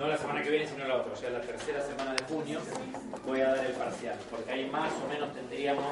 no 0.00 0.08
la 0.08 0.16
semana 0.16 0.42
que 0.42 0.48
viene, 0.48 0.66
sino 0.66 0.88
la 0.88 0.96
otra, 0.96 1.12
o 1.12 1.16
sea, 1.16 1.28
la 1.28 1.42
tercera 1.42 1.82
semana 1.82 2.14
de 2.14 2.24
junio, 2.24 2.58
voy 3.26 3.42
a 3.42 3.50
dar 3.54 3.66
el 3.66 3.72
parcial, 3.72 4.16
porque 4.30 4.50
ahí 4.50 4.64
más 4.70 4.90
o 4.94 5.06
menos 5.12 5.30
tendríamos, 5.34 5.84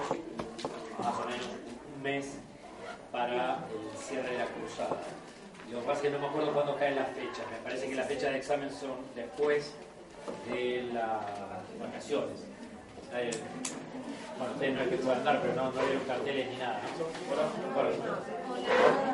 más 0.98 1.14
o 1.14 1.28
menos, 1.28 1.46
un 1.94 2.02
mes 2.02 2.38
para 3.12 3.58
el 3.68 3.98
cierre 3.98 4.30
de 4.30 4.38
la 4.38 4.46
cruzada. 4.46 4.96
Lo 5.70 5.80
que 5.80 5.86
pasa 5.86 5.98
es 5.98 6.02
que 6.04 6.10
no 6.10 6.20
me 6.20 6.26
acuerdo 6.26 6.54
cuándo 6.54 6.74
caen 6.76 6.96
las 6.96 7.08
fechas, 7.08 7.44
me 7.50 7.58
parece 7.62 7.86
que 7.86 7.94
las 7.96 8.08
fechas 8.08 8.32
de 8.32 8.38
examen 8.38 8.70
son 8.70 8.96
después 9.14 9.74
de 10.48 10.88
las 10.94 11.20
vacaciones. 11.78 12.46
Bueno, 14.38 14.52
ustedes 14.54 14.74
no 14.74 14.80
es 14.80 14.88
que 14.88 14.96
puedan 14.96 15.24
dar, 15.24 15.42
pero 15.42 15.52
no, 15.52 15.64
no 15.64 15.80
un 15.80 16.06
carteles 16.06 16.48
ni 16.48 16.56
nada. 16.56 16.80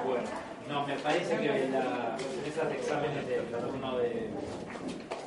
Bueno, 0.06 0.22
no, 0.68 0.86
me 0.86 0.96
parece 0.96 1.36
que 1.36 1.68
la, 1.68 2.16
esas 2.46 2.72
exámenes 2.72 3.26
del 3.28 3.44
1 3.74 3.98
de 3.98 4.30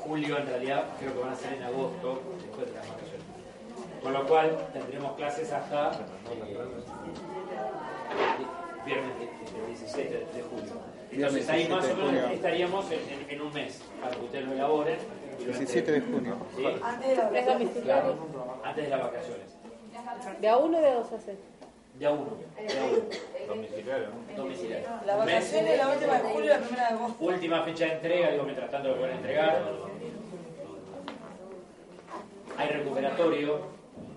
julio 0.04 0.37
en 0.37 0.47
realidad 0.47 0.86
creo 0.99 1.13
que 1.13 1.19
van 1.19 1.33
a 1.33 1.36
ser 1.36 1.54
en 1.54 1.63
agosto, 1.63 2.21
después 2.41 2.68
de 2.68 2.73
las 2.73 2.87
vacaciones. 2.87 3.25
Con 4.01 4.13
lo 4.13 4.27
cual 4.27 4.69
tendremos 4.73 5.15
clases 5.15 5.51
hasta 5.51 5.91
eh, 5.91 6.57
viernes 8.86 9.11
17 9.68 10.10
de 10.10 10.43
julio. 10.43 10.73
Entonces 11.11 11.49
ahí 11.49 11.68
más 11.68 11.85
o 11.85 11.96
menos 11.96 12.32
estaríamos 12.32 12.85
en, 12.91 13.41
un 13.41 13.54
mes 13.54 13.82
para 14.01 14.15
que 14.15 14.25
ustedes 14.25 14.46
lo 14.47 14.54
elaboren. 14.54 14.97
17 15.39 15.91
de 15.91 16.01
junio. 16.01 16.38
Antes 16.83 17.10
de 17.10 17.15
las 17.15 17.32
vacaciones. 17.32 17.83
Claro, 17.83 18.15
antes 18.63 18.83
de 18.83 18.89
las 18.89 19.01
vacaciones. 19.01 19.57
¿De 20.41 20.49
a 20.49 20.57
uno 20.57 20.77
o 20.77 20.82
de 20.82 20.88
a 20.88 20.93
dos? 20.96 21.10
De 21.10 21.15
a 21.15 21.35
uno. 21.35 21.57
De 21.97 22.06
a 22.06 22.11
uno. 22.11 22.37
Domiciliario. 23.47 24.07
Domiciliario. 24.36 24.88
La 25.05 25.15
vacación 25.15 25.68
es 25.68 25.78
la 25.78 25.89
última 25.89 26.14
de 26.14 26.29
julio 26.29 26.46
y 26.46 26.47
la 26.50 26.60
primera 26.60 26.88
de 26.89 26.93
agosto. 26.93 27.25
Última 27.25 27.64
fecha 27.64 27.86
de 27.86 27.92
entrega, 27.93 28.32
digo, 28.32 28.43
mientras 28.43 28.69
tanto 28.69 28.89
lo 28.89 28.97
pueden 28.97 29.18
entregar. 29.18 29.64
Hay 32.58 32.69
recuperatorio, 32.69 33.61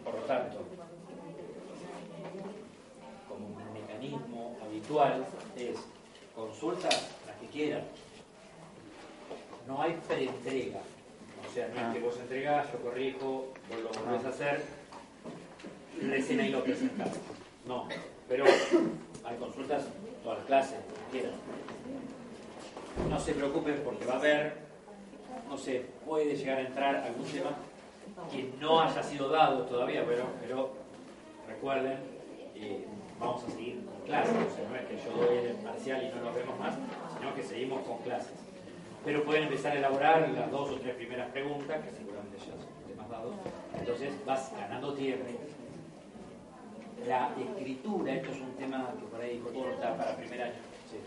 por 0.04 0.14
lo 0.14 0.20
tanto, 0.22 0.58
como 3.28 3.46
un 3.46 3.72
mecanismo 3.72 4.58
habitual, 4.62 5.24
es 5.56 5.78
consultas 6.34 7.10
las 7.26 7.36
que 7.36 7.46
quieran. 7.46 7.82
No 9.66 9.82
hay 9.82 9.98
preentrega. 10.06 10.80
O 11.48 11.52
sea, 11.52 11.68
no 11.68 11.80
es 11.80 11.94
que 11.94 12.00
vos 12.00 12.18
entregás, 12.18 12.70
yo 12.72 12.78
corrijo, 12.80 13.52
vos 13.68 13.78
lo 13.82 14.04
volvés 14.04 14.24
a 14.24 14.28
hacer, 14.28 14.62
y 15.98 16.06
recién 16.06 16.40
ahí 16.40 16.50
lo 16.50 16.62
presentás. 16.62 17.18
No, 17.70 17.86
pero 18.28 18.44
hay 19.24 19.36
consultas 19.36 19.84
todas 20.24 20.38
las 20.38 20.46
clases, 20.48 20.78
quieran. 21.12 21.34
No 23.08 23.20
se 23.20 23.32
preocupen 23.32 23.80
porque 23.84 24.04
va 24.06 24.14
a 24.14 24.16
haber, 24.16 24.56
no 25.48 25.56
sé, 25.56 25.86
puede 26.04 26.34
llegar 26.34 26.58
a 26.58 26.62
entrar 26.62 26.96
algún 26.96 27.24
tema 27.26 27.50
que 28.28 28.52
no 28.60 28.80
haya 28.80 29.00
sido 29.04 29.28
dado 29.28 29.66
todavía, 29.66 30.04
pero, 30.04 30.24
pero 30.40 30.72
recuerden, 31.46 31.98
eh, 32.56 32.86
vamos 33.20 33.44
a 33.44 33.50
seguir 33.52 33.84
con 33.84 34.00
clases, 34.04 34.34
o 34.34 34.56
sea, 34.56 34.68
no 34.68 34.74
es 34.74 34.86
que 34.86 34.96
yo 34.96 35.24
doy 35.24 35.38
el 35.38 35.56
parcial 35.58 36.02
y 36.02 36.16
no 36.16 36.24
nos 36.24 36.34
vemos 36.34 36.58
más, 36.58 36.74
sino 37.16 37.32
que 37.36 37.42
seguimos 37.44 37.86
con 37.86 37.98
clases. 37.98 38.34
Pero 39.04 39.22
pueden 39.22 39.44
empezar 39.44 39.76
a 39.76 39.78
elaborar 39.78 40.28
las 40.28 40.50
dos 40.50 40.70
o 40.70 40.74
tres 40.74 40.96
primeras 40.96 41.30
preguntas, 41.30 41.84
que 41.84 41.92
seguramente 41.92 42.36
ya 42.36 42.46
son 42.46 42.88
temas 42.88 43.08
dados, 43.08 43.34
entonces 43.78 44.12
vas 44.26 44.52
ganando 44.58 44.92
tiempo. 44.92 45.24
La 47.06 47.34
escritura, 47.38 48.14
esto 48.14 48.30
es 48.30 48.40
un 48.40 48.52
tema 48.56 48.92
que 48.98 49.06
por 49.06 49.20
ahí 49.20 49.36
importa 49.36 49.96
para 49.96 50.16
primer 50.16 50.42
año. 50.42 50.54
Sí. 50.90 50.98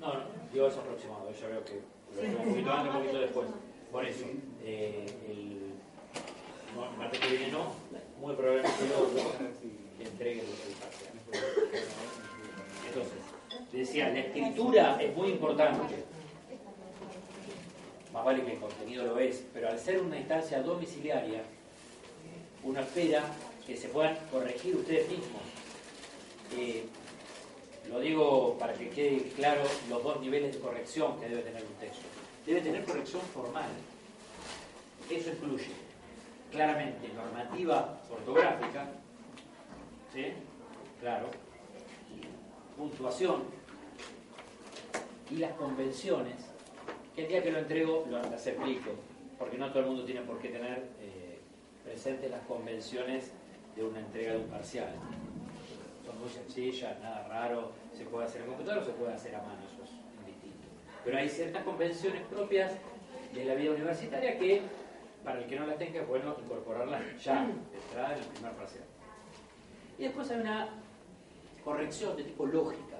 No, 0.00 0.14
no, 0.14 0.20
yo 0.54 0.68
es 0.68 0.76
aproximado, 0.76 1.32
yo 1.32 1.48
veo 1.48 1.64
que 1.64 1.80
un 2.26 2.48
poquito 2.48 2.72
antes, 2.72 2.94
un 2.94 3.00
poquito 3.00 3.20
después. 3.20 3.48
Por 3.90 4.06
eso, 4.06 4.24
eh, 4.62 5.06
el, 5.28 5.72
martes 6.98 7.20
que 7.20 7.28
viene 7.36 7.52
no, 7.52 7.72
muy 8.20 8.34
probablemente 8.34 8.88
lo, 8.88 9.00
lo 9.12 10.08
entregue 10.08 10.40
el 10.40 10.74
parcial. 10.76 11.12
Entonces, 12.88 13.18
decía, 13.72 14.08
la 14.10 14.20
escritura 14.20 15.02
es 15.02 15.16
muy 15.16 15.30
importante. 15.30 16.04
Más 18.12 18.24
vale 18.24 18.44
que 18.44 18.52
el 18.52 18.60
contenido 18.60 19.04
lo 19.04 19.18
es, 19.18 19.44
pero 19.52 19.68
al 19.68 19.78
ser 19.78 20.00
una 20.00 20.18
instancia 20.18 20.62
domiciliaria, 20.62 21.42
uno 22.64 22.80
espera 22.80 23.24
que 23.66 23.76
se 23.76 23.88
puedan 23.88 24.16
corregir 24.30 24.76
ustedes 24.76 25.08
mismos. 25.08 25.42
Eh, 26.56 26.84
lo 27.90 28.00
digo 28.00 28.56
para 28.58 28.74
que 28.74 28.90
quede 28.90 29.32
claro 29.36 29.62
los 29.88 30.02
dos 30.02 30.20
niveles 30.20 30.54
de 30.54 30.60
corrección 30.60 31.18
que 31.20 31.28
debe 31.28 31.42
tener 31.42 31.62
un 31.62 31.74
texto 31.74 32.06
debe 32.46 32.60
tener 32.60 32.84
corrección 32.84 33.22
formal. 33.34 33.68
Eso 35.10 35.30
incluye 35.30 35.70
claramente 36.50 37.08
normativa 37.14 38.00
ortográfica, 38.10 38.88
¿sí? 40.12 40.26
Claro, 41.00 41.28
puntuación 42.76 43.44
y 45.30 45.36
las 45.36 45.52
convenciones, 45.54 46.34
que 47.14 47.22
el 47.22 47.28
día 47.28 47.42
que 47.42 47.52
lo 47.52 47.58
entrego 47.58 48.06
las 48.10 48.46
explico, 48.46 48.90
porque 49.38 49.58
no 49.58 49.70
todo 49.70 49.80
el 49.80 49.86
mundo 49.86 50.04
tiene 50.04 50.22
por 50.22 50.38
qué 50.40 50.48
tener 50.48 50.88
eh, 51.00 51.31
presentes 51.84 52.30
las 52.30 52.42
convenciones 52.42 53.32
de 53.76 53.84
una 53.84 54.00
entrega 54.00 54.32
de 54.32 54.38
un 54.38 54.48
parcial. 54.48 54.94
Son 56.04 56.18
muy 56.20 56.28
sencillas, 56.28 56.98
nada 57.00 57.26
raro, 57.28 57.72
se 57.96 58.04
puede 58.04 58.26
hacer 58.26 58.42
en 58.42 58.48
computador 58.48 58.82
o 58.82 58.86
se 58.86 58.92
puede 58.92 59.14
hacer 59.14 59.34
a 59.34 59.42
mano, 59.42 59.60
eso 59.72 59.82
pero 61.04 61.18
hay 61.18 61.28
ciertas 61.28 61.64
convenciones 61.64 62.22
propias 62.28 62.72
de 63.34 63.44
la 63.44 63.54
vida 63.54 63.72
universitaria 63.72 64.38
que, 64.38 64.62
para 65.24 65.40
el 65.40 65.46
que 65.46 65.58
no 65.58 65.66
las 65.66 65.78
tenga, 65.78 66.00
es 66.00 66.08
bueno 66.08 66.36
incorporarlas 66.42 67.02
ya, 67.22 67.44
de 67.44 67.78
entrada 67.78 68.12
en 68.12 68.22
el 68.22 68.28
primer 68.28 68.52
parcial. 68.52 68.84
Y 69.98 70.02
después 70.04 70.30
hay 70.30 70.40
una 70.40 70.68
corrección 71.64 72.16
de 72.16 72.24
tipo 72.24 72.46
lógica. 72.46 72.98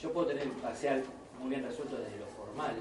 Yo 0.00 0.12
puedo 0.12 0.26
tener 0.26 0.48
un 0.48 0.54
parcial 0.54 1.04
muy 1.38 1.50
bien 1.50 1.62
resuelto 1.64 1.96
desde 1.96 2.18
lo 2.18 2.26
formal, 2.26 2.74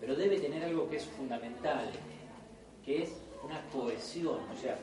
pero 0.00 0.16
debe 0.16 0.38
tener 0.38 0.64
algo 0.64 0.88
que 0.88 0.96
es 0.96 1.04
fundamental, 1.04 1.90
que 2.84 3.02
es 3.02 3.20
una 3.44 3.60
cohesión, 3.70 4.40
o 4.50 4.56
sea, 4.56 4.76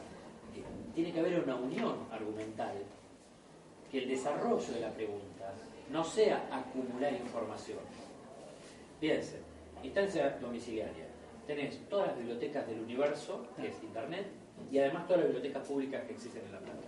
tiene 0.93 1.11
que 1.11 1.19
haber 1.19 1.43
una 1.43 1.55
unión 1.55 1.95
argumental, 2.11 2.75
que 3.91 3.99
el 3.99 4.09
desarrollo 4.09 4.73
de 4.73 4.79
la 4.79 4.91
pregunta 4.91 5.53
no 5.91 6.03
sea 6.03 6.47
acumular 6.51 7.13
información. 7.13 7.79
Fíjense, 8.99 9.39
instancia 9.83 10.37
domiciliaria. 10.41 11.05
Tenés 11.45 11.79
todas 11.87 12.07
las 12.07 12.17
bibliotecas 12.17 12.67
del 12.67 12.81
universo, 12.81 13.47
que 13.55 13.67
es 13.67 13.83
Internet, 13.83 14.27
y 14.71 14.79
además 14.79 15.07
todas 15.07 15.21
las 15.21 15.31
bibliotecas 15.31 15.67
públicas 15.67 16.03
que 16.05 16.13
existen 16.13 16.43
en 16.45 16.51
la 16.51 16.59
planta. 16.59 16.87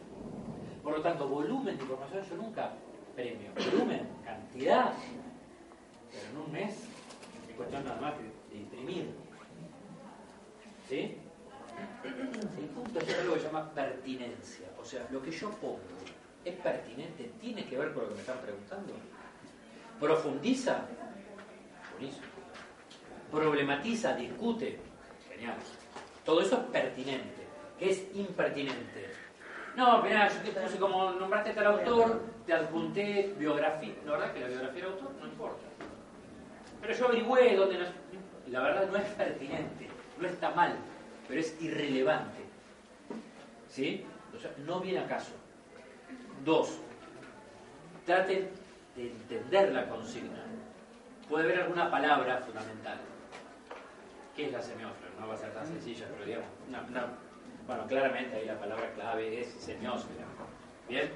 Por 0.84 0.98
lo 0.98 1.02
tanto, 1.02 1.28
volumen 1.28 1.78
de 1.78 1.84
información 1.84 2.24
yo 2.30 2.36
nunca 2.36 2.74
premio. 3.16 3.52
Volumen, 3.72 4.08
cantidad, 4.26 4.94
pero 6.12 6.30
en 6.30 6.38
un 6.46 6.52
mes 6.52 6.72
es 6.72 6.99
cuestión 7.60 7.84
nada 7.84 8.00
más 8.00 8.14
de 8.18 8.58
imprimir. 8.58 9.12
¿Sí? 10.88 11.18
El 12.04 12.66
punto 12.70 13.00
es 13.00 13.20
algo 13.20 13.34
que 13.34 13.40
se 13.40 13.46
llama 13.46 13.70
pertinencia, 13.72 14.68
o 14.80 14.86
sea, 14.86 15.06
lo 15.12 15.22
que 15.22 15.32
yo 15.32 15.50
pongo 15.52 15.80
¿Es 16.46 16.56
pertinente? 16.56 17.32
¿Tiene 17.42 17.66
que 17.66 17.78
ver 17.78 17.94
con 17.94 18.04
lo 18.04 18.10
que 18.10 18.16
me 18.16 18.22
están 18.22 18.38
preguntando? 18.40 18.94
¿Profundiza? 20.00 20.86
Buenísimo. 21.92 22.28
¿Problematiza? 23.30 24.16
¿Discute? 24.16 24.80
Genial. 25.30 25.58
Todo 26.24 26.42
eso 26.42 26.56
es 26.56 26.64
pertinente. 26.72 27.46
¿Qué 27.78 27.90
es 27.90 28.06
impertinente? 28.16 29.12
No, 29.76 30.02
mira, 30.02 30.30
yo 30.30 30.40
te 30.42 30.60
puse 30.60 30.78
como 30.78 31.12
nombraste 31.12 31.52
tal 31.52 31.68
autor, 31.68 32.22
te 32.46 32.54
adjunté 32.54 33.36
biografía. 33.38 33.96
La 34.06 34.12
verdad 34.14 34.34
que 34.34 34.40
la 34.40 34.48
biografía 34.48 34.84
del 34.84 34.94
autor 34.94 35.12
no 35.20 35.28
importa. 35.28 35.69
Pero 36.82 36.94
yo 36.94 37.06
averigüé 37.06 37.56
dónde 37.56 37.78
no 37.78 37.86
La 38.48 38.62
verdad 38.62 38.90
no 38.90 38.98
es 38.98 39.10
pertinente, 39.12 39.88
no 40.20 40.28
está 40.28 40.52
mal, 40.52 40.76
pero 41.28 41.40
es 41.40 41.62
irrelevante. 41.62 42.40
¿Sí? 43.68 44.06
O 44.36 44.40
sea, 44.40 44.52
no 44.66 44.80
viene 44.80 45.00
a 45.00 45.08
caso. 45.08 45.32
Dos, 46.44 46.80
traten 48.06 48.50
de 48.96 49.12
entender 49.12 49.72
la 49.72 49.88
consigna. 49.88 50.44
Puede 51.28 51.46
haber 51.46 51.62
alguna 51.62 51.92
palabra 51.92 52.38
fundamental. 52.40 52.98
¿Qué 54.36 54.46
es 54.48 54.52
la 54.52 54.62
semiósfera? 54.62 55.12
No 55.20 55.28
va 55.28 55.34
a 55.34 55.38
ser 55.38 55.54
tan 55.54 55.68
sencilla, 55.68 56.08
pero 56.12 56.26
digamos, 56.26 56.48
bueno, 57.68 57.86
claramente 57.88 58.36
ahí 58.36 58.46
la 58.46 58.60
palabra 58.60 58.92
clave 58.94 59.42
es 59.42 59.48
semiósfera. 59.60 60.26
¿Bien? 60.88 61.12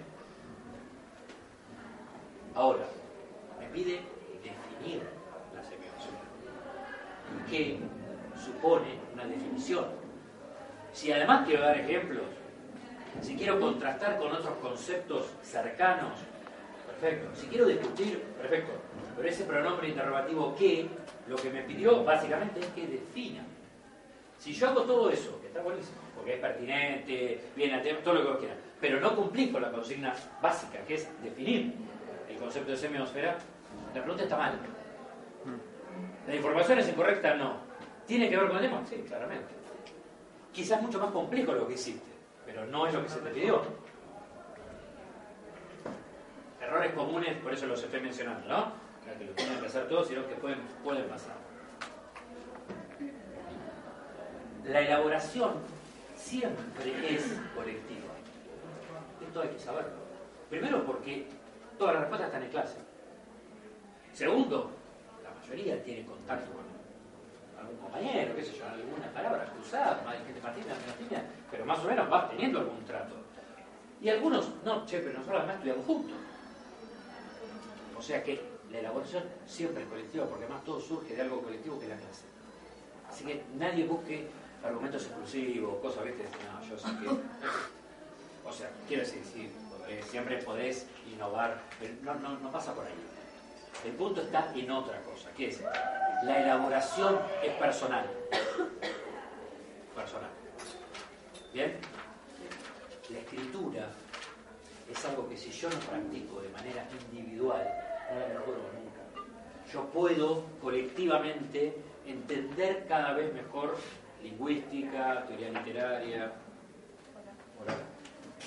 Ahora, 2.53 2.85
me 3.59 3.65
pide 3.69 4.01
definir. 4.43 5.01
¿Y 7.31 7.51
qué 7.51 7.79
supone 8.43 8.99
una 9.13 9.25
definición? 9.25 9.85
Si 10.91 11.11
además 11.11 11.45
quiero 11.47 11.63
dar 11.63 11.79
ejemplos, 11.79 12.25
si 13.21 13.35
quiero 13.35 13.59
contrastar 13.59 14.17
con 14.17 14.31
otros 14.31 14.55
conceptos 14.57 15.27
cercanos, 15.41 16.13
perfecto. 16.85 17.35
Si 17.35 17.47
quiero 17.47 17.67
discutir, 17.67 18.21
perfecto. 18.39 18.73
Pero 19.15 19.29
ese 19.29 19.43
pronombre 19.43 19.89
interrogativo 19.89 20.55
que, 20.55 20.87
lo 21.27 21.35
que 21.35 21.49
me 21.49 21.61
pidió 21.63 22.03
básicamente 22.03 22.59
es 22.59 22.67
que 22.67 22.87
defina. 22.87 23.43
Si 24.37 24.53
yo 24.53 24.69
hago 24.69 24.81
todo 24.81 25.09
eso, 25.09 25.39
que 25.41 25.47
está 25.47 25.61
buenísimo, 25.61 25.97
porque 26.15 26.33
es 26.33 26.39
pertinente, 26.39 27.41
viene 27.55 27.75
a 27.75 27.81
tema, 27.81 27.99
todo 27.99 28.15
lo 28.15 28.21
que 28.21 28.27
vos 28.27 28.37
quieras, 28.39 28.57
pero 28.81 28.99
no 28.99 29.15
cumplís 29.15 29.51
con 29.51 29.61
la 29.61 29.71
consigna 29.71 30.13
básica, 30.41 30.79
que 30.85 30.95
es 30.95 31.07
definir 31.23 31.73
el 32.29 32.37
concepto 32.37 32.71
de 32.71 32.77
semiosfera, 32.77 33.37
la 33.93 34.01
pregunta 34.01 34.23
está 34.23 34.37
mal. 34.37 34.59
¿La 36.27 36.35
información 36.35 36.79
es 36.79 36.89
incorrecta? 36.89 37.35
No. 37.35 37.57
¿Tiene 38.07 38.29
que 38.29 38.37
ver 38.37 38.47
con 38.47 38.57
el 38.57 38.63
tema? 38.63 38.85
Sí, 38.85 39.03
claramente. 39.07 39.53
Quizás 40.51 40.81
mucho 40.81 40.99
más 40.99 41.11
complejo 41.11 41.53
lo 41.53 41.67
que 41.67 41.73
hiciste, 41.73 42.11
pero 42.45 42.65
no 42.65 42.87
es 42.87 42.93
lo 42.93 43.03
que 43.03 43.09
se 43.09 43.19
te 43.19 43.29
pidió. 43.31 43.61
Errores 46.61 46.93
comunes, 46.93 47.37
por 47.39 47.53
eso 47.53 47.65
los 47.65 47.83
estoy 47.83 48.01
mencionando, 48.01 48.47
¿no? 48.47 48.57
No 48.57 49.17
que 49.17 49.25
lo 49.25 49.31
tienen 49.33 49.59
que 49.59 49.65
hacer 49.65 49.87
todos, 49.87 50.07
sino 50.07 50.25
que 50.27 50.35
pueden, 50.35 50.59
pueden 50.83 51.05
pasar. 51.07 51.35
La 54.65 54.79
elaboración 54.79 55.55
siempre 56.15 57.15
es 57.15 57.37
colectiva. 57.53 58.13
Esto 59.25 59.41
hay 59.41 59.49
que 59.49 59.59
saberlo. 59.59 59.91
Primero 60.49 60.85
porque 60.85 61.27
todas 61.77 61.95
las 61.95 62.03
respuestas 62.03 62.29
están 62.29 62.43
en 62.43 62.49
clase. 62.49 62.77
Segundo, 64.13 64.71
mayoría 65.43 65.83
tiene 65.83 66.05
contacto 66.05 66.51
con 66.51 66.63
algún 67.59 67.77
compañero, 67.77 68.35
qué 68.35 68.43
sé 68.43 68.53
yo, 68.57 68.65
alguna 68.65 69.07
palabra 69.13 69.45
cruzada, 69.53 70.03
gente 70.25 70.41
patina, 70.41 70.73
patina, 70.73 71.23
pero 71.51 71.65
más 71.65 71.79
o 71.79 71.87
menos 71.87 72.09
vas 72.09 72.29
teniendo 72.29 72.59
algún 72.59 72.83
trato. 72.85 73.15
Y 74.01 74.09
algunos, 74.09 74.49
no, 74.65 74.85
che, 74.85 74.99
pero 74.99 75.13
nosotros 75.13 75.39
además 75.39 75.55
estudiamos 75.55 75.85
juntos. 75.85 76.17
O 77.97 78.01
sea 78.01 78.23
que 78.23 78.41
la 78.71 78.79
elaboración 78.79 79.23
siempre 79.45 79.83
es 79.83 79.89
colectiva, 79.89 80.25
porque 80.25 80.45
además 80.45 80.63
todo 80.63 80.79
surge 80.79 81.15
de 81.15 81.21
algo 81.21 81.41
colectivo 81.41 81.77
que 81.79 81.85
es 81.85 81.91
la 81.91 81.97
clase. 81.97 82.25
Así 83.09 83.23
que 83.25 83.43
nadie 83.57 83.85
busque 83.85 84.27
argumentos 84.63 85.05
exclusivos, 85.05 85.79
cosas, 85.81 86.05
¿viste? 86.05 86.23
No, 86.23 86.67
yo 86.67 86.77
sé 86.77 86.87
que... 86.99 87.09
O 88.45 88.51
sea, 88.51 88.69
quiero 88.87 89.03
decir, 89.03 89.21
sí, 89.23 89.49
eh, 89.87 90.03
siempre 90.09 90.37
podés 90.43 90.85
innovar, 91.09 91.61
pero 91.79 91.93
no, 92.01 92.15
no, 92.15 92.39
no 92.39 92.51
pasa 92.51 92.73
por 92.73 92.85
ahí. 92.85 92.93
El 93.83 93.91
punto 93.91 94.21
está 94.21 94.51
en 94.55 94.71
otra 94.71 95.01
cosa, 95.01 95.29
que 95.35 95.49
es 95.49 95.61
la 96.23 96.41
elaboración 96.41 97.19
es 97.43 97.51
personal. 97.53 98.05
Personal. 99.93 100.29
¿Bien? 101.53 101.77
La 103.09 103.19
escritura 103.19 103.89
es 104.89 105.05
algo 105.05 105.27
que 105.27 105.37
si 105.37 105.51
yo 105.51 105.69
no 105.69 105.77
practico 105.79 106.41
de 106.41 106.49
manera 106.49 106.87
individual, 107.11 107.67
no 108.09 108.19
la 108.19 108.27
mejoro 108.27 108.57
nunca. 108.73 109.71
Yo 109.71 109.85
puedo 109.89 110.45
colectivamente 110.61 111.77
entender 112.05 112.85
cada 112.87 113.13
vez 113.13 113.33
mejor 113.33 113.77
lingüística, 114.21 115.25
teoría 115.27 115.49
literaria. 115.49 116.31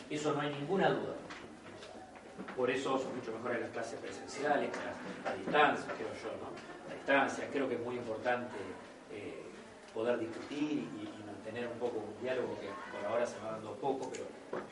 Eso 0.09 0.33
no 0.33 0.41
hay 0.41 0.55
ninguna 0.55 0.91
duda. 0.91 1.15
Por 2.57 2.71
eso 2.71 2.99
son 2.99 3.15
mucho 3.17 3.33
mejores 3.33 3.61
las 3.61 3.71
clases 3.71 3.99
presenciales 4.01 4.71
que 4.71 4.79
las 4.85 5.33
a 5.33 5.37
distancia, 5.37 5.93
creo 5.95 6.09
yo, 6.09 6.31
¿no? 6.41 6.49
A 6.91 6.95
distancia, 6.95 7.49
creo 7.53 7.69
que 7.69 7.75
es 7.75 7.81
muy 7.81 7.97
importante 7.97 8.57
eh, 9.13 9.43
poder 9.93 10.19
discutir 10.19 10.85
y, 11.03 11.13
mantener 11.27 11.69
un 11.69 11.79
poco 11.79 11.99
un 11.99 12.21
diálogo 12.21 12.59
que 12.59 12.69
por 12.91 13.07
ahora 13.07 13.25
se 13.25 13.39
va 13.39 13.53
dando 13.53 13.73
poco, 13.75 14.11
pero 14.11 14.25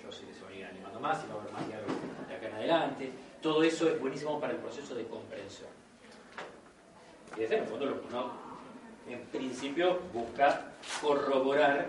yo 0.02 0.10
sí 0.10 0.24
que 0.26 0.34
se 0.34 0.42
va 0.42 0.48
a 0.48 0.52
ir 0.52 0.64
animando 0.64 0.98
más 0.98 1.22
y 1.22 1.28
va 1.28 1.34
a 1.34 1.40
haber 1.40 1.52
más 1.52 1.68
diálogo 1.68 1.92
de 2.26 2.34
acá 2.34 2.48
en 2.48 2.54
adelante. 2.54 3.12
Todo 3.40 3.62
eso 3.62 3.88
es 3.88 4.00
buenísimo 4.00 4.40
para 4.40 4.54
el 4.54 4.58
proceso 4.58 4.92
de 4.96 5.06
comprensión. 5.06 5.70
Y 7.36 7.40
desde 7.40 7.58
el 7.58 7.66
fondo 7.66 7.86
lo 7.86 8.00
que 8.00 8.08
uno, 8.08 8.32
en 9.08 9.20
principio, 9.26 10.00
busca 10.12 10.72
corroborar 11.00 11.88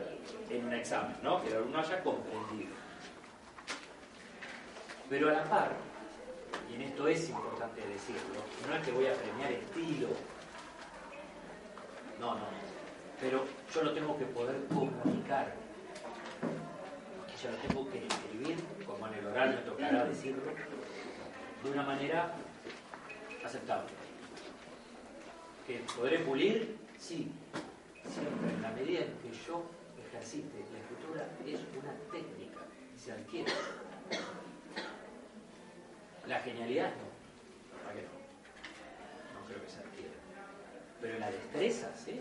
en 0.49 0.65
un 0.65 0.73
examen, 0.73 1.15
¿no? 1.23 1.41
que 1.41 1.49
el 1.49 1.55
alumno 1.55 1.79
haya 1.79 2.03
comprendido. 2.03 2.74
Pero 5.09 5.29
a 5.29 5.33
la 5.33 5.43
par, 5.43 5.71
y 6.69 6.75
en 6.75 6.81
esto 6.81 7.07
es 7.07 7.29
importante 7.29 7.81
decirlo, 7.81 8.41
no 8.67 8.75
es 8.75 8.85
que 8.85 8.91
voy 8.91 9.07
a 9.07 9.13
premiar 9.13 9.51
estilo, 9.51 10.07
no, 12.19 12.35
no, 12.35 12.45
pero 13.21 13.45
yo 13.73 13.83
lo 13.83 13.93
tengo 13.93 14.17
que 14.17 14.25
poder 14.25 14.65
comunicar, 14.67 15.53
yo 17.43 17.51
lo 17.51 17.57
tengo 17.57 17.91
que 17.91 18.07
escribir, 18.07 18.57
como 18.85 19.07
en 19.07 19.13
el 19.13 19.27
oral 19.27 19.49
me 19.55 19.61
tocará 19.61 20.05
decirlo, 20.05 20.41
de 21.63 21.71
una 21.71 21.83
manera 21.83 22.33
aceptable. 23.43 23.89
¿Que 25.67 25.83
podré 25.95 26.19
pulir? 26.19 26.77
Sí, 26.97 27.31
siempre 28.07 28.53
en 28.53 28.61
la 28.61 28.71
medida 28.71 29.01
en 29.01 29.17
que 29.17 29.31
yo 29.47 29.63
ejercite 30.07 30.65
la 30.71 30.79
escritura 30.79 31.29
es 31.45 31.59
una 31.79 31.93
técnica 32.11 32.61
se 32.97 33.11
adquiere. 33.11 33.51
La 36.27 36.39
genialidad 36.39 36.89
no, 36.89 37.83
¿para 37.83 37.95
qué 37.95 38.01
no? 38.01 39.39
No 39.39 39.47
creo 39.47 39.61
que 39.61 39.69
se 39.69 39.79
adquiera. 39.79 40.13
Pero 40.99 41.19
la 41.19 41.29
destreza, 41.29 41.91
sí. 41.95 42.19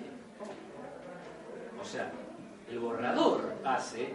O 1.81 1.85
sea, 1.85 2.11
el 2.71 2.79
borrador 2.79 3.55
hace 3.65 4.13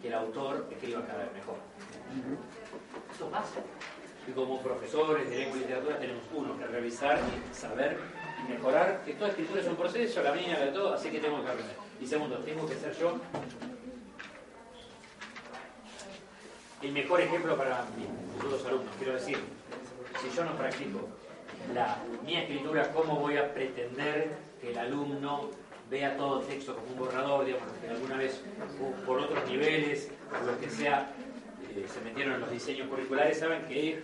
que 0.00 0.08
el 0.08 0.14
autor 0.14 0.68
escriba 0.70 1.06
cada 1.06 1.24
vez 1.24 1.32
mejor. 1.34 1.56
Eso 3.14 3.30
pasa. 3.30 3.60
Y 4.26 4.32
como 4.32 4.62
profesores 4.62 5.28
de 5.28 5.36
lengua 5.36 5.56
y 5.58 5.60
literatura 5.60 5.98
tenemos 5.98 6.24
uno 6.34 6.58
que 6.58 6.66
revisar 6.66 7.18
y 7.18 7.54
saber 7.54 7.98
y 8.42 8.52
mejorar, 8.52 9.02
que 9.04 9.14
toda 9.14 9.30
escritura 9.30 9.60
es 9.60 9.66
un 9.66 9.76
proceso, 9.76 10.22
la 10.22 10.32
mía, 10.32 10.58
la 10.58 10.66
de 10.66 10.72
todo, 10.72 10.94
así 10.94 11.10
que 11.10 11.20
tengo 11.20 11.42
que 11.44 11.50
aprender. 11.50 11.76
Y 12.00 12.06
segundo, 12.06 12.38
tengo 12.38 12.66
que 12.66 12.74
ser 12.74 12.96
yo 12.96 13.20
el 16.84 16.92
mejor 16.92 17.20
ejemplo 17.20 17.56
para 17.56 17.86
mis 17.96 18.06
futuros 18.34 18.64
alumnos. 18.66 18.94
Quiero 18.98 19.14
decir, 19.14 19.38
si 20.20 20.36
yo 20.36 20.44
no 20.44 20.56
practico 20.56 21.08
la, 21.72 21.98
mi 22.24 22.36
escritura, 22.36 22.92
¿cómo 22.92 23.18
voy 23.20 23.38
a 23.38 23.52
pretender 23.54 24.36
que 24.60 24.70
el 24.70 24.78
alumno 24.78 25.50
vea 25.90 26.16
todo 26.16 26.40
el 26.40 26.46
texto 26.46 26.74
como 26.74 26.86
un 26.88 26.98
borrador, 26.98 27.44
digamos, 27.44 27.68
que 27.80 27.88
alguna 27.88 28.16
vez 28.16 28.42
por 29.06 29.18
otros 29.18 29.48
niveles, 29.48 30.10
por 30.30 30.42
lo 30.42 30.58
que 30.58 30.68
sea, 30.68 31.12
eh, 31.74 31.86
se 31.92 32.00
metieron 32.02 32.34
en 32.34 32.40
los 32.40 32.50
diseños 32.50 32.88
curriculares, 32.88 33.38
saben 33.38 33.64
que 33.66 34.02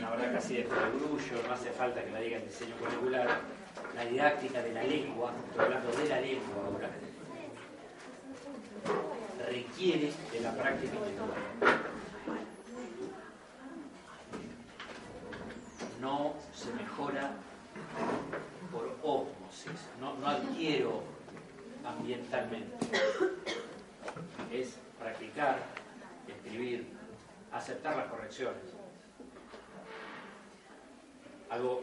la 0.00 0.10
verdad 0.10 0.32
casi 0.34 0.56
de 0.56 0.62
perogrullo, 0.64 1.46
no 1.46 1.54
hace 1.54 1.70
falta 1.70 2.02
que 2.02 2.10
la 2.10 2.20
diga 2.20 2.36
el 2.36 2.44
diseño 2.44 2.74
curricular, 2.76 3.26
la 3.94 4.04
didáctica 4.04 4.62
de 4.62 4.72
la 4.72 4.82
lengua, 4.82 5.32
estoy 5.48 5.64
hablando 5.64 5.90
de 5.92 6.08
la 6.08 6.20
lengua 6.20 6.64
ahora, 6.66 6.90
requiere 9.78 10.12
de 10.32 10.40
la 10.40 10.52
práctica 10.54 10.92
intelectual. 10.96 11.30
No 16.00 16.34
se 16.52 16.72
mejora 16.72 17.30
por 18.72 18.96
ósmosis, 19.02 19.86
no, 20.00 20.14
no 20.14 20.26
adquiero 20.26 21.04
ambientalmente. 21.84 22.86
Es 24.50 24.78
practicar, 24.98 25.60
escribir, 26.26 26.88
aceptar 27.52 27.96
las 27.96 28.08
correcciones. 28.08 28.64
Algo 31.50 31.82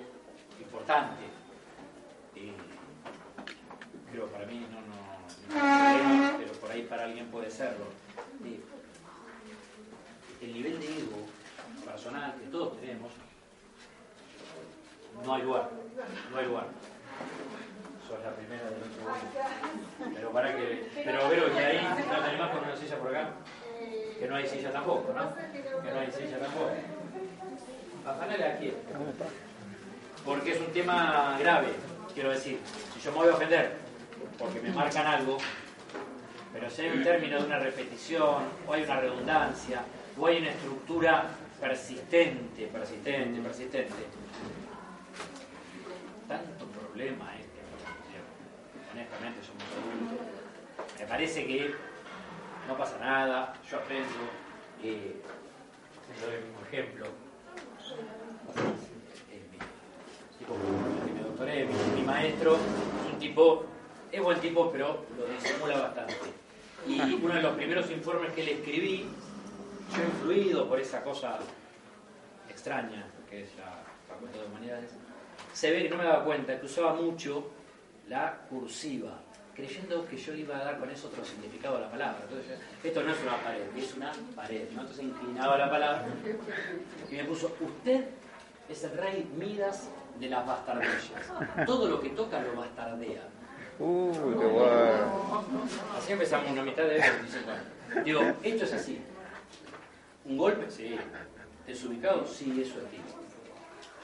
importante, 0.59 1.23
y 2.35 2.51
creo 4.11 4.27
para 4.27 4.45
mí 4.47 4.67
no, 4.69 5.14
pero 5.49 6.51
por 6.59 6.71
ahí 6.71 6.83
para 6.83 7.03
alguien 7.05 7.27
puede 7.27 7.49
serlo. 7.51 7.85
El 10.41 10.53
nivel 10.53 10.79
de 10.79 10.85
ego 10.85 11.25
personal 11.83 12.35
que 12.35 12.47
todos 12.47 12.79
tenemos, 12.79 13.11
no 15.23 15.33
hay 15.33 15.41
lugar, 15.41 15.69
no 16.31 16.37
hay 16.37 16.45
lugar. 16.45 16.67
Sos 18.07 18.23
la 18.23 18.31
primera 18.35 18.63
del 18.65 18.83
otro 18.83 20.13
Pero 20.13 20.31
para 20.31 20.55
que. 20.55 20.91
Pero 21.03 21.29
Vero, 21.29 21.53
que 21.53 21.59
ahí 21.59 21.81
no 21.81 22.19
te 22.19 22.29
animás 22.29 22.51
con 22.51 22.63
una 22.63 22.75
silla 22.75 22.97
por 22.97 23.15
acá. 23.15 23.29
Que 24.19 24.27
no 24.27 24.35
hay 24.35 24.47
silla 24.47 24.71
tampoco, 24.71 25.13
¿no? 25.13 25.35
Que 25.81 25.91
no 25.91 25.99
hay 25.99 26.11
silla 26.11 26.39
tampoco. 26.39 26.69
Bajanale 28.05 28.45
aquí. 28.45 28.73
Porque 30.23 30.51
es 30.51 30.59
un 30.59 30.71
tema 30.71 31.37
grave, 31.39 31.69
quiero 32.13 32.29
decir. 32.29 32.59
Si 32.93 32.99
yo 32.99 33.11
me 33.11 33.17
voy 33.17 33.29
a 33.29 33.33
ofender 33.33 33.84
porque 34.37 34.61
me 34.61 34.71
marcan 34.71 35.05
algo, 35.07 35.37
pero 36.53 36.69
si 36.69 36.83
hay 36.83 36.97
un 36.97 37.03
término 37.03 37.39
de 37.39 37.45
una 37.45 37.59
repetición, 37.59 38.43
o 38.67 38.73
hay 38.73 38.83
una 38.83 38.99
redundancia, 38.99 39.83
o 40.17 40.27
hay 40.27 40.39
una 40.39 40.49
estructura 40.51 41.29
persistente, 41.59 42.67
persistente, 42.67 43.41
persistente, 43.41 43.93
tanto 46.27 46.65
problema 46.67 47.33
este, 47.37 47.59
honestamente 48.93 49.39
somos 49.43 49.63
adultos. 49.63 50.27
Me 50.99 51.05
parece 51.05 51.45
que 51.45 51.75
no 52.67 52.77
pasa 52.77 52.97
nada, 52.99 53.53
yo 53.69 53.77
aprendo, 53.77 54.07
eh, 54.81 55.21
doy 56.21 56.35
el 56.35 56.43
mismo 56.45 56.61
ejemplo, 56.67 57.05
tipo 60.39 60.55
que 61.05 61.11
me 61.13 61.21
doctoré, 61.21 61.65
mi, 61.65 61.99
mi 61.99 62.03
maestro, 62.05 62.57
un 63.11 63.19
tipo, 63.19 63.65
es 64.15 64.23
buen 64.23 64.39
tipo, 64.39 64.71
pero 64.71 65.05
lo 65.17 65.25
disimula 65.27 65.77
bastante. 65.77 66.15
Y 66.87 66.99
uno 67.13 67.33
de 67.33 67.41
los 67.41 67.55
primeros 67.55 67.89
informes 67.91 68.31
que 68.33 68.43
le 68.43 68.53
escribí, 68.53 69.05
yo 69.95 70.03
influido 70.03 70.67
por 70.67 70.79
esa 70.79 71.03
cosa 71.03 71.39
extraña 72.49 73.05
que 73.29 73.43
es 73.43 73.49
la 73.57 73.83
Facultad 74.07 74.39
de 74.39 74.45
Humanidades, 74.45 74.91
se 75.53 75.71
ve 75.71 75.83
que 75.83 75.89
no 75.89 75.97
me 75.97 76.03
daba 76.03 76.23
cuenta 76.23 76.59
que 76.59 76.65
usaba 76.65 76.93
mucho 76.93 77.49
la 78.07 78.37
cursiva, 78.49 79.19
creyendo 79.53 80.05
que 80.05 80.17
yo 80.17 80.33
iba 80.33 80.57
a 80.57 80.63
dar 80.63 80.79
con 80.79 80.89
eso 80.89 81.07
otro 81.07 81.25
significado 81.25 81.77
a 81.77 81.81
la 81.81 81.91
palabra. 81.91 82.19
Entonces, 82.23 82.59
esto 82.83 83.03
no 83.03 83.11
es 83.11 83.21
una 83.21 83.37
pared, 83.37 83.61
es 83.75 83.93
una 83.95 84.11
pared. 84.35 84.69
¿no? 84.71 84.81
Entonces 84.81 85.03
inclinaba 85.03 85.57
la 85.57 85.69
palabra 85.69 86.05
y 87.09 87.15
me 87.15 87.23
puso, 87.25 87.55
usted 87.59 88.05
es 88.69 88.83
el 88.83 88.97
rey 88.97 89.29
Midas 89.37 89.89
de 90.19 90.29
las 90.29 90.45
bastardillas. 90.45 91.65
Todo 91.65 91.87
lo 91.87 91.99
que 91.99 92.09
toca 92.09 92.41
lo 92.41 92.55
bastardea. 92.55 93.21
Uy, 93.79 94.13
qué 94.39 94.45
bueno. 94.45 95.43
Así 95.97 96.13
empezamos 96.13 96.51
una 96.51 96.63
mitad 96.63 96.83
de 96.83 96.99
25 96.99 97.51
años. 97.51 98.05
Digo, 98.05 98.21
esto 98.41 98.65
es 98.65 98.73
así. 98.73 99.01
¿Un 100.25 100.37
golpe? 100.37 100.69
Sí. 100.71 100.97
¿Desubicado? 101.67 102.25
Sí, 102.25 102.61
eso 102.61 102.79
es 102.79 102.89
tipo. 102.89 103.19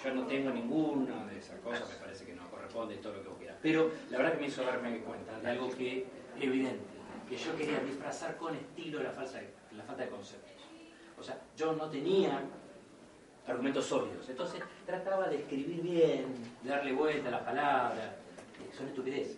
Yo 0.04 0.16
no 0.16 0.26
tengo 0.26 0.50
ninguna 0.50 1.26
de 1.28 1.38
esas 1.38 1.60
cosas, 1.60 1.88
me 1.90 1.96
parece 1.96 2.26
que 2.26 2.34
no 2.34 2.50
corresponde 2.50 2.96
todo 2.98 3.14
lo 3.14 3.24
que 3.24 3.30
vos 3.30 3.38
quieras. 3.38 3.58
Pero 3.62 3.92
la 4.10 4.18
verdad 4.18 4.34
que 4.34 4.40
me 4.40 4.48
hizo 4.48 4.64
darme 4.64 5.00
cuenta 5.00 5.40
de 5.40 5.48
algo 5.48 5.70
que 5.70 6.08
evidente, 6.40 6.84
que 7.30 7.38
yo 7.38 7.56
quería 7.56 7.80
disfrazar 7.80 8.36
con 8.38 8.56
estilo 8.56 9.02
la, 9.04 9.12
falsa, 9.12 9.40
la 9.76 9.84
falta 9.84 10.04
de 10.04 10.10
conceptos. 10.10 10.52
O 11.20 11.24
sea, 11.24 11.40
yo 11.56 11.74
no 11.74 11.88
tenía 11.90 12.42
argumentos 13.48 13.86
sólidos. 13.86 14.28
Entonces 14.28 14.62
trataba 14.86 15.28
de 15.28 15.38
escribir 15.38 15.82
bien, 15.82 16.26
de 16.64 16.70
darle 16.70 16.94
vuelta 16.94 17.28
a 17.30 17.32
las 17.32 17.42
palabras. 17.42 18.10
Son 18.76 18.88
estupidez. 18.88 19.38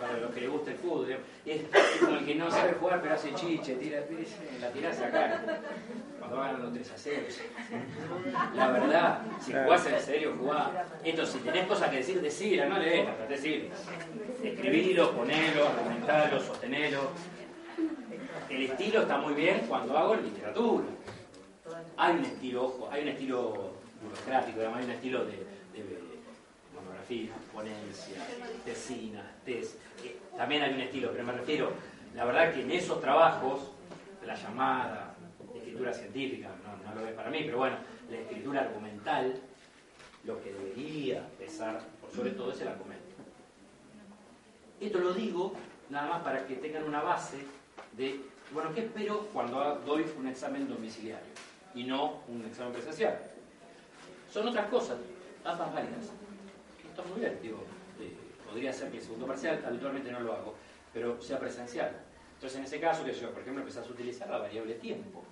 Para 0.00 0.18
los 0.18 0.30
que 0.32 0.40
les 0.40 0.50
gusta 0.50 0.70
el 0.70 0.76
fútbol. 0.76 1.16
Es 1.46 1.62
como 2.00 2.16
el 2.16 2.26
que 2.26 2.34
no 2.34 2.50
sabe 2.50 2.74
jugar 2.74 3.00
pero 3.00 3.14
hace 3.14 3.34
chiche, 3.34 3.74
tira, 3.76 4.00
la 4.60 4.70
tirás 4.70 5.00
acá. 5.00 5.42
Cuando 6.18 6.36
ganan 6.36 6.62
los 6.62 6.72
3 6.74 6.90
a 6.90 6.98
0. 6.98 7.22
La 8.54 8.68
verdad, 8.68 9.22
si 9.40 9.52
jugás 9.52 9.86
en 9.86 10.00
serio, 10.00 10.36
jugá. 10.38 10.86
Esto, 11.02 11.26
si 11.26 11.38
tenés 11.38 11.66
cosas 11.66 11.90
que 11.90 11.96
decir, 11.98 12.20
decila, 12.20 12.66
no 12.66 12.78
lees, 12.78 13.06
las 13.06 13.28
decir. 13.28 13.70
Escribilo, 14.42 15.12
ponelo, 15.12 15.68
argumentalo, 15.68 16.40
sostenelo. 16.40 17.10
El 18.50 18.62
estilo 18.62 19.02
está 19.02 19.18
muy 19.18 19.34
bien 19.34 19.64
cuando 19.68 19.96
hago 19.96 20.16
literatura. 20.16 20.84
Hay 21.96 22.16
un 22.16 22.24
estilo, 22.24 22.64
ojo, 22.64 22.88
hay 22.90 23.02
un 23.02 23.08
estilo 23.08 23.72
burocrático, 24.02 24.60
además 24.60 24.78
hay 24.78 24.84
un 24.84 24.90
estilo 24.92 25.24
de, 25.24 25.32
de 25.32 26.07
monografía, 27.08 27.32
ponencia, 27.52 28.16
tesina, 28.64 29.22
test. 29.44 29.76
También 30.36 30.62
hay 30.62 30.74
un 30.74 30.80
estilo, 30.80 31.10
pero 31.12 31.24
me 31.24 31.32
refiero, 31.32 31.72
la 32.14 32.24
verdad 32.24 32.52
que 32.52 32.62
en 32.62 32.70
esos 32.70 33.00
trabajos, 33.00 33.72
la 34.24 34.34
llamada 34.34 35.14
escritura 35.54 35.92
científica, 35.92 36.50
no, 36.64 36.90
no 36.90 37.00
lo 37.00 37.06
es 37.06 37.14
para 37.14 37.30
mí, 37.30 37.42
pero 37.44 37.58
bueno, 37.58 37.76
la 38.10 38.18
escritura 38.18 38.60
argumental, 38.60 39.40
lo 40.24 40.42
que 40.42 40.52
debería 40.52 41.26
pesar, 41.38 41.80
por 42.00 42.10
sobre 42.12 42.32
todo, 42.32 42.52
es 42.52 42.60
el 42.60 42.68
argumento. 42.68 43.04
Esto 44.80 44.98
lo 44.98 45.12
digo 45.12 45.54
nada 45.90 46.08
más 46.08 46.22
para 46.22 46.46
que 46.46 46.56
tengan 46.56 46.84
una 46.84 47.00
base 47.00 47.38
de, 47.96 48.20
bueno, 48.52 48.72
¿qué 48.74 48.80
espero 48.80 49.26
cuando 49.32 49.76
doy 49.86 50.04
un 50.18 50.28
examen 50.28 50.68
domiciliario 50.68 51.26
y 51.74 51.84
no 51.84 52.20
un 52.28 52.44
examen 52.46 52.72
presencial? 52.72 53.18
Son 54.30 54.46
otras 54.46 54.68
cosas, 54.68 54.98
ambas 55.44 55.72
válidas. 55.72 56.12
Está 56.98 57.10
muy 57.10 57.20
bien, 57.20 57.38
digo, 57.40 57.58
eh, 58.00 58.12
podría 58.44 58.72
ser 58.72 58.90
que 58.90 58.96
el 58.96 59.02
segundo 59.04 59.24
parcial, 59.24 59.62
habitualmente 59.64 60.10
no 60.10 60.18
lo 60.18 60.32
hago, 60.32 60.54
pero 60.92 61.22
sea 61.22 61.38
presencial. 61.38 61.92
Entonces, 62.34 62.58
en 62.58 62.64
ese 62.64 62.80
caso, 62.80 63.04
que 63.04 63.12
yo, 63.12 63.30
por 63.30 63.40
ejemplo, 63.40 63.62
empezás 63.62 63.86
a 63.86 63.90
utilizar 63.90 64.28
la 64.28 64.38
variable 64.38 64.74
tiempo. 64.74 65.22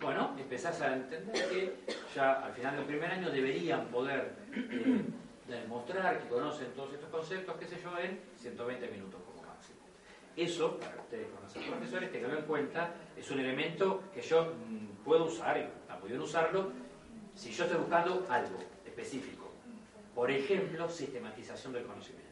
Bueno, 0.00 0.34
empezás 0.36 0.80
a 0.80 0.92
entender 0.92 1.48
que 1.48 1.76
ya 2.16 2.44
al 2.44 2.52
final 2.52 2.74
del 2.78 2.84
primer 2.84 3.12
año 3.12 3.30
deberían 3.30 3.86
poder 3.86 4.32
eh, 4.52 5.04
demostrar 5.46 6.20
que 6.20 6.28
conocen 6.28 6.72
todos 6.74 6.94
estos 6.94 7.10
conceptos, 7.10 7.54
qué 7.60 7.66
sé 7.68 7.80
yo, 7.80 7.96
en 8.00 8.18
120 8.36 8.88
minutos 8.88 9.20
como 9.24 9.46
máximo. 9.46 9.78
Eso, 10.34 10.80
para 10.80 10.96
ustedes 10.96 11.28
como 11.28 11.48
ser 11.48 11.62
profesores, 11.62 12.10
tenganlo 12.10 12.40
en 12.40 12.44
cuenta, 12.44 12.92
es 13.16 13.30
un 13.30 13.38
elemento 13.38 14.02
que 14.12 14.20
yo 14.20 14.46
mm, 14.46 15.04
puedo 15.04 15.26
usar, 15.26 15.58
y 15.58 16.08
bien 16.08 16.20
usarlo, 16.20 16.72
si 17.36 17.52
yo 17.52 17.62
estoy 17.62 17.78
buscando 17.78 18.26
algo 18.28 18.58
específico. 18.84 19.45
Por 20.16 20.30
ejemplo, 20.30 20.88
sistematización 20.88 21.74
del 21.74 21.84
conocimiento. 21.84 22.30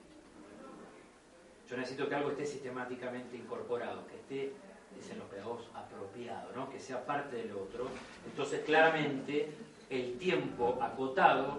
Yo 1.69 1.77
necesito 1.77 2.09
que 2.09 2.15
algo 2.15 2.31
esté 2.31 2.47
sistemáticamente 2.47 3.37
incorporado, 3.37 4.07
que 4.07 4.15
esté, 4.15 4.53
dicen 4.97 5.19
los 5.19 5.29
pedagogos, 5.29 5.69
apropiado, 5.75 6.51
¿no? 6.57 6.71
que 6.71 6.81
sea 6.81 7.05
parte 7.05 7.37
del 7.37 7.53
otro. 7.53 7.89
Entonces, 8.25 8.63
claramente, 8.65 9.51
el 9.91 10.17
tiempo 10.17 10.79
acotado 10.81 11.59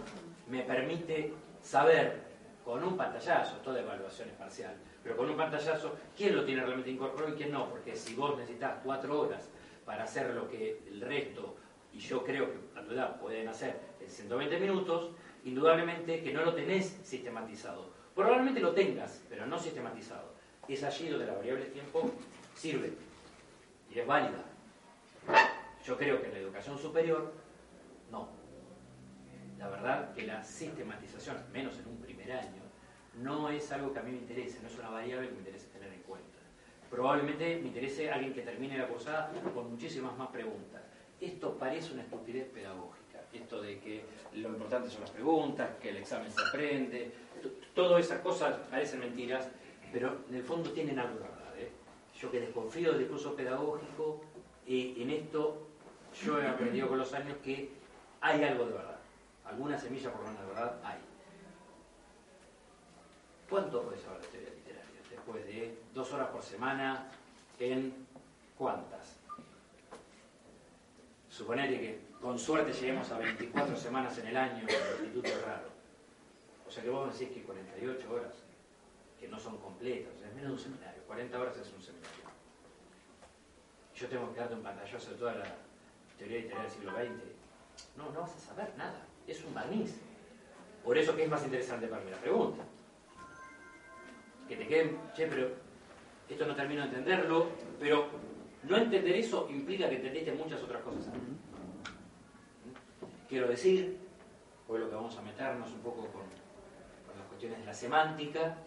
me 0.50 0.64
permite 0.64 1.32
saber 1.62 2.24
con 2.66 2.84
un 2.84 2.98
pantallazo, 2.98 3.58
toda 3.58 3.82
evaluación 3.82 4.30
es 4.30 4.36
parcial, 4.36 4.74
pero 5.04 5.16
con 5.16 5.30
un 5.30 5.38
pantallazo, 5.38 5.96
quién 6.18 6.36
lo 6.36 6.44
tiene 6.44 6.64
realmente 6.64 6.90
incorporado 6.90 7.36
y 7.36 7.38
quién 7.38 7.52
no, 7.52 7.70
porque 7.70 7.96
si 7.96 8.16
vos 8.16 8.36
necesitas 8.36 8.80
cuatro 8.84 9.22
horas 9.22 9.48
para 9.86 10.06
hacer 10.06 10.34
lo 10.34 10.50
que 10.50 10.82
el 10.88 11.02
resto, 11.02 11.56
y 11.94 12.00
yo 12.00 12.24
creo 12.24 12.50
que 12.52 12.80
a 12.80 12.82
tu 12.84 13.20
pueden 13.20 13.48
hacer 13.48 13.80
en 14.02 14.10
120 14.10 14.60
minutos, 14.60 15.12
indudablemente 15.46 16.22
que 16.22 16.34
no 16.34 16.44
lo 16.44 16.54
tenés 16.54 16.98
sistematizado. 17.04 17.90
Probablemente 18.14 18.60
lo 18.60 18.74
tengas, 18.74 19.22
pero 19.30 19.46
no 19.46 19.58
sistematizado. 19.58 20.34
Es 20.68 20.84
allí 20.84 21.10
donde 21.10 21.28
la 21.28 21.34
variable 21.34 21.66
tiempo 21.66 22.12
sirve 22.56 22.94
y 23.94 24.00
es 24.00 24.08
válida. 24.08 24.44
Yo 25.86 25.98
creo 25.98 26.20
que 26.20 26.28
en 26.28 26.34
la 26.34 26.40
educación 26.40 26.78
superior, 26.78 27.32
no. 28.12 28.28
La 29.60 29.70
verdad 29.70 30.14
que 30.14 30.26
la 30.26 30.44
sistematización, 30.44 31.38
menos 31.54 31.78
en 31.78 31.88
un 31.88 31.98
primer 31.98 32.32
año, 32.32 32.64
no 33.22 33.50
es 33.50 33.72
algo 33.72 33.94
que 33.94 34.00
a 34.00 34.04
mí 34.04 34.12
me 34.12 34.18
interese, 34.18 34.60
no 34.62 34.68
es 34.68 34.78
una 34.78 34.90
variable 34.90 35.28
que 35.28 35.34
me 35.34 35.40
interese 35.40 35.68
tener 35.68 35.94
en 35.94 36.02
cuenta. 36.02 36.40
Probablemente 36.90 37.60
me 37.62 37.68
interese 37.68 38.10
alguien 38.10 38.34
que 38.34 38.42
termine 38.42 38.78
la 38.78 38.88
cursada 38.88 39.32
con 39.54 39.72
muchísimas 39.72 40.18
más 40.18 40.30
preguntas. 40.30 40.82
Esto 41.26 41.58
parece 41.58 41.94
una 41.94 42.04
estupidez 42.04 42.48
pedagógica, 42.50 43.20
esto 43.34 43.60
de 43.60 43.80
que 43.80 44.06
lo 44.36 44.50
importante 44.50 44.92
son 44.92 45.02
las 45.02 45.10
preguntas, 45.10 45.72
que 45.82 45.90
el 45.90 45.98
examen 45.98 46.32
se 46.32 46.40
aprende, 46.40 47.12
todas 47.74 48.06
esas 48.06 48.20
cosas 48.22 48.56
parecen 48.70 49.00
mentiras, 49.00 49.48
pero 49.92 50.20
en 50.30 50.36
el 50.36 50.44
fondo 50.44 50.70
tienen 50.70 51.00
algo 51.00 51.16
de 51.16 51.22
verdad. 51.22 51.58
¿eh? 51.58 51.72
Yo 52.20 52.30
que 52.30 52.42
desconfío 52.42 52.92
del 52.92 53.00
discurso 53.00 53.36
pedagógico, 53.36 54.22
eh, 54.68 54.94
en 54.98 55.10
esto 55.10 55.68
yo 56.24 56.40
he 56.40 56.48
aprendido 56.48 56.90
con 56.90 57.00
los 57.00 57.12
años 57.14 57.38
que 57.44 57.72
hay 58.22 58.44
algo 58.44 58.68
de 58.68 58.74
verdad. 58.74 59.00
Alguna 59.46 59.80
semilla 59.80 60.12
por 60.12 60.22
lo 60.22 60.28
menos 60.28 60.42
de 60.42 60.48
verdad 60.48 60.80
hay. 60.84 61.00
¿Cuánto 63.50 63.82
puede 63.82 63.98
saber 64.00 64.22
de 64.22 64.28
teoría 64.28 64.50
literaria? 64.52 65.02
Después 65.10 65.44
de 65.48 65.76
dos 65.92 66.14
horas 66.14 66.28
por 66.28 66.44
semana, 66.44 67.10
¿en 67.60 68.06
cuántas? 68.56 69.15
Suponete 71.36 71.78
que 71.82 72.00
con 72.22 72.40
suerte 72.40 72.72
lleguemos 72.72 73.12
a 73.12 73.18
24 73.18 73.76
semanas 73.76 74.18
en 74.20 74.28
el 74.28 74.38
año 74.38 74.64
en 74.64 74.70
el 74.70 75.06
instituto 75.06 75.30
raro. 75.46 75.68
O 76.66 76.72
sea 76.72 76.82
que 76.82 76.90
vos 76.90 77.12
decís 77.12 77.36
que 77.36 77.44
48 77.44 78.14
horas, 78.14 78.36
que 79.20 79.28
no 79.28 79.38
son 79.38 79.58
completas, 79.58 80.14
es 80.14 80.34
menos 80.34 80.44
de 80.44 80.54
un 80.54 80.60
seminario, 80.60 81.04
40 81.06 81.38
horas 81.38 81.58
es 81.58 81.74
un 81.74 81.82
seminario. 81.82 82.24
Yo 83.96 84.08
tengo 84.08 84.34
que 84.34 84.40
darte 84.40 84.56
un 84.56 84.64
pantallazo 84.64 85.12
de 85.12 85.18
toda 85.18 85.36
la 85.36 85.56
teoría 86.18 86.38
literaria 86.38 86.70
del 86.70 86.72
siglo 86.72 86.92
XX. 86.94 87.98
No, 87.98 88.12
no 88.14 88.22
vas 88.22 88.34
a 88.34 88.40
saber 88.40 88.72
nada, 88.78 89.06
es 89.28 89.44
un 89.44 89.54
barniz. 89.54 89.94
Por 90.86 90.98
eso 90.98 91.18
que 91.18 91.26
es 91.26 91.30
más 91.30 91.44
interesante 91.44 91.88
para 91.88 92.02
mí 92.02 92.12
la 92.12 92.18
pregunta. 92.18 92.64
Que 94.48 94.56
te 94.56 94.68
queden, 94.68 94.98
che, 95.14 95.28
pero 95.28 95.50
esto 96.30 96.46
no 96.46 96.56
termino 96.56 96.84
de 96.84 96.88
entenderlo, 96.88 97.50
pero 97.78 98.08
no 98.68 98.78
entender 98.78 99.16
eso 99.16 99.48
implica 99.50 99.90
que 99.90 99.96
entendiste 99.96 100.32
muchas 100.34 100.62
otras 100.62 100.82
cosas 100.82 101.08
antes. 101.08 101.22
Quiero 103.30 103.48
decir, 103.48 103.98
hoy 104.68 104.80
lo 104.80 104.90
que 104.90 104.96
vamos 104.96 105.18
a 105.18 105.22
meternos 105.22 105.70
un 105.72 105.80
poco 105.80 106.02
con, 106.08 106.24
con 106.24 107.18
las 107.18 107.28
cuestiones 107.28 107.60
de 107.60 107.66
la 107.66 107.74
semántica, 107.74 108.58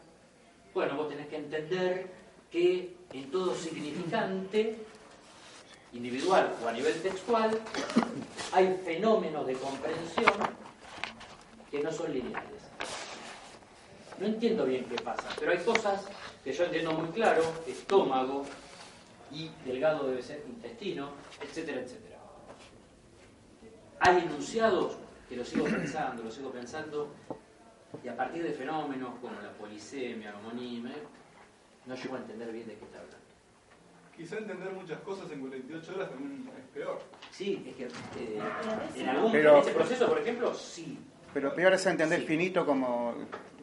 bueno, 0.74 0.96
vos 0.96 1.08
tenés 1.08 1.26
que 1.28 1.36
entender 1.36 2.06
que 2.50 2.96
en 3.12 3.30
todo 3.30 3.54
significante, 3.54 4.76
individual 5.92 6.54
o 6.62 6.68
a 6.68 6.72
nivel 6.72 7.00
textual, 7.00 7.50
hay 8.52 8.80
fenómenos 8.84 9.46
de 9.46 9.54
comprensión 9.54 10.32
que 11.70 11.82
no 11.82 11.90
son 11.92 12.12
lineales. 12.12 12.62
No 14.18 14.26
entiendo 14.26 14.64
bien 14.64 14.84
qué 14.84 14.96
pasa, 14.96 15.28
pero 15.38 15.52
hay 15.52 15.58
cosas 15.58 16.06
que 16.42 16.52
yo 16.52 16.64
entiendo 16.64 16.92
muy 16.92 17.08
claro, 17.08 17.42
estómago 17.66 18.44
y 19.30 19.50
delgado 19.64 20.06
debe 20.08 20.22
ser 20.22 20.42
intestino, 20.48 21.10
etcétera, 21.42 21.80
etcétera. 21.80 22.16
hay 24.00 24.18
enunciados 24.18 24.96
que 25.28 25.36
lo 25.36 25.44
sigo 25.44 25.64
pensando, 25.64 26.22
lo 26.22 26.30
sigo 26.30 26.50
pensando, 26.50 27.10
y 28.02 28.08
a 28.08 28.16
partir 28.16 28.42
de 28.42 28.52
fenómenos 28.52 29.18
como 29.20 29.40
la 29.40 29.52
polisemia, 29.52 30.32
la 30.32 30.38
homonimia, 30.38 30.94
no 31.86 31.94
llego 31.94 32.14
a 32.16 32.18
entender 32.18 32.52
bien 32.52 32.66
de 32.68 32.74
qué 32.76 32.84
está 32.84 32.98
hablando. 32.98 33.18
Quizá 34.16 34.36
entender 34.38 34.72
muchas 34.72 34.98
cosas 35.00 35.30
en 35.30 35.40
48 35.40 35.94
horas 35.94 36.10
también 36.10 36.50
es 36.58 36.64
peor. 36.74 36.98
Sí, 37.30 37.64
es 37.68 37.76
que 37.76 37.84
eh, 37.84 38.40
en 38.96 39.08
algún 39.08 39.30
Pero- 39.32 39.56
en 39.56 39.62
ese 39.62 39.70
proceso, 39.72 40.08
por 40.08 40.18
ejemplo, 40.18 40.52
sí. 40.54 40.98
Pero 41.32 41.54
peor 41.54 41.74
es 41.74 41.86
entender 41.86 42.20
Sí. 42.20 42.26
finito 42.26 42.66
como, 42.66 43.14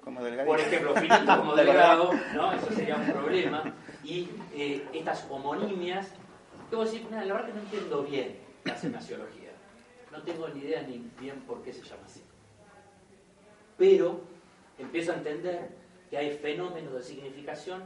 como 0.04 0.24
delgadito. 0.24 0.52
Por 0.56 0.60
ejemplo, 0.62 0.96
finito 0.96 1.38
como 1.38 1.56
delgado, 1.56 2.12
¿no? 2.34 2.54
Eso 2.54 2.72
sería 2.74 2.96
un 2.96 3.12
problema. 3.12 3.64
Y 4.06 4.30
eh, 4.54 4.88
estas 4.94 5.26
homonimias, 5.30 6.12
debo 6.70 6.86
decir, 6.86 7.04
"Mira, 7.10 7.26
la 7.26 7.34
verdad 7.34 7.48
que 7.48 7.54
no 7.54 7.62
entiendo 7.62 8.04
bien 8.04 8.38
la 8.64 8.78
semasiología. 8.78 9.52
No 10.12 10.22
tengo 10.22 10.48
ni 10.50 10.62
idea 10.62 10.84
ni 10.84 11.10
bien 11.20 11.42
por 11.42 11.64
qué 11.64 11.74
se 11.74 11.82
llama 11.84 12.04
así. 12.06 12.22
Pero 13.78 14.22
empiezo 14.78 15.12
a 15.12 15.16
entender 15.16 15.70
que 16.10 16.18
hay 16.18 16.38
fenómenos 16.38 16.94
de 16.94 17.04
significación 17.04 17.84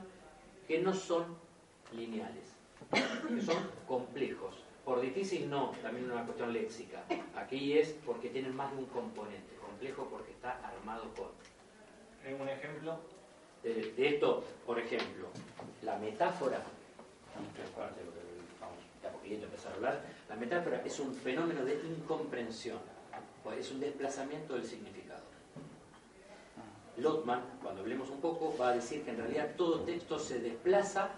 que 0.67 0.79
no 0.79 0.93
son 0.93 1.37
lineales, 1.95 2.53
que 3.27 3.41
son 3.41 3.69
complejos. 3.87 4.55
Por 4.83 5.01
difícil 5.01 5.49
no, 5.49 5.71
también 5.81 6.11
una 6.11 6.25
cuestión 6.25 6.51
léxica. 6.51 7.03
Aquí 7.35 7.77
es 7.77 7.95
porque 8.05 8.29
tienen 8.29 8.55
más 8.55 8.71
de 8.71 8.79
un 8.79 8.85
componente. 8.87 9.55
Complejo 9.61 10.07
porque 10.11 10.31
está 10.31 10.59
armado 10.67 11.03
con. 11.15 11.29
¿Tengo 12.23 12.43
un 12.43 12.49
ejemplo? 12.49 12.99
De, 13.63 13.93
esto, 13.97 14.43
por 14.65 14.79
ejemplo, 14.79 15.27
la 15.83 15.97
metáfora, 15.97 16.61
parte 17.75 18.01
de 18.01 19.35
a 19.35 19.45
empezar 19.45 19.71
a 19.71 19.75
hablar, 19.75 20.01
la 20.27 20.35
metáfora 20.35 20.81
es 20.83 20.99
un 20.99 21.13
fenómeno 21.13 21.63
de 21.63 21.75
incomprensión, 21.75 22.79
o 23.43 23.51
es 23.51 23.71
un 23.71 23.79
desplazamiento 23.79 24.55
del 24.55 24.65
significado. 24.65 25.23
Lotman, 26.97 27.41
cuando 27.61 27.81
hablemos 27.81 28.09
un 28.09 28.19
poco, 28.19 28.55
va 28.57 28.69
a 28.69 28.73
decir 28.73 29.03
que 29.03 29.11
en 29.11 29.17
realidad 29.17 29.55
todo 29.55 29.81
texto 29.81 30.19
se 30.19 30.39
desplaza 30.39 31.09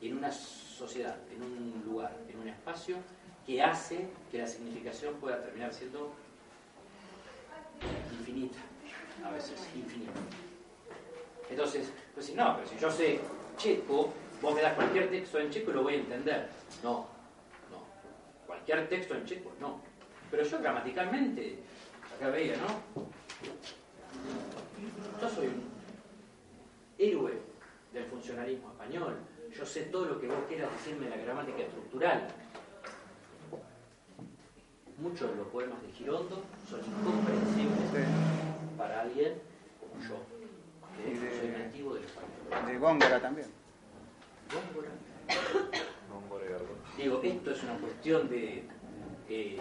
en 0.00 0.16
una 0.16 0.32
sociedad, 0.32 1.16
en 1.30 1.42
un 1.42 1.82
lugar, 1.84 2.16
en 2.28 2.38
un 2.38 2.48
espacio, 2.48 2.96
que 3.46 3.62
hace 3.62 4.08
que 4.30 4.38
la 4.38 4.46
significación 4.46 5.14
pueda 5.14 5.42
terminar 5.42 5.72
siendo 5.74 6.12
infinita, 8.18 8.58
a 9.24 9.30
veces 9.30 9.60
infinita. 9.74 10.20
Entonces, 11.50 11.92
pues 12.14 12.26
si 12.26 12.34
no, 12.34 12.56
pero 12.56 12.68
si 12.68 12.76
yo 12.78 12.90
sé 12.90 13.20
checo, 13.56 14.12
vos 14.40 14.54
me 14.54 14.62
das 14.62 14.74
cualquier 14.74 15.10
texto 15.10 15.38
en 15.38 15.50
checo 15.50 15.70
y 15.70 15.74
lo 15.74 15.82
voy 15.82 15.94
a 15.94 15.98
entender. 15.98 16.48
No, 16.82 17.06
no. 17.70 17.84
Cualquier 18.46 18.88
texto 18.88 19.14
en 19.14 19.24
checo, 19.24 19.52
no. 19.60 19.80
Pero 20.30 20.42
yo 20.42 20.58
gramaticalmente, 20.60 21.58
acá 22.16 22.28
veía, 22.30 22.56
¿no? 22.56 22.66
Yo 25.20 25.28
soy 25.30 25.46
un 25.46 25.62
héroe 26.98 27.40
del 27.92 28.04
funcionalismo 28.06 28.70
español. 28.70 29.16
Yo 29.56 29.64
sé 29.64 29.82
todo 29.84 30.06
lo 30.06 30.20
que 30.20 30.26
vos 30.26 30.38
quieras 30.48 30.70
decirme 30.72 31.08
de 31.08 31.16
la 31.16 31.22
gramática 31.22 31.62
estructural. 31.62 32.28
Muchos 34.98 35.30
de 35.30 35.36
los 35.36 35.46
poemas 35.48 35.82
de 35.82 35.92
Girondo 35.92 36.42
son 36.68 36.80
incomprensibles 36.80 38.08
para 38.76 39.02
alguien 39.02 39.34
como 39.80 40.02
yo, 40.02 40.16
Y 41.00 41.12
de-. 41.12 42.72
De 42.72 42.78
Góngora 42.78 43.20
también. 43.20 43.48
Góngora. 44.52 44.90
Góngora 46.10 46.44
y 46.44 46.48
Gardón. 46.48 46.76
Digo, 46.96 47.20
esto 47.22 47.50
es 47.50 47.62
una 47.64 47.76
cuestión 47.78 48.28
de. 48.28 48.64
eh, 49.28 49.58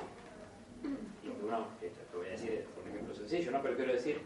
lo 1.24 1.38
que 1.40 1.46
uno, 1.46 1.68
esto 1.82 2.00
que 2.12 2.18
voy 2.18 2.28
a 2.28 2.32
decir 2.32 2.52
es 2.52 2.66
un 2.82 2.92
ejemplo 2.92 3.16
sencillo, 3.16 3.52
¿no? 3.52 3.62
Pero 3.62 3.75
quiero 3.78 3.94
decir, 3.94 4.22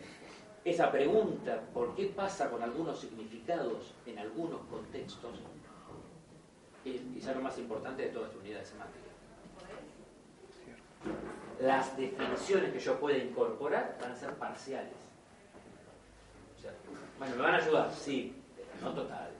esa 0.66 0.92
pregunta, 0.92 1.62
¿por 1.74 1.96
qué 1.96 2.08
pasa 2.08 2.50
con 2.50 2.62
algunos 2.64 3.00
significados 3.00 3.94
en 4.06 4.20
algunos 4.20 4.62
contextos? 4.66 5.40
Es 6.84 7.02
quizá 7.14 7.34
lo 7.34 7.42
más 7.42 7.58
importante 7.58 8.04
de 8.04 8.10
toda 8.10 8.28
esta 8.28 8.40
unidad 8.40 8.64
semántica. 8.64 9.06
Las 11.62 11.96
definiciones 11.98 12.72
que 12.72 12.80
yo 12.80 13.00
pueda 13.00 13.18
incorporar 13.18 13.98
van 14.02 14.12
a 14.12 14.16
ser 14.16 14.34
parciales. 14.34 15.07
Bueno, 17.20 17.36
¿me 17.36 17.42
van 17.42 17.56
a 17.56 17.58
ayudar? 17.58 17.92
Sí, 17.94 18.36
pero 18.56 18.90
no 18.90 18.96
total 18.96 19.38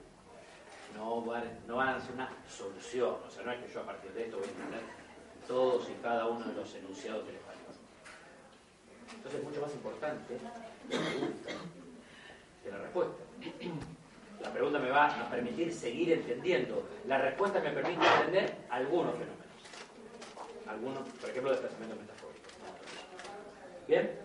no 0.98 1.22
van, 1.22 1.44
no 1.66 1.76
van 1.76 1.88
a 1.88 2.00
ser 2.00 2.14
una 2.14 2.30
solución. 2.48 3.16
O 3.26 3.30
sea, 3.30 3.44
no 3.44 3.52
es 3.52 3.64
que 3.64 3.72
yo 3.72 3.80
a 3.80 3.86
partir 3.86 4.12
de 4.12 4.24
esto 4.24 4.38
voy 4.38 4.46
a 4.46 4.50
entender 4.50 4.80
todos 5.46 5.88
y 5.88 5.92
cada 6.02 6.26
uno 6.26 6.44
de 6.44 6.54
los 6.54 6.74
enunciados 6.74 7.24
del 7.26 7.36
español. 7.36 7.58
Entonces 9.14 9.40
es 9.40 9.46
mucho 9.46 9.60
más 9.60 9.72
importante 9.72 10.38
la 10.90 10.98
pregunta 11.00 11.50
que 12.62 12.70
la 12.70 12.78
respuesta. 12.78 13.24
La 14.42 14.52
pregunta 14.52 14.78
me 14.78 14.90
va 14.90 15.06
a 15.06 15.30
permitir 15.30 15.72
seguir 15.72 16.12
entendiendo. 16.12 16.84
La 17.06 17.18
respuesta 17.18 17.60
me 17.60 17.70
permite 17.70 18.06
entender 18.06 18.56
algunos 18.70 19.12
fenómenos. 19.12 19.38
Algunos, 20.68 21.08
por 21.08 21.30
ejemplo, 21.30 21.50
desplazamiento 21.50 21.96
metafórico. 21.96 22.48
Bien. 23.88 24.20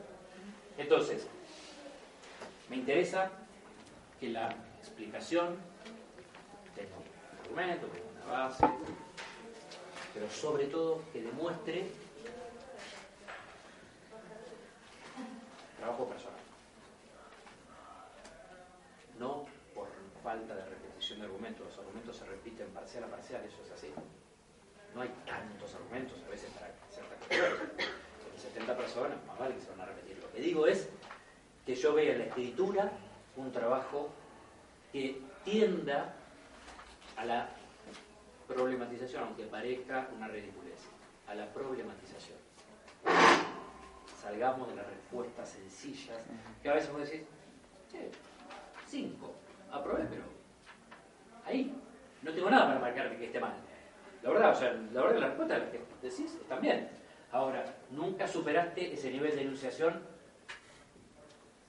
Entonces, 0.77 1.27
me 2.73 2.79
interesa 2.79 3.29
que 4.19 4.29
la 4.29 4.49
explicación 4.79 5.57
tenga 6.75 6.95
un 6.97 7.39
argumento, 7.45 7.87
una 8.25 8.47
base, 8.47 8.65
pero 10.11 10.27
sobre 10.31 10.65
todo 10.65 11.03
que 11.13 11.21
demuestre 11.21 11.85
trabajo 15.77 16.07
personal. 16.07 16.39
No 19.19 19.45
por 19.75 19.87
falta 20.23 20.55
de 20.55 20.65
repetición 20.65 21.19
de 21.19 21.25
argumentos, 21.25 21.67
los 21.67 21.77
argumentos 21.77 22.17
se 22.17 22.25
repiten 22.25 22.69
parcial 22.69 23.03
a 23.03 23.07
parcial, 23.07 23.43
eso 23.45 23.61
es 23.63 23.71
así. 23.71 23.93
No 24.95 25.01
hay 25.01 25.09
tantos 25.27 25.75
argumentos 25.75 26.17
a 26.25 26.29
veces 26.31 26.49
para 26.49 26.73
ciertas 26.89 27.19
cuestiones. 27.19 27.59
Son 27.77 28.51
70 28.51 28.77
personas, 28.77 29.25
más 29.27 29.37
vale 29.37 29.53
que 29.53 29.61
se 29.61 29.69
van 29.69 29.81
a 29.81 29.85
repetir. 29.85 30.17
Lo 30.17 30.31
que 30.31 30.39
digo 30.39 30.65
es 30.65 30.89
que 31.65 31.75
yo 31.75 31.93
vea 31.93 32.13
en 32.13 32.19
la 32.19 32.25
escritura 32.25 32.91
un 33.37 33.51
trabajo 33.51 34.09
que 34.91 35.21
tienda 35.43 36.13
a 37.17 37.25
la 37.25 37.49
problematización, 38.47 39.23
aunque 39.23 39.45
parezca 39.45 40.09
una 40.15 40.27
ridiculez, 40.27 40.79
a 41.27 41.35
la 41.35 41.47
problematización. 41.53 42.37
Salgamos 44.21 44.69
de 44.69 44.75
las 44.75 44.87
respuestas 44.87 45.49
sencillas, 45.49 46.17
que 46.61 46.69
a 46.69 46.73
veces 46.73 46.91
vos 46.91 47.01
decís, 47.01 47.21
che, 47.91 48.09
cinco, 48.87 49.33
aprobé, 49.71 50.05
pero 50.05 50.23
ahí 51.45 51.73
no 52.21 52.31
tengo 52.31 52.49
nada 52.49 52.67
para 52.67 52.79
marcar 52.79 53.17
que 53.17 53.25
esté 53.25 53.39
mal. 53.39 53.53
La 54.21 54.29
verdad, 54.29 54.51
o 54.51 54.55
sea, 54.55 54.73
la 54.93 55.01
verdad 55.01 55.15
que 55.15 55.19
la 55.19 55.27
respuesta 55.27 55.71
que 55.71 55.81
decís 56.01 56.33
está 56.35 56.57
bien. 56.57 56.89
Ahora, 57.31 57.65
nunca 57.89 58.27
superaste 58.27 58.93
ese 58.93 59.11
nivel 59.11 59.35
de 59.35 59.41
enunciación 59.41 60.12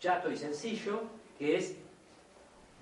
chato 0.04 0.30
y 0.30 0.36
sencillo, 0.36 1.00
que 1.38 1.56
es 1.56 1.76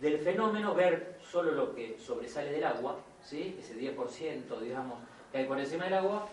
del 0.01 0.19
fenómeno 0.19 0.75
ver 0.75 1.21
solo 1.23 1.53
lo 1.53 1.73
que 1.73 1.97
sobresale 1.97 2.51
del 2.51 2.65
agua, 2.65 2.99
¿sí? 3.23 3.57
ese 3.61 3.77
10%, 3.77 4.59
digamos, 4.59 4.99
que 5.31 5.39
hay 5.39 5.45
por 5.47 5.61
encima 5.61 5.85
del 5.85 5.95
agua, 5.95 6.29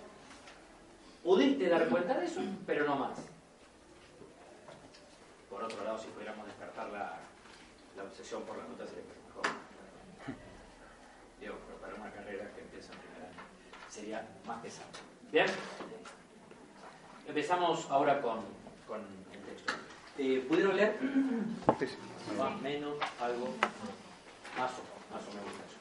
pudiste 1.23 1.69
dar 1.69 1.88
cuenta 1.89 2.15
de 2.17 2.25
eso, 2.25 2.41
pero 2.65 2.86
no 2.86 2.95
más. 2.95 3.19
Por 5.47 5.63
otro 5.63 5.84
lado, 5.84 5.99
si 5.99 6.08
pudiéramos 6.08 6.47
despertar 6.47 6.89
la, 6.89 7.19
la 7.95 8.04
obsesión 8.04 8.41
por 8.41 8.58
las 8.58 8.67
notas 8.67 8.89
sería 8.89 9.04
mejor. 9.28 9.43
Digo, 11.39 11.56
pero 11.67 11.78
para 11.82 11.95
una 12.02 12.12
carrera 12.12 12.52
que 12.56 12.62
empieza 12.62 12.93
en 12.93 12.99
primer 12.99 13.21
año 13.30 13.43
sería 13.89 14.28
más 14.47 14.60
pesado. 14.63 14.89
¿Bien? 15.32 15.45
Empezamos 17.28 17.88
ahora 17.91 18.19
con. 18.21 18.39
Eh, 20.21 20.45
¿Pudieron 20.49 20.75
leer? 20.75 20.97
Sí, 21.79 21.88
sí. 21.88 21.95
Más, 22.38 22.62
menos, 22.62 22.97
algo, 23.21 23.55
más 24.58 24.71
o 24.71 24.84
más 25.13 25.23
o 25.23 25.32
menos 25.32 25.53
eso. 25.65 25.79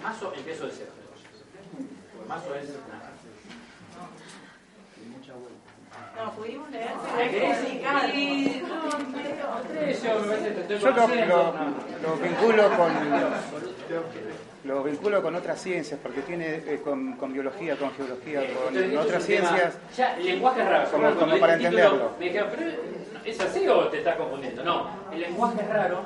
Mazo 0.00 0.32
empiezo 0.36 0.66
de 0.66 0.72
cero. 0.72 0.92
Porque 2.12 2.28
mazo 2.28 2.54
es 2.54 2.68
nada. 2.88 3.10
No, 6.16 6.32
pudimos 6.32 6.70
leer. 6.70 6.90
Yo 10.80 10.90
lo, 10.90 11.08
lo- 11.08 11.54
lo 12.02 12.16
vinculo 12.16 12.76
con 12.76 12.92
lo 14.64 14.82
vinculo 14.82 15.22
con 15.22 15.34
otras 15.34 15.60
ciencias, 15.60 15.98
porque 16.02 16.20
tiene 16.22 16.56
eh, 16.66 16.80
con, 16.84 17.14
con 17.16 17.32
biología, 17.32 17.76
con 17.76 17.90
geología, 17.92 18.42
Eh, 18.42 18.52
con 18.54 18.76
entonces, 18.76 18.98
otras 18.98 19.24
ciencias. 19.24 19.78
Ya, 19.96 20.16
el 20.16 20.24
lenguaje 20.26 20.60
es 20.60 20.68
raro. 20.68 20.90
Como- 20.90 21.14
como 21.14 21.38
para 21.40 21.54
entenderlo. 21.54 22.10
Me 22.18 22.26
dijeron, 22.26 22.48
pero 22.54 22.70
¿es 23.24 23.40
así 23.40 23.66
o 23.68 23.88
te 23.88 23.98
estás 23.98 24.16
confundiendo? 24.16 24.62
No, 24.64 24.90
el 25.12 25.20
lenguaje 25.20 25.62
es 25.62 25.68
raro. 25.68 26.02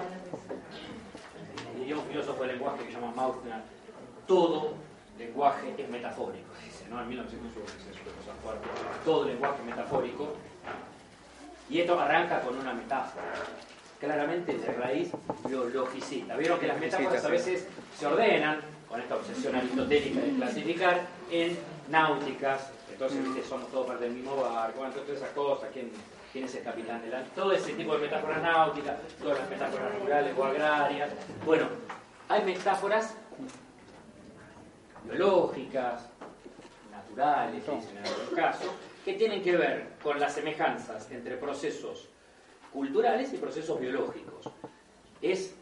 Diría 1.79 1.97
un 1.97 2.05
filósofo 2.05 2.43
del 2.45 2.53
lenguaje 2.53 2.79
que 2.85 2.93
se 2.93 3.01
llama 3.01 3.13
Mausner, 3.17 3.55
todo 4.27 4.75
lenguaje 5.19 5.75
es 5.77 5.89
metafórico, 5.89 6.54
¿no? 6.91 7.01
En 7.01 7.09
1901 7.09 7.67
dice 7.67 7.91
eso, 7.91 8.17
cosa 8.17 8.35
fuerte. 8.43 8.69
Todo 9.05 9.25
lenguaje 9.27 9.63
metafórico. 9.63 10.35
Y 11.71 11.81
esto 11.81 11.99
arranca 11.99 12.41
con 12.41 12.59
una 12.59 12.75
metáfora. 12.75 13.25
Claramente 13.99 14.59
de 14.59 14.73
raíz 14.73 15.11
lo 15.49 15.69
logicita. 15.69 16.37
Vieron 16.37 16.61
que 16.61 16.67
las 16.67 16.79
metáforas 16.79 17.25
a 17.25 17.29
veces 17.29 17.67
se 17.99 18.07
ordenan, 18.07 18.61
con 18.89 19.01
esta 19.01 19.17
obsesión 19.17 19.55
aristotélica 19.55 20.21
de 20.21 20.35
clasificar, 20.35 21.07
en 21.31 21.59
náuticas. 21.89 22.71
Entonces, 22.93 23.25
¿viste? 23.25 23.43
somos 23.49 23.71
todos 23.71 23.87
parte 23.87 24.05
del 24.05 24.15
mismo 24.15 24.37
barco, 24.37 24.79
bueno, 24.79 24.95
todas 24.95 25.11
esas 25.11 25.31
cosas. 25.31 25.71
¿Quién, 25.73 25.91
quién 26.33 26.45
es 26.45 26.55
el 26.57 26.65
capitán 26.65 27.01
del. 27.03 27.25
Todo 27.35 27.53
ese 27.53 27.73
tipo 27.73 27.95
de 27.95 28.03
metáforas 28.03 28.43
náuticas, 28.43 28.97
todas 29.21 29.39
las 29.39 29.51
metáforas 29.51 29.99
rurales 30.01 30.35
o 30.37 30.45
agrarias. 30.45 31.11
Bueno, 31.45 31.67
hay 32.29 32.45
metáforas 32.45 33.15
biológicas, 35.05 36.09
naturales, 37.15 37.55
dicen 37.55 37.97
en 37.97 38.07
algunos 38.07 38.31
casos, 38.35 38.71
que 39.05 39.15
tienen 39.15 39.43
que 39.43 39.57
ver 39.57 39.89
con 40.03 40.19
las 40.19 40.35
semejanzas 40.35 41.11
entre 41.11 41.37
procesos 41.37 42.09
culturales 42.73 43.33
y 43.33 43.37
procesos 43.37 43.79
biológicos. 43.79 44.51
Es 45.23 45.55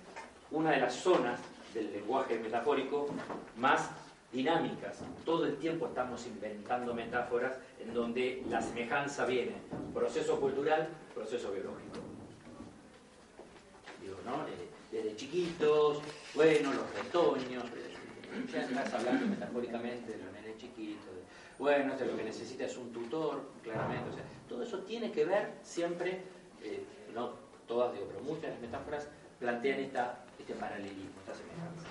una 0.50 0.70
de 0.70 0.78
las 0.78 0.94
zonas 0.94 1.40
del 1.74 1.92
lenguaje 1.92 2.38
metafórico 2.38 3.08
más 3.56 3.90
dinámicas. 4.32 4.98
Todo 5.24 5.46
el 5.46 5.56
tiempo 5.56 5.86
estamos 5.86 6.26
inventando 6.26 6.94
metáforas 6.94 7.58
en 7.80 7.92
donde 7.92 8.42
la 8.48 8.62
semejanza 8.62 9.26
viene 9.26 9.52
proceso 9.92 10.40
cultural, 10.40 10.88
proceso 11.14 11.52
biológico. 11.52 11.98
Digo, 14.00 14.16
¿no? 14.24 14.44
Desde, 14.90 15.16
chiquitos, 15.16 16.00
bueno, 16.34 16.72
los 16.72 16.94
retoños, 16.94 17.64
ya 18.52 18.62
estás 18.62 18.94
hablando 18.94 19.26
metafóricamente 19.26 20.12
de 20.12 20.18
los 20.18 20.32
nenes 20.32 20.56
chiquitos, 20.58 21.11
bueno, 21.62 21.92
este 21.92 22.06
lo 22.06 22.16
que 22.16 22.24
necesita 22.24 22.64
es 22.64 22.76
un 22.76 22.92
tutor, 22.92 23.40
claramente. 23.62 24.18
Todo 24.48 24.64
eso 24.64 24.78
tiene 24.80 25.12
que 25.12 25.24
ver 25.24 25.52
siempre, 25.62 26.22
eh, 26.60 26.84
no 27.14 27.34
todas, 27.68 27.92
digo, 27.92 28.06
pero 28.08 28.20
muchas 28.24 28.58
metáforas 28.60 29.08
plantean 29.38 29.78
esta, 29.78 30.24
este 30.40 30.54
paralelismo, 30.54 31.20
esta 31.20 31.34
semejanza. 31.34 31.86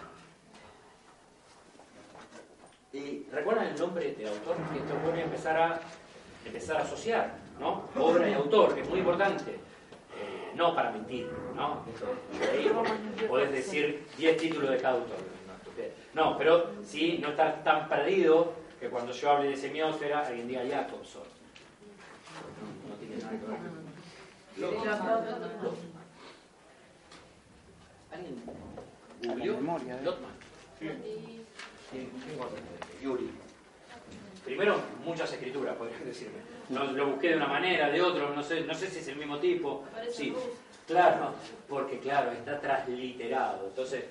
Y 2.91 3.31
recuerdan 3.31 3.67
el 3.67 3.79
nombre 3.79 4.13
de 4.13 4.27
autor, 4.27 4.57
que 4.73 4.79
esto 4.79 4.93
a 4.93 5.21
empezar 5.21 5.57
a, 5.57 5.79
empezar 6.45 6.75
a 6.75 6.81
asociar, 6.81 7.35
¿no? 7.57 7.85
Obra 7.95 8.29
y 8.29 8.33
autor, 8.33 8.75
que 8.75 8.81
es 8.81 8.89
muy 8.89 8.99
importante. 8.99 9.51
Eh, 9.51 10.51
no 10.53 10.75
para 10.75 10.91
mentir, 10.91 11.31
¿no? 11.55 11.85
Podés 13.29 13.51
decir 13.53 14.05
10 14.17 14.35
títulos 14.35 14.71
de 14.71 14.77
cada 14.79 14.95
autor. 14.95 15.17
No, 16.13 16.37
pero 16.37 16.71
sí 16.83 17.19
no 17.21 17.29
estar 17.29 17.63
tan 17.63 17.87
perdido 17.87 18.60
que 18.81 18.89
cuando 18.89 19.13
yo 19.13 19.31
hable 19.31 19.49
de 19.49 19.55
semiósfera 19.55 20.25
alguien 20.25 20.47
diga 20.47 20.63
Jacobson. 20.67 21.21
No, 22.33 22.89
no 22.89 22.95
tiene 22.95 23.17
nada 23.17 23.29
que 23.29 23.45
ver. 23.45 23.59
¿Alguien 28.11 28.41
googleó? 29.23 29.53
¿eh? 29.53 30.01
Lotman. 30.03 30.31
Yuri. 33.03 33.29
Primero, 34.43 34.81
muchas 35.05 35.31
escrituras, 35.31 35.75
podrías 35.75 36.03
decirme. 36.03 36.39
No, 36.69 36.85
lo 36.85 37.11
busqué 37.11 37.29
de 37.29 37.35
una 37.35 37.47
manera, 37.47 37.89
de 37.91 38.01
otro, 38.01 38.33
no 38.33 38.41
sé, 38.41 38.61
no 38.61 38.73
sé 38.73 38.89
si 38.89 38.97
es 38.97 39.07
el 39.09 39.17
mismo 39.17 39.37
tipo. 39.37 39.83
Sí, 40.11 40.33
claro, 40.87 41.35
porque 41.69 41.99
claro, 41.99 42.31
está 42.31 42.59
transliterado. 42.59 43.67
Entonces, 43.67 44.05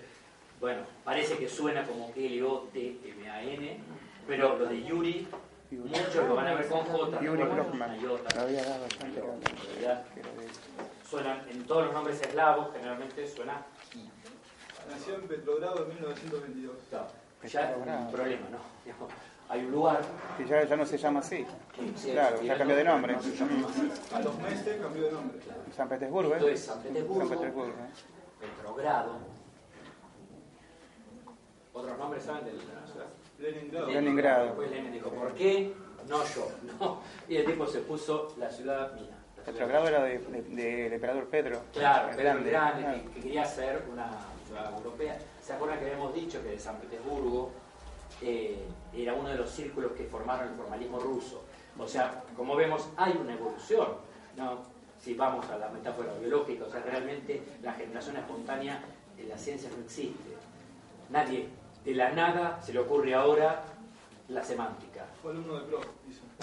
bueno, 0.61 0.83
parece 1.03 1.37
que 1.37 1.49
suena 1.49 1.85
como 1.85 2.13
L-O-T-M-A-N, 2.15 3.81
pero 4.31 4.57
lo 4.57 4.67
de 4.67 4.85
Yuri, 4.85 5.27
muchos 5.73 6.29
lo 6.29 6.37
van 6.37 6.47
a 6.47 6.55
ver 6.55 6.69
con 6.69 6.85
J. 6.85 7.21
Yuri 7.21 7.43
Brockman. 7.43 7.99
suenan 11.09 11.49
en 11.51 11.65
todos 11.67 11.87
los 11.87 11.93
nombres 11.93 12.23
eslavos, 12.23 12.73
generalmente 12.73 13.27
suena 13.27 13.67
I. 13.93 14.09
Nació 14.89 15.17
en 15.17 15.23
Petrogrado 15.27 15.83
en 15.83 15.89
1922. 15.89 16.77
Claro, 16.91 17.09
ya 17.45 17.71
es 17.71 17.77
un 17.77 18.13
problema, 18.13 18.47
¿no? 18.51 18.59
Hay 19.49 19.65
un 19.65 19.73
lugar 19.73 20.01
que 20.39 20.47
ya, 20.47 20.63
ya 20.63 20.77
no 20.77 20.87
se 20.87 20.97
llama 20.97 21.19
así. 21.19 21.45
Sí, 21.97 22.13
Claro, 22.13 22.39
sí, 22.39 22.47
ya 22.47 22.57
cambió 22.57 22.77
de 22.77 22.85
no, 22.85 22.93
nombre. 22.93 23.17
A 23.17 24.21
los 24.21 24.39
meses 24.39 24.81
cambió 24.81 25.03
de 25.07 25.11
nombre. 25.11 25.41
San 25.77 25.89
Petersburgo, 25.89 26.35
Esto 26.35 26.49
¿eh? 26.49 26.53
es 26.53 26.65
San 26.65 26.81
Petersburgo, 26.81 27.29
San 27.29 27.37
Petersburgo, 27.37 27.73
¿eh? 27.73 28.47
Petrogrado. 28.47 29.19
¿Otros 31.73 31.99
nombres 31.99 32.23
saben 32.23 32.45
de 32.45 32.53
la 32.53 32.87
ciudad? 32.87 33.07
Leningrado. 33.41 33.87
Leningrado. 33.89 34.45
Después 34.47 34.71
Lenin 34.71 34.93
dijo, 34.93 35.11
¿por 35.11 35.35
qué? 35.35 35.73
No 36.09 36.25
yo, 36.25 36.49
no. 36.81 37.01
Y 37.29 37.37
el 37.37 37.47
tipo 37.47 37.67
se 37.67 37.81
puso 37.81 38.35
la 38.39 38.51
ciudad 38.51 38.93
mía. 38.95 39.17
Petrogrado 39.45 39.89
era 39.89 40.03
de- 40.05 40.19
de- 40.19 40.43
del 40.43 40.93
emperador 40.93 41.27
Pedro. 41.29 41.61
Claro, 41.73 42.09
Pedro 42.11 42.23
Grande, 42.23 42.51
Claro. 42.51 42.93
que, 43.05 43.11
que 43.15 43.21
quería 43.21 43.43
hacer 43.43 43.83
una 43.91 44.11
ciudad 44.47 44.73
europea. 44.77 45.19
¿Se 45.43 45.53
acuerdan 45.55 45.79
que 45.79 45.87
habíamos 45.87 46.15
dicho 46.15 46.43
que 46.43 46.51
de 46.51 46.59
San 46.59 46.77
Petersburgo 46.77 47.51
eh, 48.23 48.59
era 48.95 49.15
uno 49.15 49.31
de 49.31 49.37
los 49.37 49.49
círculos 49.51 49.93
que 49.93 50.05
formaron 50.05 50.49
el 50.49 50.55
formalismo 50.55 50.99
ruso? 50.99 51.43
O 51.79 51.89
sea, 51.89 52.23
como 52.37 52.55
vemos, 52.57 52.89
hay 52.97 53.17
una 53.19 53.33
evolución, 53.33 53.89
¿no? 54.37 54.59
Si 55.01 55.15
vamos 55.15 55.49
a 55.49 55.57
la 55.57 55.69
metáfora 55.71 56.13
biológica, 56.21 56.65
o 56.67 56.71
sea, 56.71 56.81
realmente 56.83 57.41
la 57.63 57.73
generación 57.73 58.17
espontánea 58.19 58.83
en 59.17 59.29
la 59.31 59.39
ciencia 59.39 59.71
no 59.75 59.83
existe. 59.83 60.35
Nadie, 61.09 61.49
de 61.85 61.95
la 61.95 62.11
nada, 62.11 62.61
se 62.63 62.73
le 62.73 62.81
ocurre 62.81 63.15
ahora 63.15 63.63
la 64.29 64.43
semántica 64.45 65.07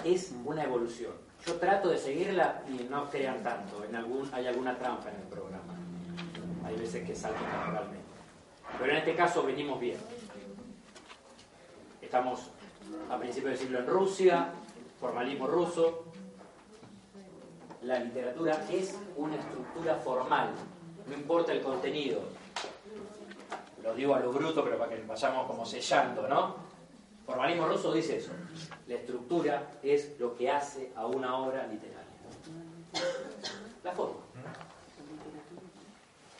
es 0.03 0.33
una 0.45 0.63
evolución. 0.63 1.13
Yo 1.45 1.55
trato 1.55 1.89
de 1.89 1.97
seguirla 1.97 2.63
y 2.67 2.83
no 2.83 3.09
crean 3.09 3.43
tanto. 3.43 3.83
En 3.83 3.95
algún, 3.95 4.29
hay 4.33 4.47
alguna 4.47 4.77
trampa 4.77 5.09
en 5.09 5.15
el 5.17 5.27
programa. 5.27 5.73
Hay 6.65 6.75
veces 6.75 7.05
que 7.05 7.15
salto 7.15 7.41
naturalmente. 7.41 8.05
Pero 8.77 8.91
en 8.91 8.97
este 8.97 9.15
caso 9.15 9.43
venimos 9.43 9.79
bien. 9.79 9.97
Estamos 12.01 12.49
a 13.09 13.17
principios 13.17 13.51
del 13.51 13.59
siglo 13.59 13.79
en 13.79 13.87
Rusia, 13.87 14.49
formalismo 14.99 15.47
ruso. 15.47 16.05
La 17.83 17.99
literatura 17.99 18.65
es 18.71 18.97
una 19.15 19.35
estructura 19.35 19.95
formal, 19.95 20.49
no 21.07 21.13
importa 21.13 21.53
el 21.53 21.61
contenido. 21.61 22.21
Lo 23.87 23.95
digo 23.95 24.15
a 24.15 24.19
lo 24.19 24.33
bruto, 24.33 24.65
pero 24.65 24.77
para 24.77 24.93
que 24.93 25.01
vayamos 25.03 25.47
como 25.47 25.65
sellando, 25.65 26.27
¿no? 26.27 26.55
Formalismo 27.25 27.69
ruso 27.69 27.93
dice 27.93 28.17
eso. 28.17 28.31
La 28.85 28.95
estructura 28.95 29.79
es 29.81 30.19
lo 30.19 30.35
que 30.35 30.51
hace 30.51 30.91
a 30.93 31.05
una 31.05 31.37
obra 31.37 31.65
literaria. 31.67 32.03
La 33.85 33.93
forma. 33.93 34.19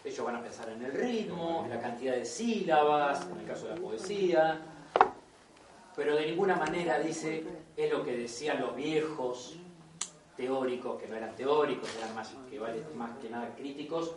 Ellos 0.04 0.26
van 0.26 0.36
a 0.36 0.44
pensar 0.44 0.68
en 0.68 0.84
el 0.84 0.92
ritmo, 0.92 1.62
en 1.64 1.70
la 1.70 1.80
cantidad 1.80 2.16
de 2.16 2.26
sílabas, 2.26 3.26
en 3.32 3.40
el 3.40 3.48
caso 3.48 3.68
de 3.68 3.76
la 3.76 3.82
poesía, 3.82 4.60
pero 5.96 6.18
de 6.18 6.26
ninguna 6.26 6.58
manera 6.58 7.00
dice, 7.00 7.46
es 7.78 7.90
lo 7.90 8.04
que 8.04 8.18
decían 8.18 8.60
los 8.60 8.76
viejos 8.76 9.56
teóricos, 10.36 11.02
que 11.02 11.08
no 11.08 11.16
eran 11.16 11.34
teóricos, 11.34 11.90
eran 11.98 12.14
más 12.14 12.36
que, 12.50 12.60
más 12.94 13.18
que 13.20 13.30
nada 13.30 13.56
críticos, 13.56 14.16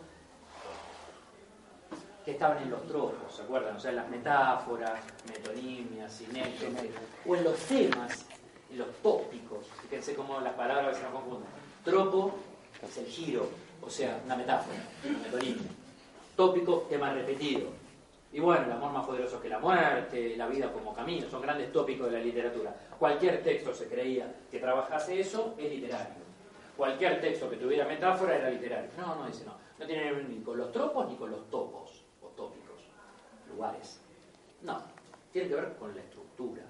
que 2.23 2.31
estaban 2.31 2.61
en 2.61 2.69
los 2.69 2.85
tropos, 2.87 3.35
¿se 3.35 3.41
acuerdan? 3.41 3.75
O 3.75 3.79
sea, 3.79 3.91
en 3.91 3.97
las 3.97 4.09
metáforas, 4.09 4.99
metonimias, 5.27 6.13
sinécdoques, 6.13 6.91
o 7.25 7.35
en 7.35 7.43
los 7.43 7.57
temas, 7.59 8.25
en 8.69 8.77
los 8.77 8.87
tópicos. 9.01 9.65
Fíjense 9.83 10.13
cómo 10.13 10.39
las 10.39 10.53
palabras 10.53 10.97
se 10.97 11.03
nos 11.03 11.13
confunden. 11.13 11.49
Tropo 11.83 12.35
es 12.81 12.97
el 12.97 13.05
giro, 13.05 13.49
o 13.81 13.89
sea, 13.89 14.21
una 14.25 14.35
metáfora, 14.35 14.77
una 15.03 15.19
metonimia. 15.19 15.71
Tópico, 16.35 16.85
tema 16.89 17.11
repetido. 17.13 17.69
Y 18.33 18.39
bueno, 18.39 18.65
el 18.65 18.71
amor 18.71 18.91
más 18.93 19.05
poderoso 19.05 19.41
que 19.41 19.49
la 19.49 19.59
muerte, 19.59 20.37
la 20.37 20.47
vida 20.47 20.71
como 20.71 20.93
camino, 20.93 21.29
son 21.29 21.41
grandes 21.41 21.71
tópicos 21.73 22.09
de 22.09 22.17
la 22.17 22.23
literatura. 22.23 22.73
Cualquier 22.97 23.43
texto 23.43 23.73
se 23.73 23.87
creía 23.87 24.33
que 24.49 24.59
trabajase 24.59 25.19
eso 25.19 25.55
es 25.57 25.69
literario. 25.69 26.21
Cualquier 26.77 27.19
texto 27.19 27.49
que 27.49 27.57
tuviera 27.57 27.85
metáfora 27.85 28.37
era 28.37 28.49
literario. 28.49 28.89
No, 28.97 29.15
no, 29.15 29.27
dice 29.27 29.43
no. 29.43 29.53
No 29.77 29.85
tiene 29.85 30.03
que 30.03 30.11
ver 30.13 30.29
ni 30.29 30.41
con 30.41 30.57
los 30.57 30.71
tropos 30.71 31.09
ni 31.09 31.15
con 31.15 31.31
los 31.31 31.49
topos 31.49 32.00
No, 34.63 34.81
tiene 35.31 35.49
que 35.49 35.55
ver 35.55 35.75
con 35.77 35.95
la 35.95 36.01
estructura. 36.01 36.63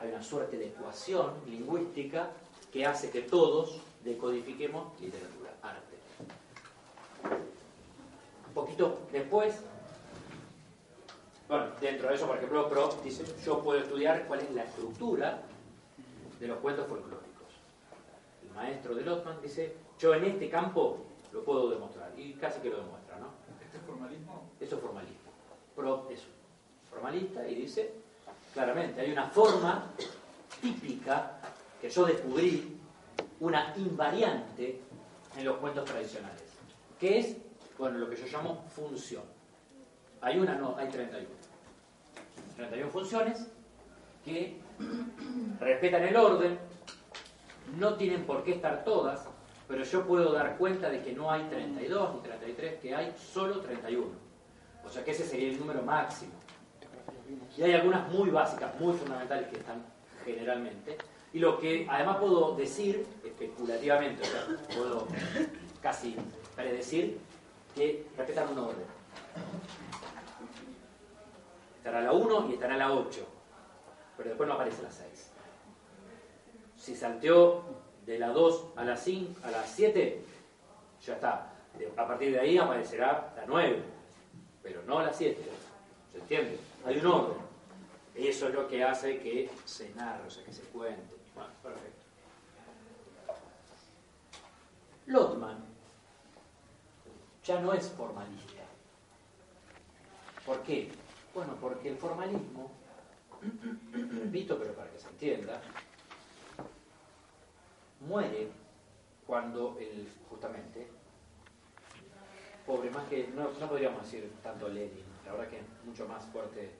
Hay 0.00 0.08
una 0.08 0.22
suerte 0.22 0.56
de 0.56 0.68
ecuación 0.68 1.34
lingüística 1.46 2.30
que 2.72 2.86
hace 2.86 3.10
que 3.10 3.22
todos 3.22 3.80
decodifiquemos 4.04 4.98
literatura, 5.00 5.50
arte. 5.62 5.96
Un 8.48 8.54
poquito 8.54 9.00
después, 9.12 9.60
bueno, 11.48 11.66
dentro 11.80 12.08
de 12.08 12.14
eso, 12.14 12.26
por 12.26 12.36
ejemplo, 12.36 12.68
Proust 12.68 13.02
dice, 13.02 13.24
yo 13.44 13.60
puedo 13.62 13.80
estudiar 13.80 14.26
cuál 14.26 14.40
es 14.40 14.50
la 14.52 14.64
estructura 14.64 15.42
de 16.38 16.46
los 16.48 16.58
cuentos 16.58 16.86
folclóricos. 16.86 17.28
El 18.42 18.54
maestro 18.54 18.94
de 18.94 19.02
Lotman 19.02 19.42
dice, 19.42 19.76
yo 19.98 20.14
en 20.14 20.24
este 20.24 20.48
campo 20.48 20.98
lo 21.32 21.44
puedo 21.44 21.70
demostrar, 21.70 22.12
y 22.16 22.32
casi 22.34 22.60
que 22.60 22.70
lo 22.70 22.78
demuestra, 22.78 22.99
¿no? 22.99 22.99
¿Este 22.99 22.99
es 22.99 22.99
formalismo? 24.00 24.50
Eso 24.58 24.76
es 24.76 24.82
formalismo. 24.82 25.30
Proust 25.76 26.10
es 26.10 26.22
formalista 26.90 27.46
y 27.46 27.54
dice 27.54 27.94
claramente, 28.52 29.00
hay 29.00 29.12
una 29.12 29.28
forma 29.28 29.92
típica 30.60 31.38
que 31.80 31.88
yo 31.88 32.04
descubrí, 32.04 32.76
una 33.40 33.72
invariante 33.76 34.80
en 35.36 35.44
los 35.44 35.56
cuentos 35.58 35.84
tradicionales, 35.84 36.42
que 36.98 37.18
es, 37.18 37.36
bueno, 37.78 37.98
lo 37.98 38.10
que 38.10 38.16
yo 38.16 38.26
llamo 38.26 38.64
función. 38.74 39.22
Hay 40.20 40.38
una, 40.38 40.54
no, 40.56 40.76
hay 40.76 40.88
31. 40.88 41.28
31 42.56 42.90
funciones 42.90 43.46
que 44.24 44.60
respetan 45.60 46.02
el 46.02 46.16
orden, 46.16 46.58
no 47.78 47.94
tienen 47.94 48.26
por 48.26 48.42
qué 48.42 48.54
estar 48.54 48.84
todas, 48.84 49.26
pero 49.70 49.84
yo 49.84 50.04
puedo 50.04 50.32
dar 50.32 50.58
cuenta 50.58 50.90
de 50.90 51.00
que 51.00 51.12
no 51.12 51.30
hay 51.30 51.44
32 51.44 52.14
ni 52.16 52.20
33, 52.22 52.80
que 52.80 52.92
hay 52.92 53.14
solo 53.16 53.60
31. 53.60 54.08
O 54.84 54.88
sea 54.90 55.04
que 55.04 55.12
ese 55.12 55.24
sería 55.24 55.48
el 55.48 55.60
número 55.60 55.80
máximo. 55.82 56.32
Y 57.56 57.62
hay 57.62 57.74
algunas 57.74 58.12
muy 58.12 58.30
básicas, 58.30 58.78
muy 58.80 58.94
fundamentales 58.94 59.46
que 59.46 59.58
están 59.58 59.84
generalmente. 60.24 60.98
Y 61.32 61.38
lo 61.38 61.60
que 61.60 61.86
además 61.88 62.16
puedo 62.16 62.56
decir 62.56 63.06
especulativamente, 63.24 64.22
o 64.22 64.26
sea, 64.26 64.46
puedo 64.76 65.06
casi 65.80 66.16
predecir 66.56 67.20
que 67.76 68.08
respetan 68.16 68.48
un 68.48 68.58
orden. 68.58 68.86
Estará 71.76 72.00
la 72.00 72.12
1 72.12 72.48
y 72.50 72.54
estará 72.54 72.76
la 72.76 72.92
8, 72.92 73.24
pero 74.16 74.30
después 74.30 74.48
no 74.48 74.54
aparece 74.56 74.82
la 74.82 74.90
6. 74.90 75.30
Si 76.76 76.96
salteó 76.96 77.79
de 78.06 78.18
la 78.18 78.28
2 78.28 78.64
a 78.76 78.84
la 78.84 78.96
5, 78.96 79.40
a 79.44 79.50
la 79.50 79.66
7, 79.66 80.22
ya 81.04 81.14
está. 81.14 81.52
A 81.96 82.06
partir 82.06 82.32
de 82.32 82.40
ahí 82.40 82.58
aparecerá 82.58 83.32
la 83.36 83.44
9, 83.46 83.82
pero 84.62 84.82
no 84.82 85.02
la 85.02 85.12
7. 85.12 85.40
¿Se 86.12 86.18
entiende? 86.18 86.58
Hay 86.84 86.98
un 86.98 87.06
orden. 87.06 87.50
Eso 88.14 88.48
es 88.48 88.54
lo 88.54 88.68
que 88.68 88.82
hace 88.84 89.18
que 89.20 89.48
se 89.64 89.90
narre, 89.94 90.26
o 90.26 90.30
sea, 90.30 90.44
que 90.44 90.52
se 90.52 90.62
cuente. 90.62 91.14
Bueno, 91.34 91.50
perfecto. 91.62 92.00
Lotman 95.06 95.64
ya 97.44 97.60
no 97.60 97.72
es 97.72 97.88
formalista. 97.88 98.62
¿Por 100.44 100.62
qué? 100.62 100.90
Bueno, 101.34 101.56
porque 101.60 101.90
el 101.90 101.96
formalismo, 101.96 102.70
repito, 103.92 104.58
pero 104.58 104.74
para 104.74 104.90
que 104.90 104.98
se 104.98 105.08
entienda, 105.08 105.60
muere 108.00 108.48
cuando 109.26 109.76
el, 109.78 110.08
justamente, 110.28 110.88
pobre, 112.66 112.90
más 112.90 113.06
que, 113.08 113.28
no, 113.28 113.50
no 113.58 113.68
podríamos 113.68 114.02
decir 114.02 114.32
tanto 114.42 114.68
Lenin, 114.68 115.04
la 115.24 115.32
verdad 115.32 115.48
que 115.48 115.58
es 115.58 115.64
mucho 115.84 116.06
más 116.08 116.24
fuerte 116.26 116.70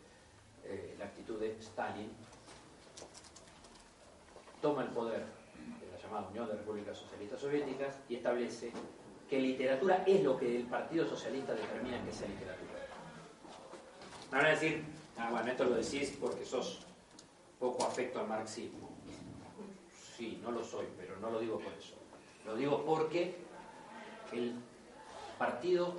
eh, 0.64 0.94
la 0.98 1.06
actitud 1.06 1.38
de 1.38 1.56
Stalin, 1.58 2.10
toma 4.60 4.82
el 4.82 4.90
poder 4.90 5.24
de 5.80 5.92
la 5.92 5.98
llamada 6.02 6.28
Unión 6.28 6.46
de 6.48 6.54
Repúblicas 6.54 6.96
Socialistas 6.96 7.40
Soviéticas 7.40 8.00
y 8.08 8.16
establece 8.16 8.72
que 9.28 9.40
literatura 9.40 10.02
es 10.06 10.22
lo 10.22 10.36
que 10.36 10.56
el 10.56 10.64
Partido 10.64 11.06
Socialista 11.06 11.54
determina 11.54 12.04
que 12.04 12.12
sea 12.12 12.28
literatura. 12.28 12.70
Me 14.30 14.38
van 14.38 14.46
a 14.46 14.50
decir, 14.50 14.84
ah, 15.16 15.28
bueno, 15.30 15.50
esto 15.50 15.64
lo 15.64 15.76
decís 15.76 16.16
porque 16.20 16.44
sos 16.44 16.84
poco 17.58 17.84
afecto 17.84 18.20
al 18.20 18.26
marxismo. 18.26 18.89
Sí, 20.20 20.38
no 20.42 20.50
lo 20.50 20.62
soy, 20.62 20.84
pero 20.98 21.16
no 21.16 21.30
lo 21.30 21.40
digo 21.40 21.58
por 21.58 21.72
eso. 21.72 21.94
Lo 22.44 22.54
digo 22.54 22.84
porque 22.84 23.36
el 24.32 24.52
partido 25.38 25.94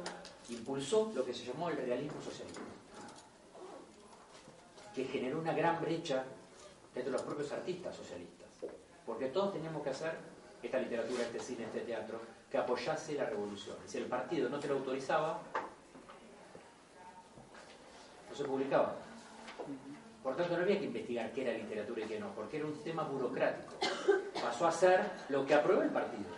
impulsó 0.50 1.12
lo 1.16 1.26
que 1.26 1.34
se 1.34 1.44
llamó 1.44 1.72
el 1.72 1.78
realismo 1.78 2.22
socialista, 2.22 2.62
que 4.94 5.06
generó 5.06 5.40
una 5.40 5.54
gran 5.54 5.82
brecha 5.82 6.24
entre 6.94 7.12
los 7.12 7.24
propios 7.24 7.52
artistas 7.52 7.96
socialistas, 7.96 8.48
porque 9.08 9.26
todos 9.30 9.54
teníamos 9.54 9.82
que 9.82 9.90
hacer 9.90 10.16
esta 10.62 10.78
literatura, 10.78 11.24
este 11.24 11.40
cine, 11.40 11.64
este 11.64 11.80
teatro, 11.80 12.22
que 12.52 12.60
apoyase 12.60 13.16
la 13.16 13.26
revolución. 13.26 13.78
Si 13.88 13.98
el 13.98 14.06
partido 14.06 14.50
no 14.50 14.60
te 14.60 14.68
lo 14.68 14.76
autorizaba, 14.76 15.42
no 18.30 18.36
se 18.36 18.44
publicaba. 18.44 18.98
Por 20.22 20.36
tanto, 20.36 20.56
no 20.56 20.62
había 20.62 20.78
que 20.78 20.86
investigar 20.86 21.32
qué 21.32 21.42
era 21.42 21.58
literatura 21.58 22.06
y 22.06 22.08
qué 22.08 22.20
no, 22.20 22.30
porque 22.36 22.58
era 22.58 22.68
un 22.68 22.76
sistema 22.76 23.02
burocrático. 23.02 23.74
Pasó 24.42 24.68
a 24.68 24.72
ser 24.72 25.02
lo 25.30 25.46
que 25.46 25.54
aprobó 25.54 25.82
el 25.82 25.90
partido. 25.90 26.30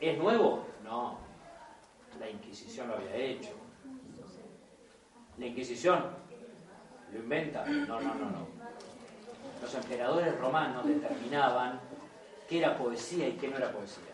¿Es 0.00 0.18
nuevo? 0.18 0.66
No. 0.82 1.18
La 2.18 2.30
Inquisición 2.30 2.88
lo 2.88 2.94
había 2.94 3.14
hecho. 3.14 3.50
La 5.38 5.46
Inquisición 5.46 6.04
lo 7.12 7.18
inventa. 7.18 7.64
No, 7.66 8.00
no, 8.00 8.14
no, 8.14 8.30
no. 8.30 8.48
Los 9.60 9.74
emperadores 9.74 10.38
romanos 10.38 10.86
determinaban 10.86 11.80
qué 12.48 12.58
era 12.58 12.76
poesía 12.76 13.28
y 13.28 13.32
qué 13.32 13.48
no 13.48 13.56
era 13.56 13.72
poesía. 13.72 14.04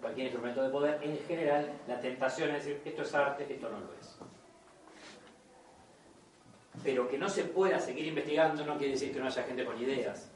cualquier 0.00 0.26
instrumento 0.26 0.62
de 0.64 0.68
poder, 0.68 1.00
en 1.02 1.16
general, 1.28 1.72
la 1.86 2.00
tentación 2.00 2.50
es 2.50 2.64
decir, 2.64 2.82
esto 2.84 3.02
es 3.02 3.14
arte, 3.14 3.46
esto 3.48 3.68
no 3.68 3.78
lo 3.78 3.92
es. 3.94 4.01
Pero 6.82 7.08
que 7.08 7.18
no 7.18 7.28
se 7.28 7.44
pueda 7.44 7.78
seguir 7.78 8.06
investigando 8.06 8.64
no 8.64 8.76
quiere 8.76 8.94
decir 8.94 9.12
que 9.12 9.20
no 9.20 9.26
haya 9.26 9.42
gente 9.44 9.64
con 9.64 9.80
ideas. 9.80 10.30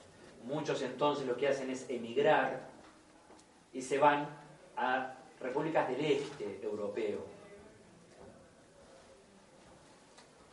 Muchos 0.45 0.81
entonces 0.83 1.27
lo 1.27 1.37
que 1.37 1.49
hacen 1.49 1.71
es 1.71 1.89
emigrar 1.91 2.69
y 3.73 3.83
se 3.83 3.99
van 3.99 4.29
a 4.77 5.15
repúblicas 5.41 5.89
del 5.89 6.01
este 6.01 6.61
europeo. 6.63 7.37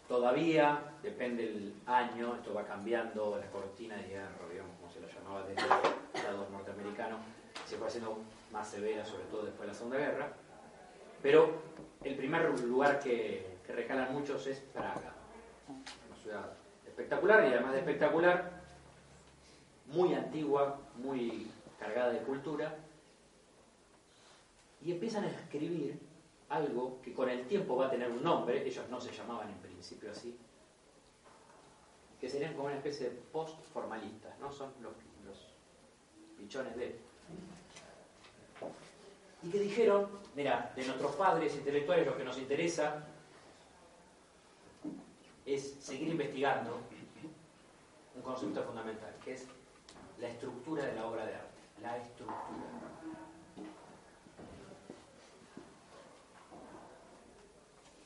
Todavía, 0.08 0.94
depende 1.02 1.44
del 1.44 1.74
año, 1.86 2.36
esto 2.36 2.54
va 2.54 2.64
cambiando, 2.66 3.38
la 3.40 3.50
cortina 3.50 3.96
de 3.96 4.10
hierro, 4.10 4.50
digamos, 4.52 4.76
como 4.78 4.92
se 4.92 5.00
lo 5.00 5.08
llamaba 5.08 5.44
desde 5.48 5.62
el 5.62 6.24
lado 6.24 6.48
norteamericano, 6.52 7.18
se 7.66 7.78
fue 7.78 7.88
haciendo 7.88 8.18
más 8.52 8.68
severa, 8.68 9.06
sobre 9.06 9.24
todo 9.26 9.44
después 9.44 9.62
de 9.62 9.68
la 9.68 9.74
Segunda 9.74 9.98
Guerra. 9.98 10.34
Pero 11.22 11.54
el 12.04 12.16
primer 12.16 12.60
lugar 12.60 13.00
que, 13.00 13.58
que 13.66 13.74
recalan 13.74 14.14
muchos 14.14 14.46
es 14.48 14.60
Praga, 14.60 15.14
una 15.70 16.16
ciudad 16.22 16.54
espectacular 16.86 17.44
y 17.44 17.54
además 17.54 17.74
de 17.74 17.80
espectacular, 17.80 18.62
muy 19.88 20.14
antigua, 20.14 20.80
muy 20.96 21.52
cargada 21.80 22.12
de 22.12 22.20
cultura, 22.20 22.76
y 24.82 24.92
empiezan 24.92 25.24
a 25.24 25.30
escribir 25.30 26.00
algo 26.50 27.02
que 27.02 27.14
con 27.14 27.30
el 27.30 27.48
tiempo 27.48 27.76
va 27.76 27.88
a 27.88 27.90
tener 27.90 28.10
un 28.12 28.24
nombre, 28.24 28.66
ellos 28.66 28.86
no 28.90 29.00
se 29.00 29.12
llamaban 29.12 29.50
en 29.50 29.58
principio 29.58 30.12
así, 30.12 30.38
que 32.20 32.30
serían 32.30 32.54
como 32.54 32.68
una 32.68 32.78
especie 32.78 33.10
de 33.10 33.16
post-formalistas, 33.32 34.38
¿no? 34.40 34.52
Son 34.52 34.72
los, 34.82 34.94
los 35.26 35.54
de... 36.76 37.00
Y 39.42 39.50
que 39.50 39.60
dijeron, 39.60 40.08
mira, 40.36 40.72
de 40.76 40.86
nuestros 40.86 41.16
padres 41.16 41.56
intelectuales 41.56 42.06
lo 42.06 42.18
que 42.18 42.24
nos 42.24 42.38
interesa 42.38 43.06
es 45.46 45.76
seguir 45.80 46.10
investigando 46.10 46.80
un 48.16 48.22
concepto 48.22 48.64
fundamental, 48.64 49.14
que 49.24 49.34
es 49.34 49.48
la 50.20 50.30
estructura 50.30 50.86
de 50.86 50.94
la 50.94 51.08
obra 51.08 51.26
de 51.26 51.36
arte, 51.36 51.60
la 51.82 51.98
estructura. 51.98 52.84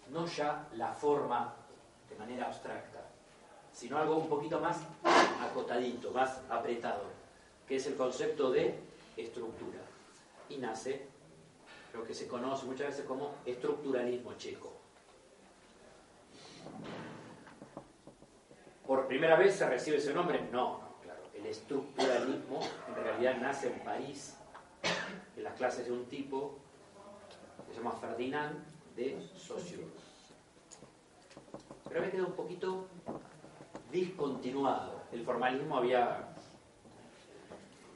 no 0.10 0.26
ya 0.26 0.68
la 0.76 0.94
forma 0.94 1.54
de 2.10 2.16
manera 2.16 2.48
abstracta, 2.48 3.06
sino 3.72 3.98
algo 3.98 4.16
un 4.18 4.30
poquito 4.30 4.60
más 4.60 4.82
acotadito, 5.42 6.12
más 6.12 6.42
apretado, 6.50 7.04
que 7.68 7.76
es 7.76 7.86
el 7.88 7.96
concepto 7.96 8.52
de 8.52 8.80
estructura. 9.16 9.80
Y 10.50 10.58
nace 10.58 11.08
lo 11.94 12.06
que 12.06 12.14
se 12.14 12.28
conoce 12.28 12.66
muchas 12.66 12.88
veces 12.88 13.06
como 13.06 13.36
estructuralismo 13.46 14.34
checo. 14.34 14.74
¿Por 18.88 19.06
primera 19.06 19.36
vez 19.36 19.56
se 19.56 19.68
recibe 19.68 19.98
ese 19.98 20.14
nombre? 20.14 20.48
No, 20.50 20.80
claro. 21.04 21.20
El 21.34 21.46
estructuralismo 21.46 22.62
en 22.88 23.04
realidad 23.04 23.36
nace 23.42 23.68
en 23.68 23.80
París, 23.82 24.38
en 25.36 25.44
las 25.44 25.56
clases 25.56 25.88
de 25.88 25.92
un 25.92 26.06
tipo 26.06 26.58
que 27.68 27.74
se 27.74 27.80
llama 27.80 27.92
Ferdinand 27.92 28.64
de 28.96 29.22
Saussure. 29.36 29.88
Pero 31.84 32.00
había 32.00 32.12
quedado 32.12 32.30
un 32.30 32.36
poquito 32.36 32.88
discontinuado. 33.92 35.02
El 35.12 35.26
formalismo 35.26 35.78
había... 35.78 36.30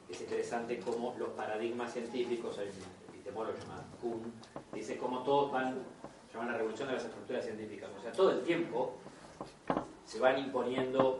Es 0.09 0.19
interesante 0.19 0.77
cómo 0.81 1.15
los 1.17 1.29
paradigmas 1.29 1.93
científicos, 1.93 2.57
el 2.57 2.69
epistemólogo 3.07 3.57
llama 3.57 3.81
Kuhn, 4.01 4.33
dice 4.73 4.97
cómo 4.97 5.23
todos 5.23 5.53
van, 5.53 5.85
llaman 6.33 6.51
la 6.51 6.57
revolución 6.57 6.89
de 6.89 6.95
las 6.95 7.05
estructuras 7.05 7.45
científicas. 7.45 7.89
O 7.97 8.01
sea, 8.01 8.11
todo 8.11 8.31
el 8.31 8.43
tiempo 8.43 8.97
se 10.11 10.19
van 10.19 10.37
imponiendo 10.37 11.17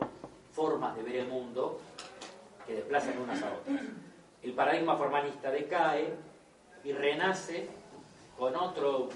formas 0.52 0.94
de 0.94 1.02
ver 1.02 1.16
el 1.16 1.28
mundo 1.28 1.80
que 2.66 2.74
desplazan 2.74 3.16
unas 3.22 3.42
a 3.42 3.54
otras. 3.54 3.80
El 4.42 4.52
paradigma 4.52 4.98
formalista 4.98 5.50
decae 5.50 6.12
y 6.84 6.92
renace 6.92 7.70
con 8.38 8.54
otro 8.54 9.08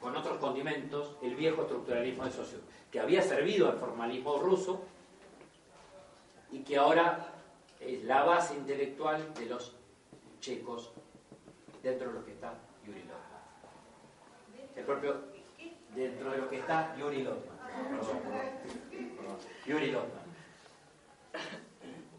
con 0.00 0.16
otros 0.16 0.38
condimentos 0.38 1.16
el 1.22 1.36
viejo 1.36 1.62
estructuralismo 1.62 2.24
de 2.24 2.30
Saussure, 2.32 2.62
que 2.90 2.98
había 2.98 3.22
servido 3.22 3.68
al 3.68 3.78
formalismo 3.78 4.38
ruso 4.38 4.82
y 6.50 6.60
que 6.64 6.76
ahora 6.76 7.32
es 7.78 8.02
la 8.02 8.24
base 8.24 8.56
intelectual 8.56 9.32
de 9.34 9.46
los 9.46 9.76
checos, 10.40 10.90
dentro 11.84 12.08
de 12.08 12.14
lo 12.14 12.24
que 12.24 12.32
está 12.32 12.54
Yuri 12.84 13.02
Lotman. 13.02 13.42
El 14.74 14.84
propio, 14.84 15.20
dentro 15.94 16.32
de 16.32 16.38
lo 16.38 16.50
que 16.50 16.58
está 16.58 16.96
Yuri 16.96 17.22
Lotman. 17.22 17.59
Yuri 19.66 19.90
Lotman. 19.92 20.30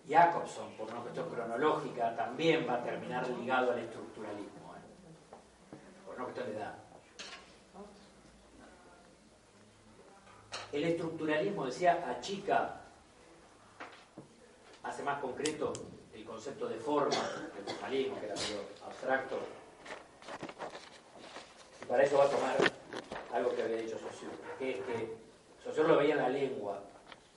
Jacobson, 0.07 0.71
por 0.77 0.89
una 0.89 1.01
cuestión 1.01 1.29
cronológica, 1.29 2.15
también 2.15 2.67
va 2.67 2.75
a 2.75 2.83
terminar 2.83 3.27
ligado 3.29 3.71
al 3.71 3.79
estructuralismo, 3.79 4.75
¿eh? 4.75 5.77
por 6.05 6.15
una 6.15 6.25
cuestión 6.25 6.47
de 6.47 6.57
edad. 6.57 6.75
El 10.71 10.83
estructuralismo, 10.83 11.65
decía, 11.65 12.05
achica, 12.09 12.81
hace 14.83 15.03
más 15.03 15.19
concreto 15.19 15.71
el 16.13 16.25
concepto 16.25 16.67
de 16.67 16.75
forma 16.75 17.15
del 17.55 17.63
formalismo, 17.63 18.19
que 18.19 18.25
era 18.25 18.35
medio 18.35 18.61
abstracto. 18.85 19.39
Y 21.81 21.85
para 21.85 22.03
eso 22.03 22.17
va 22.17 22.25
a 22.25 22.29
tomar 22.29 22.57
algo 23.33 23.55
que 23.55 23.63
había 23.63 23.77
dicho 23.77 23.97
Saussure, 23.97 24.35
que 24.59 24.71
es 24.71 24.77
que 24.77 25.20
Saussure 25.63 25.87
lo 25.87 25.97
veía 25.97 26.15
en 26.15 26.21
la 26.21 26.29
lengua, 26.29 26.83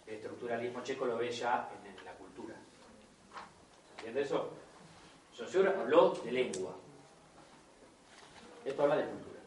el 0.07 0.15
estructuralismo 0.15 0.83
checo 0.83 1.05
lo 1.05 1.19
ve 1.19 1.31
ya 1.31 1.71
en 1.85 2.05
la 2.05 2.13
cultura. 2.15 2.55
¿Entiende 3.97 4.23
eso? 4.23 4.51
Saussure 5.37 5.69
habló 5.69 6.13
de 6.25 6.33
lengua. 6.33 6.75
Esto 8.65 8.83
habla 8.83 8.97
de 8.97 9.05
cultura. 9.05 9.41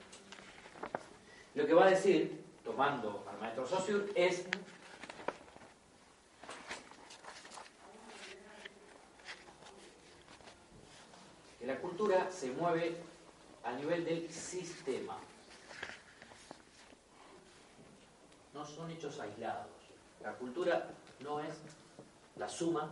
Lo 1.55 1.65
que 1.65 1.73
va 1.73 1.85
a 1.85 1.89
decir, 1.89 2.43
tomando 2.63 3.25
al 3.29 3.39
maestro 3.39 3.65
Saussure, 3.65 4.11
es 4.13 4.45
que 11.59 11.65
la 11.65 11.79
cultura 11.79 12.29
se 12.31 12.51
mueve 12.51 12.95
a 13.63 13.71
nivel 13.71 14.05
del 14.05 14.31
sistema. 14.31 15.17
No 18.57 18.65
son 18.65 18.89
hechos 18.89 19.19
aislados. 19.19 19.67
La 20.23 20.33
cultura 20.33 20.89
no 21.19 21.39
es 21.39 21.53
la 22.37 22.49
suma 22.49 22.89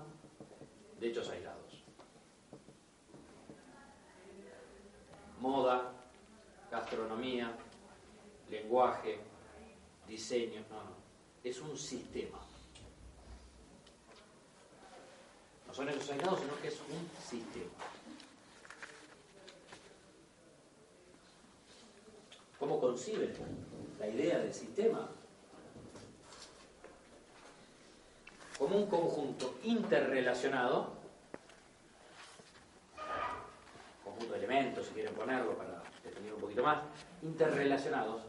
de 0.99 1.08
hechos 1.08 1.28
aislados. 1.28 1.84
Moda, 5.39 5.91
gastronomía, 6.69 7.51
lenguaje, 8.47 9.19
diseño, 10.08 10.63
no, 10.69 10.84
no. 10.84 10.91
Es 11.43 11.60
un 11.60 11.75
sistema. 11.75 12.38
No 15.65 15.73
son 15.73 15.89
hechos 15.89 16.12
aislados, 16.12 16.41
sino 16.41 16.62
que 16.62 16.67
es 16.67 16.80
un 16.80 17.10
sistema. 17.28 17.71
¿Cómo 22.60 22.80
conciben 22.80 23.34
la 23.99 24.08
idea 24.08 24.38
del 24.38 24.54
sistema? 24.54 25.10
Como 28.57 28.77
un 28.77 28.87
conjunto 28.87 29.59
interrelacionado, 29.63 30.93
conjunto 34.03 34.33
de 34.33 34.37
elementos, 34.37 34.87
si 34.87 34.93
quieren 34.93 35.13
ponerlo 35.13 35.57
para 35.57 35.83
definir 36.03 36.33
un 36.33 36.39
poquito 36.39 36.63
más, 36.63 36.79
interrelacionados. 37.21 38.21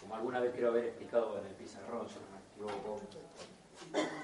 Como 0.00 0.14
alguna 0.14 0.40
vez 0.40 0.52
creo 0.54 0.68
haber 0.68 0.84
explicado 0.84 1.38
en 1.40 1.46
el 1.46 1.54
pizarrón, 1.54 2.08
si 2.08 2.14
no 2.14 2.66
me 2.66 2.68
equivoco, 2.68 3.00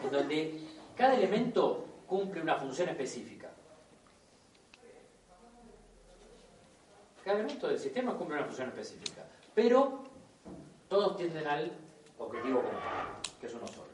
en 0.04 0.10
donde 0.12 0.64
cada 0.96 1.14
elemento 1.14 1.84
cumple 2.06 2.40
una 2.40 2.56
función 2.56 2.88
específica. 2.88 3.37
Cada 7.24 7.38
elemento 7.38 7.68
del 7.68 7.78
sistema 7.78 8.14
cumple 8.14 8.36
una 8.36 8.46
función 8.46 8.68
específica, 8.68 9.24
pero 9.54 10.04
todos 10.88 11.16
tienden 11.16 11.46
al 11.46 11.72
objetivo 12.18 12.62
común, 12.62 12.80
que 13.40 13.46
es 13.46 13.54
uno 13.54 13.66
solo. 13.66 13.88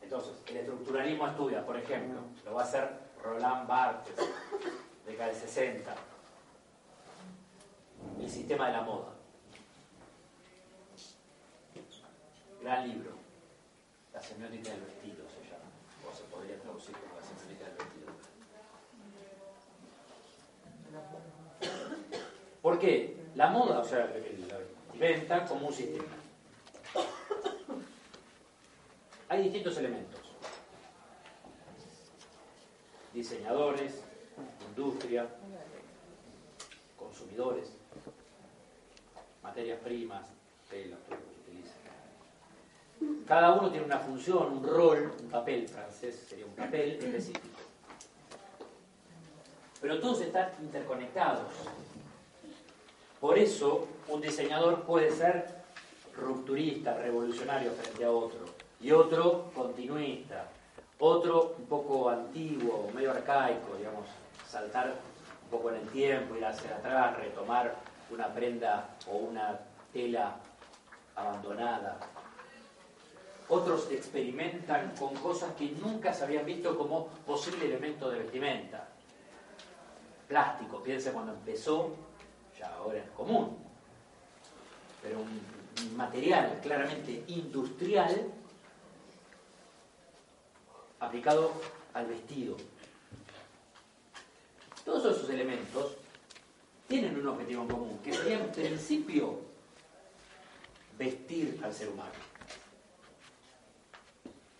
Entonces, 0.00 0.34
el 0.46 0.56
estructuralismo 0.58 1.26
estudia, 1.26 1.66
por 1.66 1.76
ejemplo, 1.76 2.20
lo 2.44 2.54
va 2.54 2.62
a 2.62 2.64
hacer 2.64 2.88
Roland 3.22 3.66
Barthes, 3.66 4.14
década 5.04 5.30
del 5.30 5.36
60, 5.36 5.94
el 8.20 8.30
sistema 8.30 8.68
de 8.68 8.72
la 8.72 8.82
moda. 8.82 9.12
Gran 12.62 12.88
libro, 12.88 13.10
La 14.12 14.22
semiótica 14.22 14.70
del 14.70 14.80
vestido 14.80 15.24
se 15.28 15.42
llama, 15.42 15.70
o 16.08 16.16
se 16.16 16.22
podría 16.24 16.58
traducir 16.60 16.96
como 16.96 17.16
la 17.16 17.26
semiótica 17.26 17.64
del 17.66 17.76
vestido. 17.76 18.06
¿Por 22.76 22.84
qué? 22.84 23.16
La 23.36 23.48
moda, 23.48 23.78
o 23.78 23.84
sea, 23.84 24.00
la 24.00 24.58
vestimenta 24.58 25.46
como 25.46 25.68
un 25.68 25.72
sistema. 25.72 26.04
Hay 29.30 29.44
distintos 29.44 29.78
elementos. 29.78 30.20
Diseñadores, 33.14 34.02
industria, 34.68 35.26
consumidores, 36.98 37.72
materias 39.42 39.80
primas, 39.80 40.26
telas, 40.68 41.00
todo 41.04 41.16
lo 41.16 41.22
que 41.22 41.32
se 41.32 41.40
utiliza. 41.40 43.26
Cada 43.26 43.54
uno 43.54 43.70
tiene 43.70 43.86
una 43.86 44.00
función, 44.00 44.58
un 44.58 44.62
rol, 44.62 45.14
un 45.18 45.30
papel, 45.30 45.66
francés 45.66 46.26
sería 46.28 46.44
un 46.44 46.54
papel 46.54 46.98
específico. 47.02 47.56
Pero 49.80 49.98
todos 49.98 50.20
están 50.20 50.52
interconectados. 50.60 51.50
Por 53.20 53.38
eso 53.38 53.86
un 54.08 54.20
diseñador 54.20 54.82
puede 54.82 55.10
ser 55.10 55.46
rupturista, 56.16 56.96
revolucionario 56.96 57.72
frente 57.72 58.04
a 58.04 58.10
otro, 58.10 58.40
y 58.80 58.90
otro 58.90 59.50
continuista, 59.54 60.48
otro 60.98 61.56
un 61.58 61.66
poco 61.66 62.10
antiguo, 62.10 62.90
medio 62.94 63.10
arcaico, 63.10 63.76
digamos, 63.76 64.06
saltar 64.48 64.94
un 65.44 65.50
poco 65.50 65.70
en 65.70 65.76
el 65.76 65.88
tiempo, 65.88 66.36
ir 66.36 66.44
hacia 66.44 66.76
atrás, 66.76 67.16
retomar 67.16 67.74
una 68.10 68.32
prenda 68.32 68.90
o 69.10 69.16
una 69.16 69.58
tela 69.92 70.36
abandonada. 71.14 71.98
Otros 73.48 73.90
experimentan 73.90 74.92
con 74.98 75.14
cosas 75.14 75.54
que 75.54 75.70
nunca 75.82 76.12
se 76.12 76.24
habían 76.24 76.44
visto 76.44 76.76
como 76.76 77.06
posible 77.26 77.66
elemento 77.66 78.10
de 78.10 78.18
vestimenta. 78.18 78.88
Plástico, 80.28 80.82
piensa 80.82 81.12
cuando 81.12 81.32
empezó, 81.32 81.94
ahora 82.76 82.98
es 82.98 83.10
común, 83.10 83.56
pero 85.02 85.20
un 85.20 85.96
material 85.96 86.58
claramente 86.62 87.24
industrial 87.28 88.30
aplicado 91.00 91.52
al 91.94 92.06
vestido. 92.06 92.56
Todos 94.84 95.16
esos 95.16 95.28
elementos 95.30 95.96
tienen 96.86 97.18
un 97.18 97.26
objetivo 97.28 97.62
en 97.62 97.68
común, 97.68 98.00
que 98.02 98.12
sería 98.12 98.38
en 98.38 98.52
principio 98.52 99.40
vestir 100.96 101.60
al 101.62 101.72
ser 101.72 101.88
humano. 101.88 102.12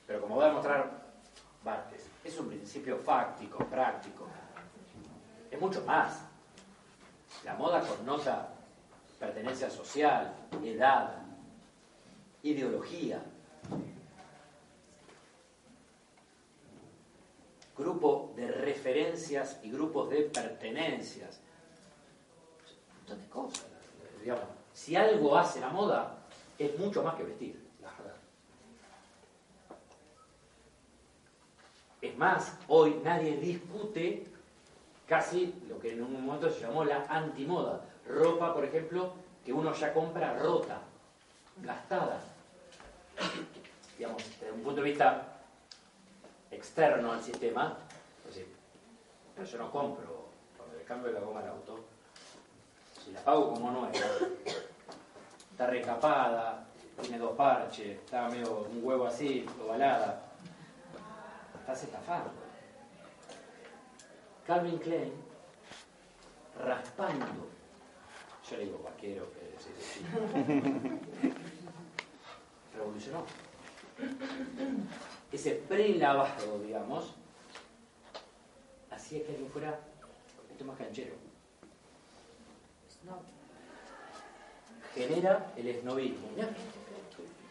Pero 0.06 0.20
como 0.20 0.36
va 0.36 0.44
a 0.44 0.48
demostrar 0.48 1.06
Bartes, 1.64 2.06
es 2.22 2.38
un 2.38 2.48
principio 2.48 2.96
fáctico, 2.98 3.64
práctico. 3.66 4.26
Es 5.50 5.60
mucho 5.60 5.84
más. 5.84 6.25
La 7.46 7.54
moda 7.54 7.80
connota 7.80 8.48
pertenencia 9.20 9.70
social, 9.70 10.34
edad, 10.64 11.14
ideología, 12.42 13.22
grupo 17.78 18.32
de 18.34 18.48
referencias 18.48 19.60
y 19.62 19.70
grupos 19.70 20.10
de 20.10 20.22
pertenencias. 20.22 21.40
Un 22.90 22.96
montón 22.96 23.20
de 23.20 23.28
cosas. 23.28 23.66
Digamos, 24.20 24.44
si 24.72 24.96
algo 24.96 25.38
hace 25.38 25.60
la 25.60 25.68
moda, 25.68 26.18
es 26.58 26.76
mucho 26.80 27.04
más 27.04 27.14
que 27.14 27.22
vestir, 27.22 27.64
la 27.80 27.92
verdad. 27.92 28.16
Es 32.00 32.16
más, 32.18 32.58
hoy 32.66 33.00
nadie 33.04 33.36
discute 33.36 34.35
casi 35.06 35.54
lo 35.68 35.78
que 35.78 35.92
en 35.92 36.02
un 36.02 36.24
momento 36.24 36.50
se 36.50 36.60
llamó 36.60 36.84
la 36.84 37.04
antimoda. 37.08 37.80
Ropa, 38.08 38.54
por 38.54 38.64
ejemplo, 38.64 39.12
que 39.44 39.52
uno 39.52 39.72
ya 39.72 39.92
compra 39.92 40.38
rota, 40.38 40.80
gastada. 41.62 42.20
digamos, 43.96 44.22
desde 44.40 44.52
un 44.52 44.62
punto 44.62 44.82
de 44.82 44.90
vista 44.90 45.22
externo 46.50 47.12
al 47.12 47.22
sistema, 47.22 47.76
es 48.28 48.34
decir, 48.34 48.54
yo 49.52 49.58
no 49.58 49.70
compro, 49.70 50.26
cuando 50.56 50.76
le 50.76 50.84
cambio 50.84 51.12
la 51.12 51.20
goma 51.20 51.40
al 51.40 51.48
auto, 51.48 51.84
si 53.04 53.12
la 53.12 53.20
pago 53.20 53.54
como 53.54 53.70
nueva, 53.70 53.90
está 55.50 55.66
recapada, 55.66 56.66
tiene 57.00 57.18
dos 57.18 57.36
parches, 57.36 57.98
está 57.98 58.28
medio 58.28 58.66
un 58.70 58.80
huevo 58.82 59.06
así, 59.06 59.46
ovalada, 59.62 60.22
estás 61.60 61.84
estafando. 61.84 62.45
Calvin 64.46 64.78
Klein, 64.78 65.12
raspando, 66.64 67.26
yo 68.48 68.56
le 68.56 68.64
digo 68.64 68.80
vaquero, 68.84 69.26
que 69.32 69.40
sí, 69.58 69.70
sí, 69.80 70.04
revolucionó. 72.76 73.24
Ese 75.32 75.52
prelavado, 75.68 76.60
digamos, 76.60 77.14
hacía 78.90 79.24
que 79.24 79.32
alguien 79.32 79.50
fuera 79.50 79.80
un 80.40 80.42
poquito 80.46 80.64
más 80.64 80.78
canchero. 80.78 81.14
Genera 84.94 85.52
el 85.56 85.68
esnovismo. 85.68 86.28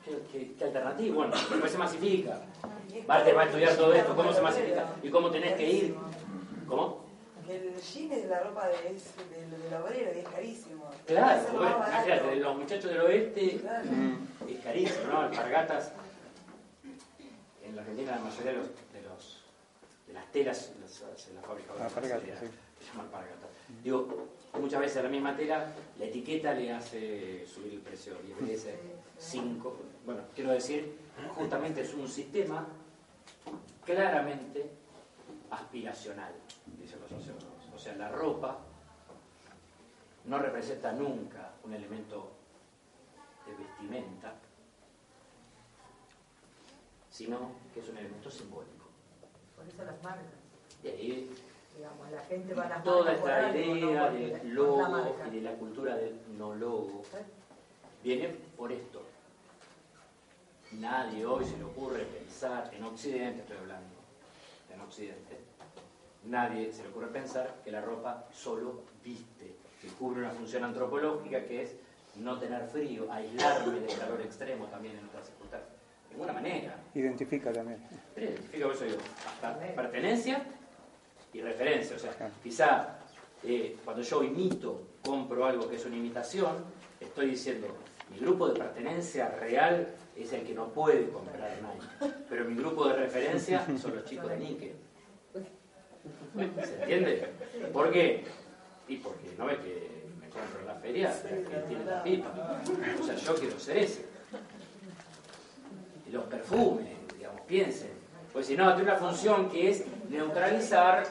¿Qué, 0.04 0.24
qué, 0.32 0.54
qué 0.58 0.64
alternativa? 0.64 1.16
Bueno, 1.16 1.34
después 1.36 1.72
se 1.72 1.78
masifica. 1.78 2.40
Marte 3.08 3.34
va 3.34 3.42
a 3.42 3.46
estudiar 3.46 3.76
todo 3.76 3.94
esto, 3.94 4.16
cómo 4.16 4.32
se 4.32 4.42
masifica 4.42 4.86
y 5.04 5.10
cómo 5.10 5.30
tenés 5.30 5.54
que 5.56 5.70
ir. 5.70 5.96
¿Cómo? 6.68 7.06
El 7.48 7.76
jean 7.80 8.12
es 8.12 8.26
la 8.28 8.40
ropa 8.40 8.68
de, 8.68 8.96
es 8.96 9.14
del, 9.30 9.62
del 9.62 9.74
obrero 9.82 10.12
y 10.16 10.20
es 10.20 10.28
carísimo. 10.28 10.90
Claro, 11.06 11.44
bueno, 11.54 11.76
imagínate, 11.78 12.36
los 12.38 12.58
muchachos 12.58 12.92
del 12.92 13.02
oeste 13.02 13.60
Claro. 13.62 13.90
es 14.50 14.60
carísimo, 14.64 15.08
¿no? 15.12 15.20
Alpargatas. 15.20 15.92
En 17.64 17.76
la 17.76 17.82
Argentina 17.84 18.16
la 18.16 18.22
mayoría 18.22 18.52
de, 18.52 18.58
los, 18.58 18.68
de, 18.68 19.02
los, 19.04 19.44
de 20.08 20.14
las 20.14 20.32
telas 20.32 20.72
las, 20.82 20.92
se 21.22 21.34
las 21.34 21.46
fabrica 21.46 21.74
Alpargatas, 21.74 22.22
sí. 22.40 22.48
Se 22.80 22.88
llama 22.92 23.04
alpargata. 23.04 23.48
Digo, 23.84 24.28
muchas 24.60 24.80
veces 24.80 24.98
a 24.98 25.04
la 25.04 25.10
misma 25.10 25.36
tela, 25.36 25.68
la 26.00 26.06
etiqueta 26.06 26.54
le 26.54 26.72
hace 26.72 27.46
subir 27.46 27.74
el 27.74 27.80
precio 27.82 28.16
10 28.40 28.48
veces, 28.48 28.76
5. 29.20 29.76
Bueno, 30.06 30.22
quiero 30.34 30.52
decir, 30.52 30.98
justamente 31.36 31.82
es 31.82 31.94
un 31.94 32.08
sistema 32.08 32.66
claramente 33.86 34.66
aspiracional, 35.50 36.34
dicen 36.80 37.00
los 37.02 37.10
sociólogos. 37.10 37.66
O 37.74 37.78
sea, 37.78 37.96
la 37.96 38.10
ropa 38.10 38.60
no 40.26 40.40
representa 40.40 40.92
nunca 40.92 41.54
un 41.64 41.74
elemento 41.74 42.32
de 43.46 43.56
vestimenta, 43.56 44.34
sino 47.10 47.52
que 47.74 47.80
es 47.80 47.90
un 47.90 47.98
elemento 47.98 48.30
simbólico. 48.30 48.86
Por 49.56 49.68
eso 49.68 49.84
las 49.84 50.02
marcas. 50.04 50.26
Y 50.84 50.88
ahí 50.88 51.36
Digamos, 51.76 52.10
la 52.10 52.22
gente 52.22 52.54
va 52.54 52.64
a 52.64 52.70
las 52.70 52.84
toda 52.84 53.14
esta 53.14 53.58
idea 53.58 54.10
del 54.10 54.32
la 54.32 54.54
logo 54.54 55.16
y 55.28 55.36
de 55.36 55.42
la 55.42 55.54
cultura 55.56 55.98
del 55.98 56.18
no 56.38 56.56
logo 56.56 57.04
viene 58.02 58.30
por 58.56 58.72
esto. 58.72 59.02
Nadie 60.74 61.26
hoy 61.26 61.44
se 61.44 61.58
le 61.58 61.64
ocurre 61.64 62.06
pensar, 62.06 62.72
en 62.74 62.84
Occidente 62.84 63.42
estoy 63.42 63.58
hablando, 63.58 63.95
en 64.76 64.82
Occidente, 64.82 65.38
nadie 66.26 66.72
se 66.72 66.84
le 66.84 66.90
ocurre 66.90 67.08
pensar 67.08 67.56
que 67.64 67.72
la 67.72 67.82
ropa 67.82 68.28
solo 68.32 68.82
viste, 69.04 69.56
que 69.82 69.88
cubre 69.90 70.22
una 70.22 70.32
función 70.32 70.64
antropológica 70.64 71.44
que 71.46 71.64
es 71.64 71.76
no 72.18 72.40
tener 72.40 72.68
frío, 72.68 73.12
aislarme 73.12 73.80
del 73.80 73.98
calor 73.98 74.22
extremo 74.22 74.66
también 74.68 74.98
en 74.98 75.06
otras 75.06 75.26
circunstancias. 75.28 75.72
De 76.10 76.16
ninguna 76.16 76.34
manera. 76.34 76.78
Identifica 76.94 77.52
también. 77.52 77.80
Pero 78.14 78.32
identifica, 78.32 78.66
por 78.68 78.76
eso 78.76 78.86
digo, 78.86 78.98
pertenencia 79.76 80.44
y 81.34 81.42
referencia. 81.42 81.96
O 81.96 82.00
sea, 82.00 82.12
Claro. 82.14 82.34
quizá 82.42 83.00
eh, 83.44 83.78
cuando 83.84 84.02
yo 84.02 84.24
imito, 84.24 84.82
compro 85.04 85.46
algo 85.46 85.70
que 85.70 85.76
es 85.76 85.86
una 85.86 85.98
imitación, 85.98 86.64
estoy 87.00 87.32
diciendo, 87.32 87.68
mi 88.12 88.20
grupo 88.20 88.48
de 88.48 88.60
pertenencia 88.60 89.30
real 89.30 89.88
es 90.16 90.32
el 90.34 90.44
que 90.44 90.54
no 90.54 90.70
puede 90.70 91.10
comprar 91.10 91.52
Nike, 91.62 92.14
pero 92.30 92.46
mi 92.46 92.56
grupo 92.56 92.88
de 92.88 92.96
referencia 92.96 93.66
son 93.82 93.96
los 93.96 94.06
chicos 94.06 94.30
de 94.30 94.38
Nike. 94.38 94.76
¿Se 96.64 96.76
entiende? 96.82 97.34
¿Por 97.74 97.92
qué? 97.92 98.24
Y 98.88 98.98
porque 98.98 99.34
no 99.38 99.46
ves 99.46 99.58
que 99.60 99.90
me 100.20 100.30
compro 100.30 100.64
la 100.66 100.76
feria 100.76 101.14
el 101.30 101.46
que 101.46 101.56
tiene 101.68 101.86
la 101.86 102.04
pipa. 102.04 102.62
O 103.00 103.04
sea, 103.04 103.16
yo 103.16 103.36
quiero 103.36 103.60
ser 103.60 103.78
ese. 103.78 104.06
Y 106.08 106.12
los 106.12 106.24
perfumes, 106.26 106.94
digamos, 107.18 107.42
piensen. 107.42 107.92
Pues 108.32 108.48
si 108.48 108.56
no, 108.56 108.74
tiene 108.76 108.92
una 108.92 109.00
función 109.00 109.50
que 109.50 109.70
es 109.70 109.86
neutralizar 110.10 111.06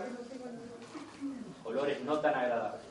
olores 1.64 2.02
no 2.05 2.18
tan 2.20 2.34
agradables. 2.34 2.82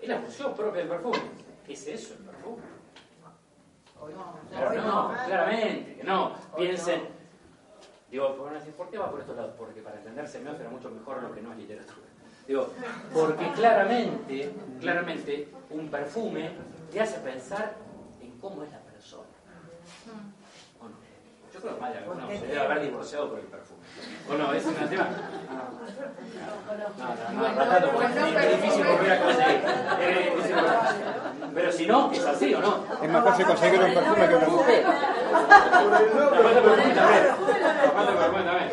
Es 0.00 0.08
la 0.08 0.20
función 0.20 0.54
propia 0.54 0.80
del 0.80 0.88
perfume. 0.88 1.18
¿Es 1.66 1.86
eso 1.86 2.14
el 2.14 2.20
perfume? 2.20 2.62
No, 4.84 5.12
claramente, 5.26 5.96
que 5.96 6.04
no. 6.04 6.32
Piensen, 6.56 7.02
digo, 8.10 8.36
¿por 8.36 8.90
qué 8.90 8.98
va 8.98 9.10
por 9.10 9.20
estos 9.20 9.36
lados? 9.36 9.54
Porque 9.58 9.80
para 9.82 9.96
entender 9.96 10.28
semiófera 10.28 10.68
mucho 10.70 10.90
mejor 10.90 11.22
lo 11.22 11.34
que 11.34 11.42
no 11.42 11.52
es 11.52 11.58
literatura. 11.58 12.06
Digo, 12.46 12.68
porque 13.12 13.50
claramente, 13.52 14.52
claramente, 14.80 15.48
un 15.70 15.88
perfume 15.88 16.50
te 16.92 17.00
hace 17.00 17.18
pensar 17.18 17.74
en 18.20 18.38
cómo 18.38 18.62
es 18.62 18.70
la 18.70 18.78
persona. 18.78 19.26
¿O 21.56 21.68
no? 21.68 21.70
Yo 21.70 21.76
creo 21.76 21.78
que 21.78 21.92
de 21.92 21.98
alguno 21.98 22.28
se 22.28 22.46
debe 22.46 22.60
haber 22.60 22.80
divorciado 22.82 23.30
por 23.30 23.38
el 23.38 23.46
perfume. 23.46 23.80
¿O 24.28 24.34
no? 24.34 24.52
¿Es 24.52 24.64
un 24.64 24.74
tema? 24.74 25.08
No, 26.66 27.42
no, 27.42 27.48
no, 27.48 27.54
tratando 27.54 27.90
porque 27.92 28.06
es 28.06 28.62
difícil 28.62 28.84
volver 28.84 29.12
a 29.12 29.22
conseguir. 29.22 29.60
Pero 31.54 31.72
si 31.72 31.86
no, 31.86 32.12
es 32.12 32.24
así 32.24 32.54
o 32.54 32.60
no. 32.60 32.84
Es 33.02 33.10
más 33.10 33.24
fácil 33.24 33.46
conseguir 33.46 33.80
un 33.80 33.94
perfume 33.94 34.28
que 34.28 34.34
una 34.34 34.48
mujer. 34.48 34.84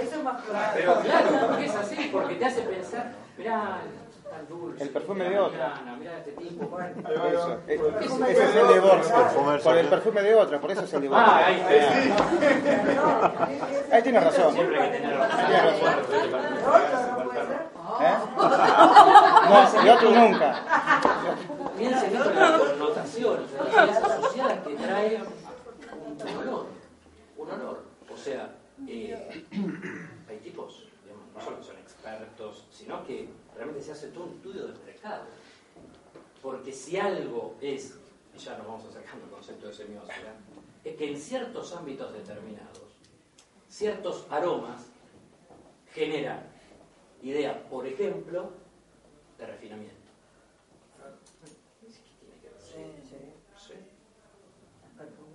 Eso 0.01 0.15
es 0.15 0.23
más 0.23 0.41
probable. 0.41 0.71
Pero 0.73 0.99
claro, 1.01 1.47
porque 1.47 1.65
es 1.65 1.75
así, 1.75 2.09
porque 2.11 2.36
te 2.36 2.45
hace 2.45 2.61
pensar, 2.63 3.11
mirá. 3.38 3.79
El 4.79 4.89
perfume 4.89 5.29
mirá 5.29 5.29
de 5.29 5.35
la 5.35 5.43
otra. 5.43 5.69
mañana, 5.69 5.95
Mirá 5.97 6.17
este 6.17 6.31
tipo. 6.31 6.79
Eso. 6.79 7.59
Es- 7.67 7.81
Ese 8.29 8.43
es 8.43 8.55
el 8.55 8.67
divorcio. 8.73 9.15
Por 9.63 9.77
el 9.77 9.87
perfume 9.87 10.21
de 10.23 10.35
otra, 10.35 10.59
por 10.59 10.71
eso 10.71 10.81
es 10.83 10.93
el 10.93 11.01
divorcio. 11.01 11.25
Ah, 11.27 11.45
ahí 11.45 11.65
está. 11.69 13.47
Ahí 13.95 14.01
tiene 14.03 14.19
razón. 14.19 14.53
Siempre 14.53 14.81
hay 14.81 14.91
que 14.91 14.97
tener 14.97 15.19
Tiene 15.29 15.61
razón. 15.61 15.93
¿Eh? 18.01 18.15
No, 19.49 19.83
de 19.83 19.91
otro 19.91 20.09
nunca. 20.11 20.49
Piensen 21.77 22.15
esto 22.15 22.29
en 22.29 22.39
las 22.39 22.51
connotaciones, 22.61 23.49
en 23.53 23.75
las 23.75 23.97
asociadas 24.03 24.59
que 24.67 24.75
trae 24.75 25.21
un, 25.21 26.37
olor. 26.37 26.65
Un 27.37 27.51
olor. 27.51 27.83
O 28.11 28.17
sea, 28.17 28.49
eh, 28.87 29.45
hay 30.29 30.37
tipos, 30.37 30.87
digamos, 31.03 31.25
no 31.35 31.41
solo 31.41 31.57
que 31.57 31.63
son 31.63 31.77
expertos, 31.77 32.65
sino 32.71 33.03
que 33.05 33.29
realmente 33.56 33.82
se 33.82 33.91
hace 33.91 34.08
todo 34.10 34.26
un 34.26 34.34
estudio 34.34 34.68
del 34.68 34.80
mercado. 34.86 35.26
Porque 36.41 36.74
si 36.74 36.97
algo 36.97 37.56
es, 37.62 37.95
y 38.36 38.38
ya 38.38 38.58
nos 38.58 38.68
vamos 38.68 38.86
acercando 38.86 39.26
al 39.26 39.32
concepto 39.32 39.68
de 39.68 39.74
semiótica, 39.74 40.36
es 40.84 40.95
que 40.95 41.12
en 41.12 41.18
ciertos 41.18 41.74
ámbitos 41.74 42.12
determinados, 42.14 42.84
ciertos 43.70 44.26
aromas 44.30 44.88
generan 45.93 46.43
ideas, 47.22 47.58
por 47.70 47.88
ejemplo, 47.88 48.51
de 49.38 49.45
refinamiento. 49.45 49.95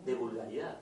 De 0.05 0.15
vulgaridad. 0.15 0.77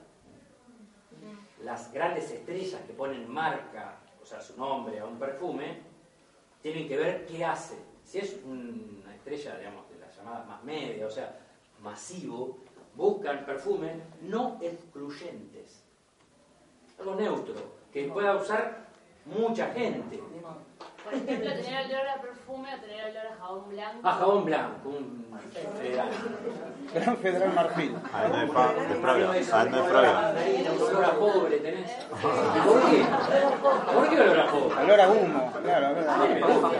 Las 1.63 1.91
grandes 1.91 2.31
estrellas 2.31 2.81
que 2.85 2.93
ponen 2.93 3.29
marca, 3.29 3.99
o 4.21 4.25
sea, 4.25 4.41
su 4.41 4.57
nombre 4.57 4.99
a 4.99 5.05
un 5.05 5.17
perfume, 5.17 5.81
tienen 6.71 6.87
que 6.87 6.97
ver 6.97 7.25
qué 7.25 7.45
hace. 7.45 7.75
Si 8.03 8.19
es 8.19 8.39
una 8.45 9.13
estrella, 9.15 9.57
digamos, 9.57 9.89
de 9.89 9.99
las 9.99 10.15
llamadas 10.15 10.47
más 10.47 10.63
media, 10.63 11.07
o 11.07 11.11
sea, 11.11 11.39
masivo, 11.81 12.57
buscan 12.95 13.45
perfumes 13.45 13.95
no 14.21 14.59
excluyentes. 14.61 15.83
Algo 16.99 17.15
neutro, 17.15 17.55
que 17.91 18.05
pueda 18.05 18.35
usar 18.35 18.87
mucha 19.25 19.67
gente. 19.73 20.19
Por 21.07 21.13
ejemplo, 21.13 21.49
tener 21.53 21.85
olor 21.85 22.09
a 22.09 22.21
perfume 22.21 22.67
o 22.75 22.79
tener 22.79 23.05
olor 23.05 23.27
a 23.27 23.35
jabón 23.39 23.69
blanco. 23.69 23.99
Ah, 24.03 24.15
jabón 24.19 24.45
blanco, 24.45 24.89
un 24.89 25.27
federal. 25.81 26.09
Gran 26.93 27.17
Federal 27.17 27.53
Marfil. 27.53 27.95
Ah, 28.13 28.25
no 28.29 28.41
es 28.41 28.49
pa- 28.51 28.73
de 28.73 28.95
Praga. 28.95 29.37
Eso, 29.37 29.55
Ah, 29.55 29.65
no 29.65 29.77
es 29.77 29.83
un 29.83 30.81
olor 30.81 31.05
a 31.05 31.07
a 31.07 31.11
pobre 31.13 31.57
tenés. 31.57 31.91
¿Y 31.91 32.59
por 32.59 32.89
qué? 32.89 33.05
¿Por 33.93 34.09
qué 34.09 34.21
olor 34.21 34.39
a 34.39 34.45
pobre? 34.47 34.83
Olor 34.83 35.01
a 35.01 35.09
humo, 35.09 35.53
claro. 35.63 35.87
olor 35.91 36.07
a 36.09 36.15
A 36.15 36.23
humo. 36.23 36.71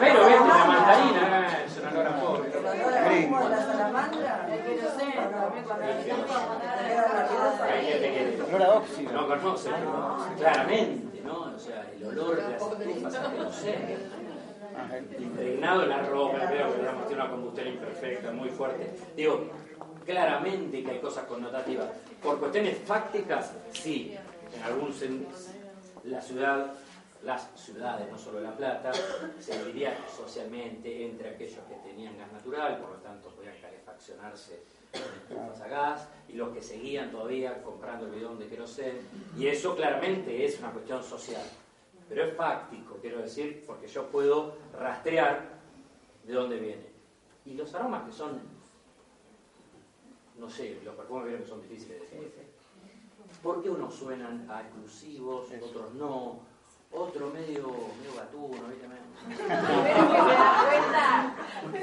Pero 0.00 0.22
la 0.22 0.28
viste, 0.28 0.48
la 0.48 0.64
mandarina 0.64 1.58
es 1.64 1.76
un 1.78 1.86
olor 1.86 2.06
a 2.06 2.16
pobre. 2.16 2.50
El 2.50 2.56
olor 2.66 2.94
al 2.94 3.24
humo 3.24 3.38
de 3.44 3.48
la 3.50 3.62
salamandra. 3.62 4.48
El 4.50 4.60
queroseno, 4.62 5.22
también 5.30 5.64
cuando 5.64 5.86
Te 5.86 6.04
queda 6.04 7.02
la 7.14 7.28
piedra. 7.28 7.72
Hay 7.72 7.84
gente 7.86 8.08
que 8.12 8.39
Olor 8.52 8.62
a 8.62 9.12
no 9.12 9.28
conoce, 9.28 9.70
claramente, 10.38 11.20
¿no? 11.24 11.52
O 11.54 11.58
sea, 11.58 11.88
el 11.96 12.04
olor 12.04 12.36
de 12.36 12.42
las 12.42 12.62
estufas 12.62 13.14
a 13.14 14.98
impregnado 15.18 15.82
en 15.84 15.88
la 15.88 16.02
ropa, 16.02 16.38
veo 16.46 16.72
que 16.72 16.78
digamos, 16.80 17.06
tiene 17.06 17.22
una 17.22 17.30
combustión 17.30 17.68
imperfecta, 17.68 18.32
muy 18.32 18.48
fuerte. 18.50 18.90
Digo, 19.16 19.50
claramente 20.04 20.82
que 20.82 20.90
hay 20.90 20.98
cosas 20.98 21.24
connotativas. 21.26 21.88
Por 22.22 22.38
cuestiones 22.40 22.78
fácticas, 22.84 23.52
sí. 23.72 24.16
En 24.56 24.62
algún 24.64 24.92
sen- 24.92 25.26
la 26.04 26.20
ciudad, 26.20 26.72
las 27.22 27.50
ciudades, 27.54 28.10
no 28.10 28.18
solo 28.18 28.40
La 28.40 28.56
Plata, 28.56 28.92
se 29.38 29.58
dividían 29.58 29.94
socialmente 30.14 31.06
entre 31.06 31.30
aquellos 31.30 31.60
que 31.66 31.74
tenían 31.88 32.16
gas 32.16 32.32
natural, 32.32 32.78
por 32.78 32.90
lo 32.90 32.96
tanto 32.96 33.28
podían 33.30 33.56
calefaccionarse 33.60 34.62
en 34.92 35.02
estufas 35.02 35.60
a 35.60 35.68
gas, 35.68 36.08
y 36.28 36.32
los 36.32 36.50
que 36.50 36.62
seguían 36.62 37.10
todavía 37.10 37.62
comprando 37.62 38.06
el 38.06 38.12
bidón 38.12 38.38
de 38.38 38.48
queroseno. 38.48 38.98
Y 39.36 39.46
eso 39.48 39.76
claramente 39.76 40.44
es 40.44 40.58
una 40.58 40.72
cuestión 40.72 41.02
social. 41.02 41.44
Pero 42.08 42.24
es 42.24 42.36
fáctico, 42.36 42.96
quiero 43.00 43.18
decir, 43.18 43.64
porque 43.66 43.86
yo 43.86 44.06
puedo 44.06 44.56
rastrear 44.76 45.60
de 46.24 46.32
dónde 46.32 46.56
viene. 46.56 46.86
Y 47.44 47.54
los 47.54 47.72
aromas 47.74 48.04
que 48.04 48.12
son, 48.12 48.40
no 50.38 50.50
sé, 50.50 50.80
los 50.84 50.94
perfumes 50.94 51.24
vieron 51.26 51.42
que 51.42 51.48
son 51.48 51.62
difíciles 51.62 52.00
de 52.00 52.04
decir. 52.04 52.32
¿Por 53.42 53.62
qué 53.62 53.70
unos 53.70 53.94
suenan 53.94 54.50
a 54.50 54.62
exclusivos, 54.62 55.48
otros 55.62 55.94
no? 55.94 56.49
Otro 56.92 57.30
medio, 57.30 57.68
medio 57.68 58.14
gatuno, 58.16 58.62
¿viste? 58.68 58.86
Pero 59.28 60.08
que 60.08 60.18
te 60.18 60.34
das 60.34 60.64
cuenta, 60.64 61.34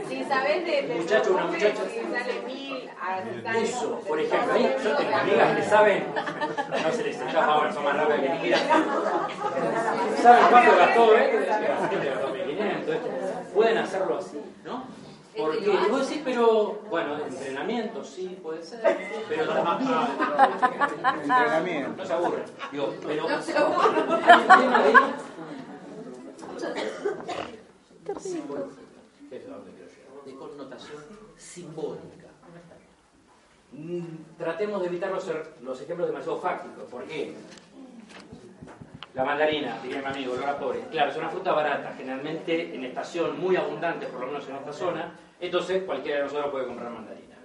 si 0.10 0.24
sabes 0.26 0.66
de, 0.66 0.82
de 0.82 0.96
Muchacho, 0.96 1.34
una 1.34 1.46
muchacha. 1.46 1.84
si 1.88 2.02
sale 2.12 2.42
mil 2.46 2.90
a 3.00 3.58
Eso, 3.58 4.00
por 4.08 4.20
ejemplo, 4.20 4.54
ahí 4.54 4.76
yo 4.84 4.96
tengo 4.98 5.16
amigas 5.16 5.56
que 5.56 5.64
saben, 5.64 6.08
no 6.14 6.92
se 6.92 7.04
les 7.04 7.22
escapa, 7.22 7.58
bueno, 7.58 7.74
son 7.74 7.84
más 7.86 7.96
rápidas 7.96 8.20
que 8.22 8.30
Nikita. 8.30 8.58
¿Saben 10.22 10.46
cuánto 10.50 10.76
gastó 10.78 11.16
él? 11.16 11.48
La 11.48 11.88
gente 11.88 12.10
gastó 12.10 12.28
1500, 12.34 12.96
esto. 12.96 13.10
Pueden 13.54 13.78
hacerlo 13.78 14.18
así, 14.18 14.42
¿no? 14.66 14.84
Porque 15.38 15.78
vos 15.90 16.08
decís, 16.10 16.22
pero, 16.26 16.82
bueno, 16.90 17.18
entrenamiento 17.20 18.04
sí 18.04 18.38
puede 18.42 18.64
ser, 18.64 18.82
pero 19.30 19.54
también. 19.54 19.92
Entrenamiento. 21.24 21.96
No 21.98 22.06
se 22.06 22.14
aburre. 22.14 22.44
Digo, 22.72 22.94
pero. 23.06 23.30
No 23.30 23.42
se 23.42 23.58
aburre. 23.58 24.02
De. 28.08 28.20
Simbólico. 28.20 28.70
Es 29.32 29.46
a 29.48 29.52
donde 29.52 29.72
quiero 29.72 29.90
llegar. 29.92 30.26
De 30.26 30.36
connotación 30.36 31.04
simbólica. 31.38 32.28
Mm, 33.74 34.38
Tratemos 34.38 34.82
de 34.82 34.88
evitar 34.88 35.12
los, 35.12 35.28
er- 35.30 35.50
los 35.62 35.80
ejemplos 35.82 36.08
demasiado 36.08 36.40
fácticos. 36.40 36.84
¿Por 36.90 37.04
qué? 37.04 37.36
La 39.14 39.24
mandarina, 39.26 39.80
diría 39.82 40.00
mi 40.00 40.06
amigo, 40.06 40.34
olor 40.34 40.48
a 40.50 40.58
pobre. 40.60 40.82
Claro, 40.92 41.12
es 41.12 41.18
una 41.18 41.30
fruta 41.30 41.52
barata, 41.52 41.94
generalmente 41.98 42.74
en 42.76 42.86
estación 42.86 43.40
muy 43.40 43.56
abundante, 43.56 44.06
por 44.08 44.22
lo 44.22 44.28
menos 44.28 44.48
en 44.48 44.56
esta 44.56 44.72
zona. 44.74 45.12
Entonces, 45.40 45.84
cualquiera 45.84 46.18
de 46.18 46.24
nosotros 46.24 46.52
puede 46.52 46.66
comprar 46.66 46.92
mandarina. 46.92 47.36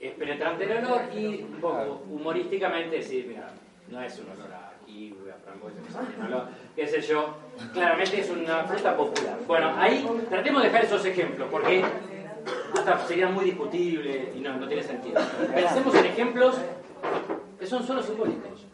Es 0.00 0.12
penetrante 0.14 0.64
el 0.64 0.84
olor 0.84 1.02
y 1.14 1.42
un 1.42 1.60
poco 1.60 2.04
humorísticamente 2.10 2.96
decir, 2.96 3.26
mira, 3.28 3.48
no 3.88 4.02
es 4.02 4.18
un 4.18 4.30
olor 4.30 4.52
a 4.52 4.72
kiwi, 4.84 5.30
a 5.30 5.34
frambuesa, 5.34 5.80
no 6.18 6.26
olor, 6.26 6.48
qué 6.74 6.86
sé 6.86 7.00
yo. 7.00 7.36
Claramente 7.72 8.20
es 8.20 8.30
una 8.30 8.64
fruta 8.64 8.96
popular. 8.96 9.38
Bueno, 9.46 9.74
ahí 9.76 10.06
tratemos 10.28 10.62
de 10.62 10.68
dejar 10.68 10.84
esos 10.84 11.04
ejemplos, 11.04 11.48
porque 11.50 11.84
hasta 12.74 13.06
sería 13.06 13.28
muy 13.28 13.44
discutible 13.46 14.32
y 14.34 14.40
no, 14.40 14.56
no 14.56 14.66
tiene 14.66 14.82
sentido. 14.82 15.20
Pensemos 15.54 15.94
en 15.94 16.06
ejemplos 16.06 16.60
que 17.58 17.66
son 17.66 17.86
solo 17.86 18.02
simbólicos. 18.02 18.66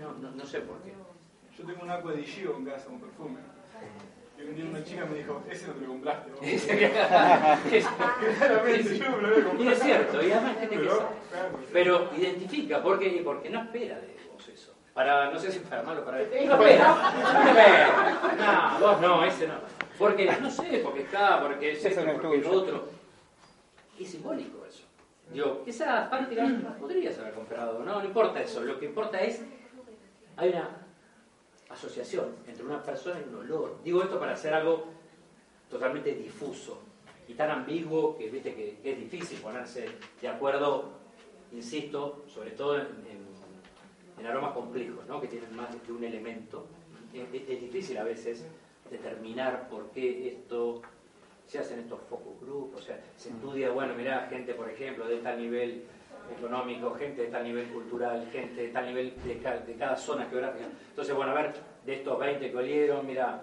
No, 0.00 0.12
no, 0.14 0.34
no 0.34 0.44
sé 0.44 0.60
por 0.60 0.78
qué. 0.82 0.92
Yo 1.56 1.64
tengo 1.64 1.82
un 1.82 1.90
agua 1.90 2.12
de 2.12 2.22
Gio 2.22 2.56
en 2.56 2.64
casa, 2.66 2.88
un 2.90 3.00
perfume. 3.00 3.38
Y 4.46 4.48
un 4.48 4.54
día 4.54 4.64
una 4.66 4.84
chica 4.84 5.04
me 5.06 5.18
dijo, 5.18 5.42
ese 5.50 5.66
no 5.66 5.72
te 5.72 5.80
lo 5.80 5.88
compraste 5.88 6.30
vos. 6.30 6.40
Claramente, 8.38 8.98
yo 8.98 9.10
no 9.10 9.16
me 9.16 9.28
lo 9.28 9.50
había 9.50 9.64
y 9.64 9.68
es 9.68 9.82
cierto, 9.82 10.22
y 10.22 10.30
además 10.30 10.50
hay 10.50 10.60
gente 10.60 10.76
que 10.76 10.82
Pero, 10.82 10.96
sabe. 10.96 11.08
Pero 11.72 12.10
identifica, 12.16 12.82
¿por 12.82 12.98
qué? 13.00 13.20
Porque 13.24 13.50
no 13.50 13.62
espera 13.62 13.98
de 13.98 14.16
vos 14.32 14.48
eso. 14.48 14.72
Para, 14.94 15.30
no 15.32 15.38
sé 15.40 15.50
si 15.50 15.58
para 15.58 15.82
mal 15.82 15.98
o 15.98 16.04
para 16.04 16.18
bien. 16.18 16.48
No 16.48 16.54
espera, 16.54 17.12
no 17.34 17.48
espera. 17.48 18.78
No, 18.78 18.86
vos 18.86 19.00
no, 19.00 19.24
ese 19.24 19.48
no. 19.48 19.54
Porque, 19.98 20.26
no 20.40 20.50
sé, 20.50 20.80
porque 20.84 21.00
está, 21.00 21.40
porque 21.42 21.72
es 21.72 21.84
esto, 21.84 22.04
porque 22.04 22.38
tuyo. 22.38 22.52
otro. 22.52 22.88
Es 23.98 24.10
simbólico 24.10 24.64
eso. 24.64 24.84
Digo, 25.32 25.64
esa 25.66 26.08
parte 26.08 26.36
la 26.36 26.76
podrías 26.78 27.18
haber 27.18 27.32
comprado, 27.32 27.82
no, 27.82 27.98
no 27.98 28.04
importa 28.04 28.40
eso. 28.40 28.62
Lo 28.62 28.78
que 28.78 28.86
importa 28.86 29.20
es, 29.20 29.42
hay 30.36 30.50
una 30.50 30.85
asociación 31.68 32.36
entre 32.46 32.64
una 32.64 32.82
persona 32.82 33.20
y 33.20 33.28
un 33.28 33.36
olor. 33.36 33.78
Digo 33.82 34.02
esto 34.02 34.18
para 34.18 34.32
hacer 34.32 34.54
algo 34.54 34.84
totalmente 35.68 36.14
difuso 36.14 36.80
y 37.28 37.34
tan 37.34 37.50
ambiguo 37.50 38.16
que 38.16 38.30
viste 38.30 38.54
que, 38.54 38.78
que 38.82 38.92
es 38.92 38.98
difícil 38.98 39.38
ponerse 39.40 39.88
de 40.20 40.28
acuerdo, 40.28 40.90
insisto, 41.52 42.24
sobre 42.28 42.50
todo 42.52 42.78
en, 42.78 43.26
aromas 44.26 44.54
complejos, 44.54 45.06
¿no? 45.06 45.20
que 45.20 45.28
tienen 45.28 45.54
más 45.54 45.68
de 45.86 45.92
un 45.92 46.02
elemento. 46.02 46.66
Es, 47.14 47.30
difícil 47.30 47.96
a 47.98 48.02
veces 48.02 48.44
determinar 48.90 49.68
por 49.68 49.90
qué 49.90 50.28
esto 50.28 50.82
se 51.46 51.60
hacen 51.60 51.78
estos 51.78 52.00
focus 52.10 52.40
group, 52.40 52.74
o 52.74 52.80
sea, 52.80 53.00
se 53.16 53.28
estudia, 53.28 53.70
bueno, 53.70 53.94
mirá, 53.94 54.26
gente, 54.28 54.52
por 54.54 54.68
ejemplo, 54.68 55.06
de 55.06 55.18
tal 55.18 55.38
nivel 55.38 55.84
económico, 56.36 56.94
gente 56.94 57.22
de 57.22 57.28
tal 57.28 57.44
nivel 57.44 57.66
cultural, 57.68 58.26
gente 58.32 58.62
de 58.62 58.68
tal 58.68 58.86
nivel 58.86 59.14
de, 59.24 59.38
ca- 59.38 59.58
de 59.58 59.74
cada 59.74 59.96
zona 59.96 60.26
geográfica. 60.26 60.66
Entonces, 60.90 61.14
bueno, 61.14 61.32
a 61.32 61.34
ver, 61.34 61.54
de 61.84 61.94
estos 61.94 62.18
20 62.18 62.50
que 62.50 62.56
olieron, 62.56 63.06
mira, 63.06 63.42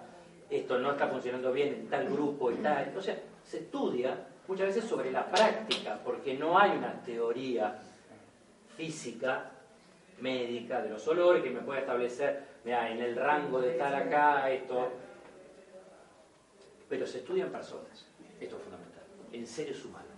esto 0.50 0.78
no 0.78 0.92
está 0.92 1.08
funcionando 1.08 1.52
bien 1.52 1.68
en 1.74 1.88
tal 1.88 2.08
grupo 2.08 2.50
y 2.52 2.56
tal. 2.56 2.92
O 2.96 3.00
sea, 3.02 3.16
se 3.44 3.58
estudia 3.58 4.16
muchas 4.48 4.66
veces 4.68 4.84
sobre 4.84 5.10
la 5.10 5.26
práctica, 5.30 5.98
porque 6.04 6.34
no 6.36 6.58
hay 6.58 6.72
una 6.72 6.92
teoría 7.02 7.78
física, 8.76 9.50
médica 10.20 10.80
de 10.82 10.90
los 10.90 11.06
olores 11.08 11.42
que 11.42 11.50
me 11.50 11.60
pueda 11.60 11.80
establecer, 11.80 12.44
mira, 12.64 12.90
en 12.90 13.00
el 13.00 13.16
rango 13.16 13.60
de 13.60 13.72
tal 13.72 13.94
acá, 13.94 14.50
esto. 14.50 14.90
Pero 16.88 17.06
se 17.06 17.18
estudia 17.18 17.44
en 17.44 17.52
personas, 17.52 18.06
esto 18.40 18.56
es 18.56 18.62
fundamental, 18.62 19.02
en 19.32 19.46
seres 19.46 19.84
humanos. 19.84 20.08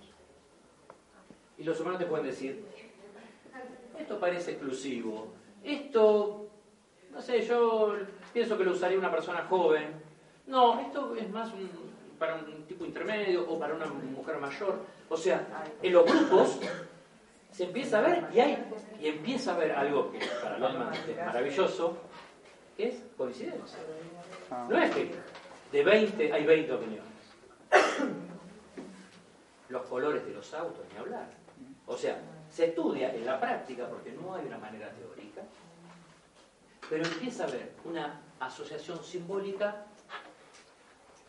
Y 1.58 1.64
los 1.64 1.80
humanos 1.80 1.98
te 1.98 2.06
pueden 2.06 2.26
decir, 2.26 2.64
esto 3.98 4.20
parece 4.20 4.52
exclusivo, 4.52 5.28
esto, 5.64 6.46
no 7.12 7.20
sé, 7.20 7.42
yo 7.42 7.94
pienso 8.32 8.58
que 8.58 8.64
lo 8.64 8.72
usaría 8.72 8.98
una 8.98 9.10
persona 9.10 9.46
joven, 9.48 9.88
no, 10.46 10.78
esto 10.80 11.14
es 11.16 11.28
más 11.30 11.52
un- 11.52 11.96
para 12.18 12.34
un 12.36 12.62
tipo 12.66 12.84
intermedio 12.84 13.48
o 13.50 13.58
para 13.58 13.74
una 13.74 13.86
mujer 13.86 14.38
mayor. 14.38 14.78
O 15.08 15.16
sea, 15.16 15.46
en 15.82 15.92
los 15.92 16.04
grupos 16.04 16.58
se 17.50 17.64
empieza 17.64 17.98
a 17.98 18.02
ver 18.02 18.24
y 18.32 18.40
hay 18.40 18.64
y 19.00 19.08
empieza 19.08 19.54
a 19.54 19.58
ver 19.58 19.72
algo 19.72 20.10
que 20.12 20.20
para 20.42 20.58
Lotman 20.58 20.92
es 20.94 21.16
maravilloso, 21.16 21.96
que 22.76 22.88
es 22.88 23.02
coincidencia. 23.18 23.78
Ah. 24.50 24.66
No 24.68 24.78
es 24.80 24.94
que 24.94 25.10
de 25.72 25.84
20 25.84 26.32
hay 26.32 26.46
20 26.46 26.72
opiniones. 26.72 27.06
Los 29.68 29.82
colores 29.86 30.24
de 30.24 30.32
los 30.32 30.54
autos, 30.54 30.84
ni 30.92 30.98
hablar. 30.98 31.28
O 31.86 31.96
sea, 31.96 32.20
se 32.50 32.66
estudia 32.66 33.14
en 33.14 33.24
la 33.24 33.40
práctica 33.40 33.88
porque 33.88 34.12
no 34.12 34.34
hay 34.34 34.46
una 34.46 34.58
manera 34.58 34.90
teórica, 34.90 35.42
pero 36.88 37.04
empieza 37.04 37.44
a 37.44 37.48
haber 37.48 37.72
una 37.84 38.20
asociación 38.40 39.02
simbólica, 39.04 39.86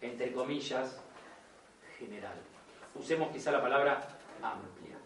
entre 0.01 0.31
comillas, 0.31 0.99
general. 1.97 2.37
Usemos 2.95 3.31
quizá 3.31 3.51
la 3.51 3.61
palabra 3.61 4.07
amplia. 4.41 4.97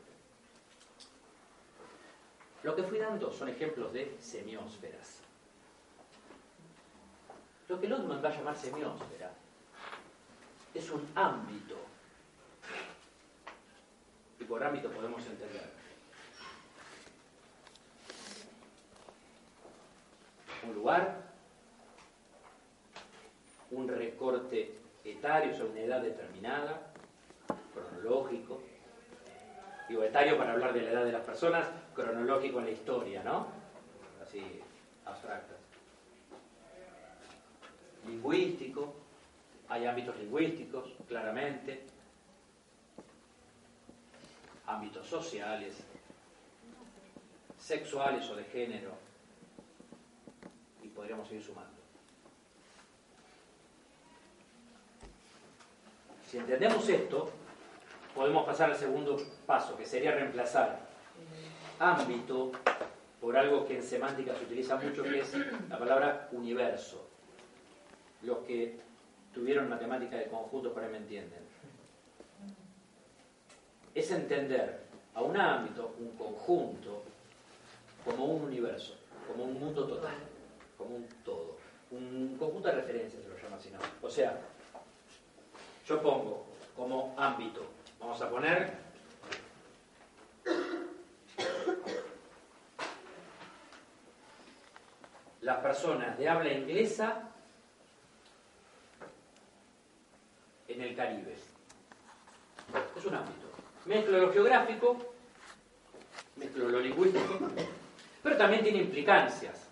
Lo 2.64 2.76
que 2.76 2.84
fui 2.84 3.00
dando 3.00 3.32
son 3.32 3.50
ejemplos 3.50 3.92
de 3.92 4.18
semiósferas. 4.20 5.20
Lo 7.68 7.80
que 7.80 7.88
Lotman 7.88 8.24
va 8.24 8.30
a 8.30 8.38
llamar 8.38 8.56
semiósfera 8.56 9.32
es 10.74 10.90
un 10.90 11.08
ámbito. 11.16 11.91
Y 14.42 14.44
por 14.46 14.64
ámbito 14.64 14.90
podemos 14.90 15.24
entender 15.26 15.70
un 20.64 20.74
lugar, 20.74 21.22
un 23.70 23.88
recorte 23.88 24.76
etario, 25.04 25.54
o 25.54 25.56
sea, 25.56 25.66
una 25.66 25.80
edad 25.80 26.02
determinada, 26.02 26.92
cronológico. 27.74 28.62
Digo 29.88 30.04
etario 30.04 30.38
para 30.38 30.54
hablar 30.54 30.74
de 30.74 30.82
la 30.82 30.92
edad 30.92 31.06
de 31.06 31.12
las 31.12 31.24
personas, 31.24 31.68
cronológico 31.94 32.60
en 32.60 32.66
la 32.66 32.72
historia, 32.72 33.24
¿no? 33.24 33.48
Así, 34.24 34.62
abstractas. 35.06 35.58
lingüístico, 38.08 38.96
hay 39.70 39.86
ámbitos 39.86 40.18
lingüísticos, 40.18 40.94
claramente, 41.08 41.91
ámbitos 44.72 45.06
sociales, 45.08 45.76
sexuales 47.60 48.28
o 48.30 48.36
de 48.36 48.44
género, 48.46 48.92
y 50.82 50.88
podríamos 50.88 51.28
seguir 51.28 51.44
sumando. 51.44 51.72
Si 56.28 56.38
entendemos 56.38 56.88
esto, 56.88 57.30
podemos 58.16 58.46
pasar 58.46 58.72
al 58.72 58.78
segundo 58.78 59.18
paso, 59.46 59.78
que 59.78 59.86
sería 59.86 60.12
reemplazar 60.12 60.80
ámbito 61.78 62.52
por 63.20 63.36
algo 63.36 63.68
que 63.68 63.78
en 63.78 63.84
semántica 63.84 64.36
se 64.36 64.46
utiliza 64.46 64.78
mucho, 64.78 65.04
que 65.04 65.20
es 65.20 65.34
la 65.70 65.78
palabra 65.78 66.30
universo. 66.32 67.08
Los 68.24 68.40
que 68.40 68.80
tuvieron 69.34 69.70
matemática 69.70 70.16
de 70.16 70.28
conjuntos 70.28 70.74
para 70.74 70.88
me 70.88 70.98
entienden. 70.98 71.51
Es 73.94 74.12
entender 74.12 74.82
a 75.14 75.22
un 75.22 75.36
ámbito, 75.36 75.96
un 76.00 76.12
conjunto, 76.18 77.04
como 78.06 78.26
un 78.26 78.44
universo, 78.44 78.96
como 79.28 79.44
un 79.44 79.60
mundo 79.60 79.86
total, 79.86 80.16
como 80.78 80.96
un 80.96 81.08
todo. 81.24 81.58
Un 81.92 82.36
conjunto 82.40 82.70
de 82.70 82.76
referencias 82.76 83.24
se 83.24 83.30
lo 83.30 83.38
llama 83.38 83.58
así, 83.58 83.70
¿no? 83.70 83.80
O 84.02 84.10
sea, 84.10 84.40
yo 85.86 86.02
pongo 86.02 86.46
como 86.76 87.14
ámbito, 87.18 87.66
vamos 88.00 88.22
a 88.22 88.30
poner 88.30 88.72
las 95.42 95.58
personas 95.58 96.18
de 96.18 96.30
habla 96.30 96.54
inglesa 96.54 97.30
en 100.68 100.82
el 100.82 100.96
Caribe. 100.96 101.36
Es 102.96 103.06
un 103.06 103.16
ámbito. 103.16 103.48
Mezclo 103.92 104.20
lo 104.20 104.32
geográfico, 104.32 104.98
mezclo 106.38 106.70
lo 106.70 106.80
lingüístico, 106.80 107.40
pero 108.24 108.38
también 108.38 108.64
tiene 108.64 108.84
implicancias 108.84 109.68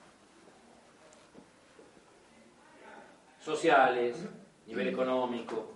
sociales, 3.42 4.18
nivel 4.68 4.90
económico. 4.90 5.72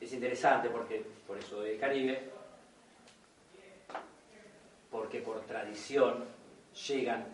Es 0.00 0.12
interesante 0.12 0.70
porque, 0.70 1.04
por 1.26 1.36
eso 1.36 1.62
del 1.62 1.80
Caribe, 1.80 2.30
porque 4.88 5.18
por 5.18 5.40
tradición 5.46 6.24
llegan 6.86 7.26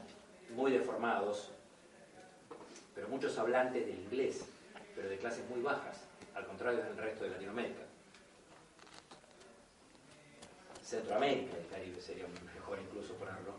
muy 0.54 0.72
deformados, 0.72 1.50
pero 2.94 3.08
muchos 3.08 3.36
hablantes 3.36 3.84
del 3.84 3.98
inglés, 3.98 4.42
pero 4.94 5.10
de 5.10 5.18
clases 5.18 5.46
muy 5.50 5.60
bajas, 5.60 6.00
al 6.34 6.46
contrario 6.46 6.82
del 6.82 6.96
resto 6.96 7.24
de 7.24 7.30
Latinoamérica. 7.32 7.85
Centroamérica, 10.86 11.56
el 11.56 11.66
Caribe 11.66 12.00
sería 12.00 12.26
mejor 12.54 12.78
incluso 12.78 13.14
ponerlo. 13.14 13.54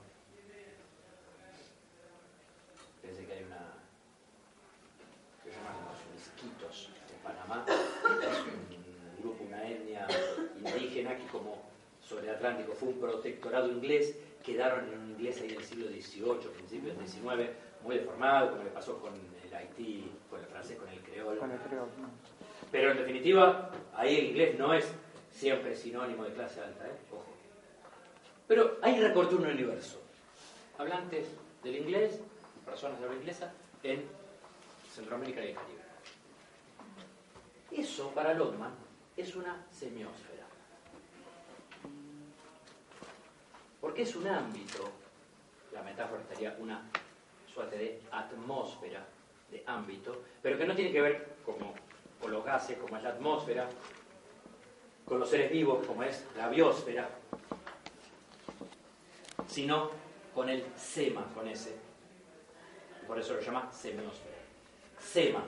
Pensé 3.01 3.25
que 3.25 3.33
hay 3.33 3.43
una 3.43 3.73
que 5.43 5.51
se 5.51 5.57
llama 5.57 5.75
los 5.91 5.99
misquitos 6.15 6.89
en 7.11 7.19
Panamá, 7.21 7.65
es 7.67 8.39
un 8.39 9.21
grupo, 9.21 9.43
una 9.43 9.67
etnia 9.67 10.07
indígena 10.57 11.17
que 11.17 11.27
como 11.27 11.63
sobre 12.01 12.29
el 12.29 12.35
Atlántico 12.35 12.73
fue 12.73 12.89
un 12.89 12.99
protectorado 13.01 13.69
inglés, 13.69 14.15
quedaron 14.41 14.87
en 14.87 14.97
un 14.97 15.09
inglés 15.11 15.41
ahí 15.41 15.49
del 15.49 15.65
siglo 15.65 15.87
XVIII, 15.87 16.49
principios 16.55 16.97
del 16.97 17.07
XIX, 17.07 17.49
muy 17.83 17.97
deformado, 17.97 18.51
como 18.51 18.63
le 18.63 18.69
pasó 18.69 18.99
con 18.99 19.13
el 19.13 19.53
Haití, 19.53 20.09
con 20.29 20.39
el 20.39 20.45
francés, 20.45 20.77
con 20.77 20.87
el 20.87 21.01
creol. 21.01 21.37
Con 21.37 21.51
el 21.51 21.59
creol. 21.59 21.89
Pero 22.71 22.91
en 22.91 22.97
definitiva, 22.97 23.69
ahí 23.93 24.17
el 24.17 24.25
inglés 24.27 24.57
no 24.57 24.73
es 24.73 24.93
siempre 25.37 25.75
sinónimo 25.75 26.23
de 26.23 26.33
clase 26.33 26.61
alta, 26.61 26.87
¿eh? 26.87 26.97
ojo. 27.11 27.25
Pero 28.47 28.77
hay 28.81 28.99
recorte 28.99 29.35
un 29.35 29.45
universo. 29.45 30.01
Hablantes 30.77 31.27
del 31.63 31.75
inglés, 31.75 32.19
personas 32.65 32.99
de 32.99 33.05
habla 33.05 33.17
inglesa, 33.17 33.53
en 33.83 34.03
Centroamérica 34.91 35.43
y 35.43 35.49
el 35.49 35.55
Caribe. 35.55 35.81
Eso, 37.71 38.09
para 38.11 38.33
Lotman, 38.33 38.73
es 39.15 39.35
una 39.35 39.63
semiósfera. 39.71 40.45
Porque 43.79 44.01
es 44.01 44.15
un 44.15 44.27
ámbito, 44.27 44.89
la 45.71 45.83
metáfora 45.83 46.21
estaría 46.21 46.55
una 46.59 46.81
suerte 47.53 47.77
de 47.77 48.01
atmósfera, 48.11 49.05
de 49.51 49.63
ámbito, 49.67 50.23
pero 50.41 50.57
que 50.57 50.65
no 50.65 50.75
tiene 50.75 50.91
que 50.91 51.01
ver 51.01 51.37
como, 51.45 51.73
con 52.19 52.31
los 52.31 52.43
gases, 52.43 52.77
como 52.77 52.97
es 52.97 53.03
la 53.03 53.09
atmósfera, 53.09 53.69
con 55.07 55.19
los 55.19 55.29
seres 55.29 55.49
vivos, 55.51 55.85
como 55.87 56.03
es 56.03 56.25
la 56.35 56.49
biosfera, 56.49 57.09
sino 59.47 59.89
con 60.35 60.49
el 60.49 60.65
sema, 60.75 61.25
con 61.33 61.47
ese. 61.47 61.75
Por 63.07 63.17
eso 63.17 63.35
lo 63.35 63.39
llama 63.39 63.71
semiósfera. 63.71 64.35
Sema. 64.99 65.43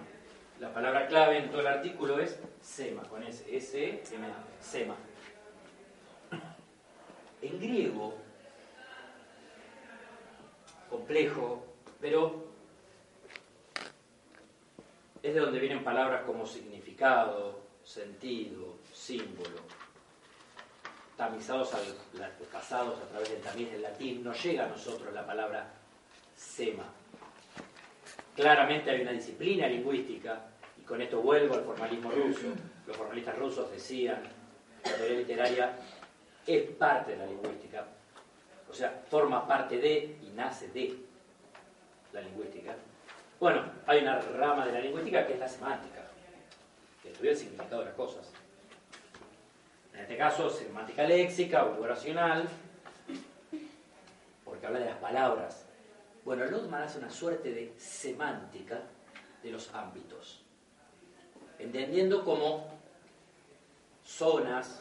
La 0.60 0.74
palabra 0.74 1.07
clave 1.07 1.39
en 1.39 1.49
todo 1.49 1.62
el 1.62 1.68
artículo 1.68 2.20
es 2.20 2.39
sema, 2.62 3.03
con 3.03 3.22
ese. 3.24 3.55
S-E-M-A. 3.57 4.64
Sema. 4.64 4.95
En 7.41 7.60
griego, 7.60 8.16
complejo, 10.89 11.66
pero 12.01 12.47
es 15.22 15.34
de 15.34 15.39
donde 15.39 15.60
vienen 15.60 15.84
palabras 15.84 16.24
como 16.26 16.45
significado, 16.45 17.60
sentido, 17.84 18.79
símbolo, 19.10 19.57
tamizados, 21.18 21.74
al, 21.74 21.82
pasados 22.51 22.99
a 22.99 23.07
través 23.10 23.32
del 23.32 23.41
tamiz 23.41 23.72
del 23.72 23.82
latín, 23.82 24.24
no 24.24 24.34
llega 24.34 24.66
a 24.66 24.68
nosotros 24.68 25.12
la 25.12 25.26
palabra 25.26 25.66
sema. 26.36 26.84
Claramente 28.36 28.91
hay 28.91 29.01
una 29.01 29.12
disciplina 29.12 29.66
lingüística, 29.68 30.45
y 30.78 30.84
con 30.84 31.01
esto 31.01 31.22
vuelvo 31.22 31.55
al 31.55 31.64
formalismo 31.64 32.12
ruso. 32.12 32.53
Los 32.86 32.95
formalistas 32.95 33.36
rusos 33.36 33.72
decían, 33.72 34.22
la 34.86 34.95
teoría 34.95 35.18
literaria 35.18 35.76
es 36.45 36.70
parte 36.78 37.14
de 37.14 37.18
la 37.18 37.26
lingüística, 37.26 37.88
o 38.70 38.74
sea, 38.74 39.03
forma 39.10 39.47
parte 39.47 39.80
de 39.80 40.20
y 40.22 40.30
nace 40.36 40.68
de 40.68 40.95
la 42.14 42.22
lingüística. 42.22 42.76
Bueno, 43.39 43.64
hay 43.88 44.03
una 44.03 44.20
rama 44.20 44.68
de 44.68 44.74
la 44.74 44.82
lingüística 44.82 45.26
que 45.26 45.34
es 45.34 45.39
la 45.39 45.49
semántica, 45.49 46.05
que 47.01 47.12
estudia 47.12 47.32
el 47.32 47.38
significado 47.38 47.80
de 47.80 47.86
las 47.86 47.95
cosas. 47.95 48.32
En 50.00 50.04
este 50.04 50.16
caso, 50.16 50.50
semántica 50.50 51.04
léxica 51.04 51.66
o 51.66 51.84
oracional, 51.84 52.47
porque 54.45 54.66
habla 54.66 54.80
de 54.80 54.86
las 54.86 54.97
palabras. 54.97 55.66
Bueno, 56.24 56.45
Lodman 56.45 56.84
hace 56.84 57.00
una 57.00 57.10
suerte 57.10 57.52
de 57.52 57.74
semántica 57.78 58.82
de 59.43 59.52
los 59.52 59.76
ámbitos, 59.76 60.41
entendiendo 61.60 62.24
como 62.24 62.66
zonas, 64.06 64.80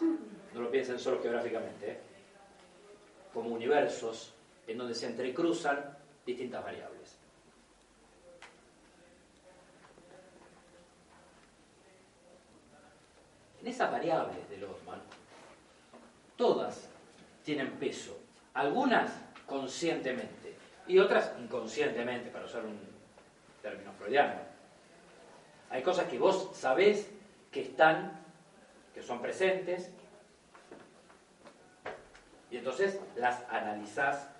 no 0.54 0.60
lo 0.60 0.70
piensen 0.70 1.00
solo 1.00 1.20
geográficamente, 1.20 1.98
como 3.34 3.50
universos 3.50 4.32
en 4.68 4.78
donde 4.78 4.94
se 4.94 5.06
entrecruzan 5.06 5.98
distintas 6.24 6.62
variables. 6.62 7.18
En 13.60 13.66
esas 13.66 13.90
variables 13.90 14.47
todas 16.38 16.88
tienen 17.44 17.72
peso, 17.72 18.16
algunas 18.54 19.10
conscientemente 19.46 20.56
y 20.86 20.98
otras 20.98 21.32
inconscientemente, 21.38 22.30
para 22.30 22.46
usar 22.46 22.64
un 22.64 22.78
término 23.60 23.92
freudiano. 23.92 24.40
Hay 25.68 25.82
cosas 25.82 26.08
que 26.08 26.18
vos 26.18 26.48
sabés 26.54 27.10
que 27.52 27.60
están, 27.60 28.24
que 28.94 29.02
son 29.02 29.20
presentes, 29.20 29.90
y 32.50 32.56
entonces 32.56 32.98
las 33.16 33.42
analizás 33.50 34.30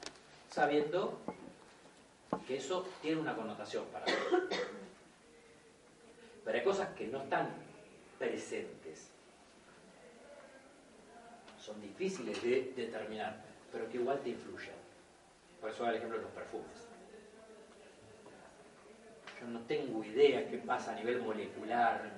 sabiendo 0.50 1.20
que 2.46 2.56
eso 2.56 2.86
tiene 3.02 3.20
una 3.20 3.36
connotación 3.36 3.84
para 3.86 4.06
vos. 4.06 4.14
Pero 6.44 6.58
hay 6.58 6.64
cosas 6.64 6.88
que 6.96 7.08
no 7.08 7.22
están 7.22 7.50
presentes. 8.18 9.07
Son 11.68 11.82
difíciles 11.82 12.42
de 12.42 12.72
determinar, 12.74 13.44
pero 13.70 13.86
que 13.90 13.98
igual 13.98 14.18
te 14.20 14.30
influyen. 14.30 14.72
Por 15.60 15.68
eso 15.68 15.86
el 15.86 15.96
ejemplo 15.96 16.16
de 16.16 16.24
los 16.24 16.32
perfumes. 16.32 16.88
Yo 19.38 19.46
no 19.48 19.60
tengo 19.66 20.02
idea 20.02 20.48
qué 20.48 20.56
pasa 20.56 20.92
a 20.92 20.94
nivel 20.94 21.20
molecular 21.20 22.10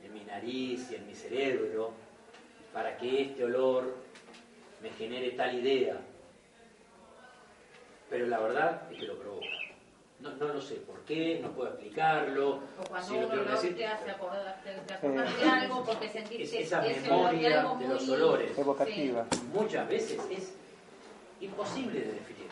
en 0.00 0.14
mi 0.14 0.20
nariz 0.20 0.92
y 0.92 0.94
en 0.94 1.08
mi 1.08 1.14
cerebro 1.14 1.92
para 2.72 2.96
que 2.96 3.22
este 3.22 3.44
olor 3.44 3.96
me 4.80 4.90
genere 4.90 5.32
tal 5.32 5.58
idea. 5.58 5.98
Pero 8.08 8.26
la 8.26 8.38
verdad 8.38 8.92
es 8.92 9.00
que 9.00 9.06
lo 9.06 9.18
provoca. 9.18 9.65
No, 10.20 10.30
no 10.34 10.48
lo 10.54 10.60
sé 10.62 10.76
por 10.76 10.98
qué, 11.00 11.38
no 11.42 11.50
puedo 11.52 11.68
explicarlo. 11.70 12.60
O 12.80 12.84
cuando 12.88 13.06
si 13.08 13.14
lo 13.14 13.18
uno 13.20 13.28
tengo 13.28 13.42
que 13.44 13.48
no 13.50 13.54
decir. 13.56 13.76
te 13.76 13.86
hace 13.86 14.10
acordar, 14.10 14.60
te, 14.64 14.72
te 14.72 14.94
acordás 14.94 15.36
de 15.38 15.48
algo 15.48 15.84
porque 15.84 16.08
sentís 16.08 16.40
Es 16.52 16.66
esa 16.66 16.80
de 16.80 16.94
memoria 17.00 17.62
de 17.62 17.88
los 17.88 18.02
muy- 18.06 18.14
olores. 18.14 18.58
Evocativa. 18.58 19.26
Muchas 19.52 19.88
veces 19.88 20.18
es 20.30 20.54
imposible 21.40 22.00
de 22.00 22.12
definir. 22.12 22.46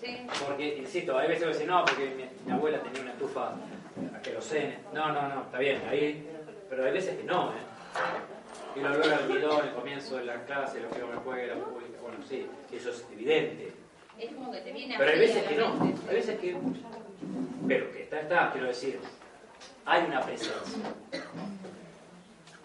Sí. 0.00 0.16
Porque, 0.46 0.76
insisto, 0.78 1.18
hay 1.18 1.26
veces 1.26 1.42
que 1.42 1.48
dicen, 1.48 1.66
no, 1.66 1.84
porque 1.84 2.06
mi, 2.10 2.24
mi 2.46 2.52
abuela 2.52 2.80
tenía 2.82 3.02
una 3.02 3.10
estufa 3.10 3.48
a 4.16 4.22
querosene. 4.22 4.78
No, 4.94 5.12
no, 5.12 5.28
no, 5.28 5.42
está 5.42 5.58
bien, 5.58 5.82
ahí. 5.88 6.24
Pero 6.70 6.84
hay 6.84 6.92
veces 6.92 7.16
que 7.16 7.24
no, 7.24 7.50
¿eh? 7.50 8.76
El 8.76 8.86
olor 8.86 9.02
al 9.02 9.12
almidón, 9.14 9.66
el 9.66 9.74
comienzo 9.74 10.18
de 10.18 10.24
la 10.26 10.44
clase, 10.44 10.78
lo 10.80 10.88
que 10.90 11.02
uno 11.02 11.20
juega, 11.24 11.56
la 11.56 11.64
pública, 11.64 11.98
bueno, 12.00 12.18
sí, 12.28 12.46
eso 12.72 12.90
es 12.90 13.04
evidente. 13.12 13.72
Es 14.18 14.32
como 14.34 14.52
que 14.52 14.60
te 14.60 14.72
viene 14.72 14.94
Pero 14.98 15.10
hay 15.10 15.18
veces 15.18 15.44
a 15.44 15.48
que 15.48 15.56
no, 15.56 15.82
hay 16.08 16.14
veces 16.14 16.38
que. 16.38 16.56
Pero 17.66 17.92
que 17.92 18.04
está, 18.04 18.20
está, 18.20 18.52
quiero 18.52 18.68
decir, 18.68 18.98
hay 19.84 20.04
una 20.04 20.20
presencia. 20.20 20.54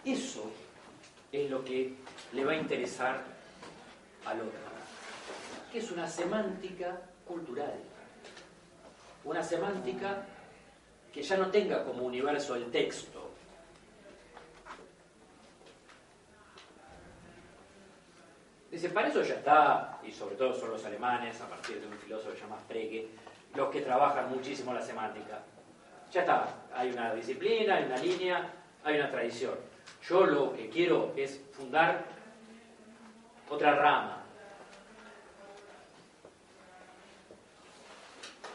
Eso 0.04 0.50
es 1.32 1.50
lo 1.50 1.64
que 1.64 1.94
le 2.32 2.44
va 2.44 2.52
a 2.52 2.56
interesar 2.56 3.22
al 4.24 4.40
otro, 4.40 4.58
que 5.72 5.78
es 5.78 5.90
una 5.90 6.06
semántica 6.06 7.00
cultural. 7.26 7.74
Una 9.24 9.42
semántica 9.42 10.26
que 11.12 11.22
ya 11.22 11.36
no 11.36 11.50
tenga 11.50 11.84
como 11.84 12.04
universo 12.04 12.56
el 12.56 12.70
texto. 12.70 13.30
Dice, 18.70 18.88
para 18.88 19.08
eso 19.08 19.22
ya 19.22 19.34
está, 19.34 20.00
y 20.04 20.10
sobre 20.10 20.34
todo 20.34 20.52
son 20.52 20.70
los 20.72 20.84
alemanes, 20.84 21.40
a 21.40 21.48
partir 21.48 21.80
de 21.80 21.86
un 21.86 21.94
filósofo 21.94 22.32
que 22.32 22.36
se 22.36 22.42
llama 22.42 22.58
Frege, 22.66 23.08
los 23.54 23.70
que 23.70 23.80
trabajan 23.80 24.30
muchísimo 24.30 24.72
la 24.72 24.82
semántica. 24.82 25.40
Ya 26.12 26.20
está, 26.20 26.48
hay 26.74 26.90
una 26.90 27.14
disciplina, 27.14 27.76
hay 27.76 27.84
una 27.84 27.96
línea, 27.96 28.50
hay 28.84 28.98
una 28.98 29.10
tradición. 29.10 29.54
Yo 30.08 30.26
lo 30.26 30.54
que 30.54 30.68
quiero 30.68 31.12
es 31.16 31.40
fundar 31.52 32.04
otra 33.48 33.74
rama. 33.74 34.22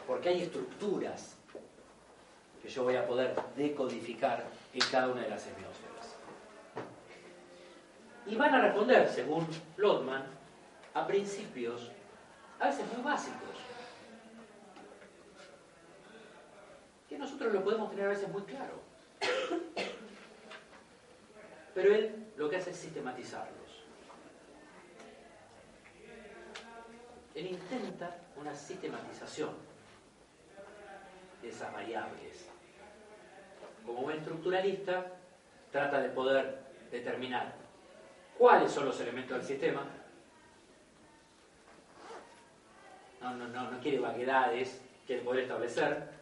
Porque 0.06 0.28
hay 0.28 0.42
estructuras 0.42 1.36
que 2.62 2.68
yo 2.68 2.84
voy 2.84 2.96
a 2.96 3.06
poder 3.06 3.34
decodificar 3.56 4.44
en 4.72 4.80
cada 4.90 5.08
una 5.08 5.22
de 5.22 5.30
las 5.30 5.42
semiósferas. 5.42 6.16
Y 8.26 8.36
van 8.36 8.54
a 8.54 8.60
responder, 8.60 9.08
según 9.08 9.46
Lotman, 9.76 10.24
a 10.94 11.06
principios 11.06 11.90
a 12.58 12.66
veces 12.66 12.84
muy 12.92 13.02
básicos. 13.02 13.38
Que 17.08 17.09
nosotros 17.20 17.52
lo 17.52 17.62
podemos 17.62 17.90
tener 17.90 18.06
a 18.06 18.08
veces 18.08 18.28
muy 18.28 18.42
claro. 18.42 18.80
Pero 21.74 21.94
él 21.94 22.32
lo 22.36 22.48
que 22.48 22.56
hace 22.56 22.70
es 22.70 22.76
sistematizarlos. 22.76 23.84
Él 27.34 27.46
intenta 27.46 28.16
una 28.36 28.54
sistematización 28.54 29.50
de 31.42 31.48
esas 31.48 31.72
variables. 31.72 32.48
Como 33.84 34.02
buen 34.02 34.18
estructuralista, 34.18 35.06
trata 35.70 36.00
de 36.00 36.08
poder 36.08 36.64
determinar 36.90 37.54
cuáles 38.36 38.72
son 38.72 38.86
los 38.86 38.98
elementos 39.00 39.36
del 39.36 39.46
sistema. 39.46 39.84
No, 43.20 43.36
no, 43.36 43.46
no, 43.48 43.70
no 43.70 43.80
quiere 43.80 44.00
vaguedades, 44.00 44.80
quiere 45.06 45.22
poder 45.22 45.42
establecer. 45.42 46.19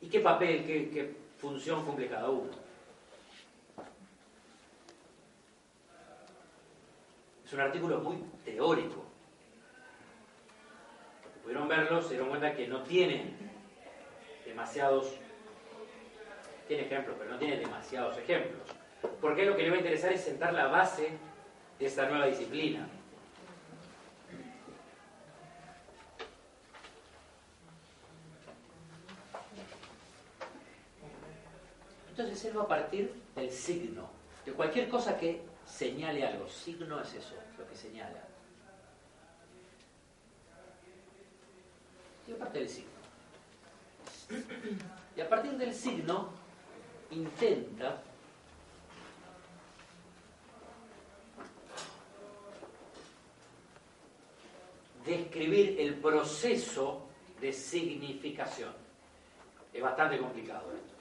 ¿Y 0.00 0.08
qué 0.08 0.20
papel, 0.20 0.64
qué, 0.64 1.14
función 1.38 1.84
cumple 1.84 2.08
cada 2.08 2.30
uno? 2.30 2.50
Es 7.44 7.52
un 7.52 7.60
artículo 7.60 8.00
muy 8.00 8.16
teórico. 8.44 9.04
Porque 11.22 11.38
pudieron 11.40 11.68
verlo, 11.68 12.02
se 12.02 12.10
dieron 12.10 12.28
cuenta 12.28 12.54
que 12.54 12.66
no 12.66 12.82
tiene 12.82 13.34
demasiados, 14.44 15.14
tiene 16.66 16.84
ejemplos, 16.84 17.16
pero 17.18 17.30
no 17.30 17.38
tiene 17.38 17.56
demasiados 17.56 18.16
ejemplos. 18.18 18.62
Porque 19.20 19.44
lo 19.44 19.56
que 19.56 19.62
le 19.62 19.70
va 19.70 19.76
a 19.76 19.78
interesar 19.78 20.12
es 20.12 20.24
sentar 20.24 20.52
la 20.52 20.66
base 20.66 21.10
de 21.78 21.86
esta 21.86 22.08
nueva 22.08 22.26
disciplina. 22.26 22.88
Entonces 32.36 32.52
él 32.52 32.58
va 32.58 32.64
a 32.64 32.68
partir 32.68 33.14
del 33.34 33.50
signo, 33.50 34.10
de 34.44 34.52
cualquier 34.52 34.90
cosa 34.90 35.16
que 35.16 35.40
señale 35.64 36.22
algo. 36.22 36.46
Signo 36.46 37.00
es 37.00 37.14
eso, 37.14 37.34
lo 37.56 37.66
que 37.66 37.74
señala. 37.74 38.22
Y 42.28 42.32
a 42.32 42.36
partir 42.36 42.60
del 42.60 42.68
signo. 42.68 42.90
Y 45.16 45.20
a 45.22 45.28
partir 45.30 45.52
del 45.52 45.72
signo 45.72 46.28
intenta 47.10 48.02
describir 55.06 55.80
el 55.80 55.94
proceso 55.94 57.06
de 57.40 57.50
significación. 57.50 58.74
Es 59.72 59.80
bastante 59.80 60.18
complicado 60.18 60.70
esto. 60.74 60.95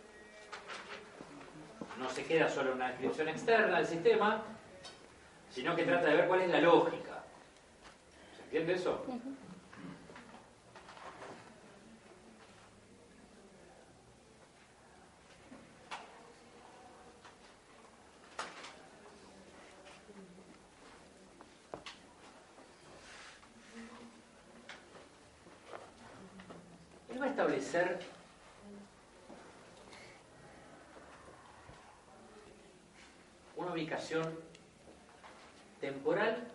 No 2.00 2.10
se 2.10 2.26
queda 2.26 2.50
solo 2.50 2.72
en 2.72 2.76
una 2.76 2.90
descripción 2.90 3.30
externa 3.30 3.78
del 3.78 3.88
sistema, 3.88 4.44
sino 5.50 5.76
que 5.76 5.84
trata 5.84 6.08
de 6.08 6.16
ver 6.16 6.28
cuál 6.28 6.42
es 6.42 6.50
la 6.50 6.62
lógica. 6.62 7.24
¿Se 8.36 8.44
entiende 8.44 8.74
eso 8.74 9.06
va 27.26 27.30
a 27.30 27.30
establecer 27.30 28.00
una 33.56 33.72
temporal 35.80 36.48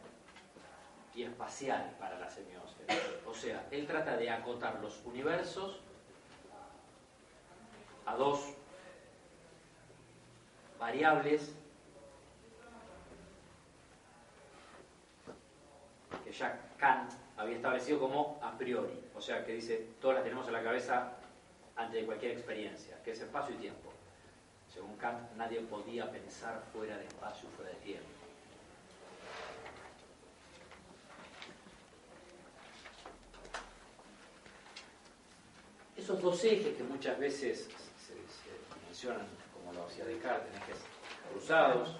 y 1.14 1.22
espacial 1.22 1.96
para 1.98 2.18
la 2.18 2.28
semiósfera. 2.28 2.94
O 3.26 3.34
sea, 3.34 3.66
él 3.70 3.86
trata 3.86 4.16
de 4.16 4.30
acotar 4.30 4.80
los 4.80 5.04
universos 5.04 5.80
a 8.06 8.14
dos 8.16 8.54
variables 10.78 11.54
que 16.24 16.32
ya 16.32 16.58
Kant 16.78 17.12
había 17.36 17.56
establecido 17.56 18.00
como 18.00 18.40
a 18.42 18.56
priori, 18.56 18.98
o 19.14 19.20
sea 19.20 19.44
que 19.44 19.52
dice, 19.52 19.88
todas 20.00 20.16
las 20.16 20.24
tenemos 20.24 20.46
en 20.46 20.52
la 20.54 20.62
cabeza 20.62 21.12
antes 21.76 22.00
de 22.00 22.06
cualquier 22.06 22.32
experiencia, 22.32 23.00
que 23.02 23.12
es 23.12 23.20
espacio 23.20 23.54
y 23.54 23.58
tiempo. 23.58 23.90
Según 24.72 24.96
Kant, 24.96 25.32
nadie 25.36 25.60
podía 25.62 26.10
pensar 26.10 26.62
fuera 26.72 26.96
de 26.96 27.04
espacio 27.06 27.48
fuera 27.56 27.70
de 27.72 27.76
tiempo. 27.78 28.08
Esos 35.96 36.22
dos 36.22 36.44
ejes 36.44 36.76
que 36.76 36.82
muchas 36.84 37.18
veces 37.18 37.68
se, 37.98 38.14
se 38.14 38.84
mencionan, 38.86 39.26
como 39.52 39.72
lo 39.72 39.86
hacía 39.86 40.04
Descartes, 40.04 40.54
en 40.54 40.62
ejes 40.62 40.78
cruzados, 41.30 41.96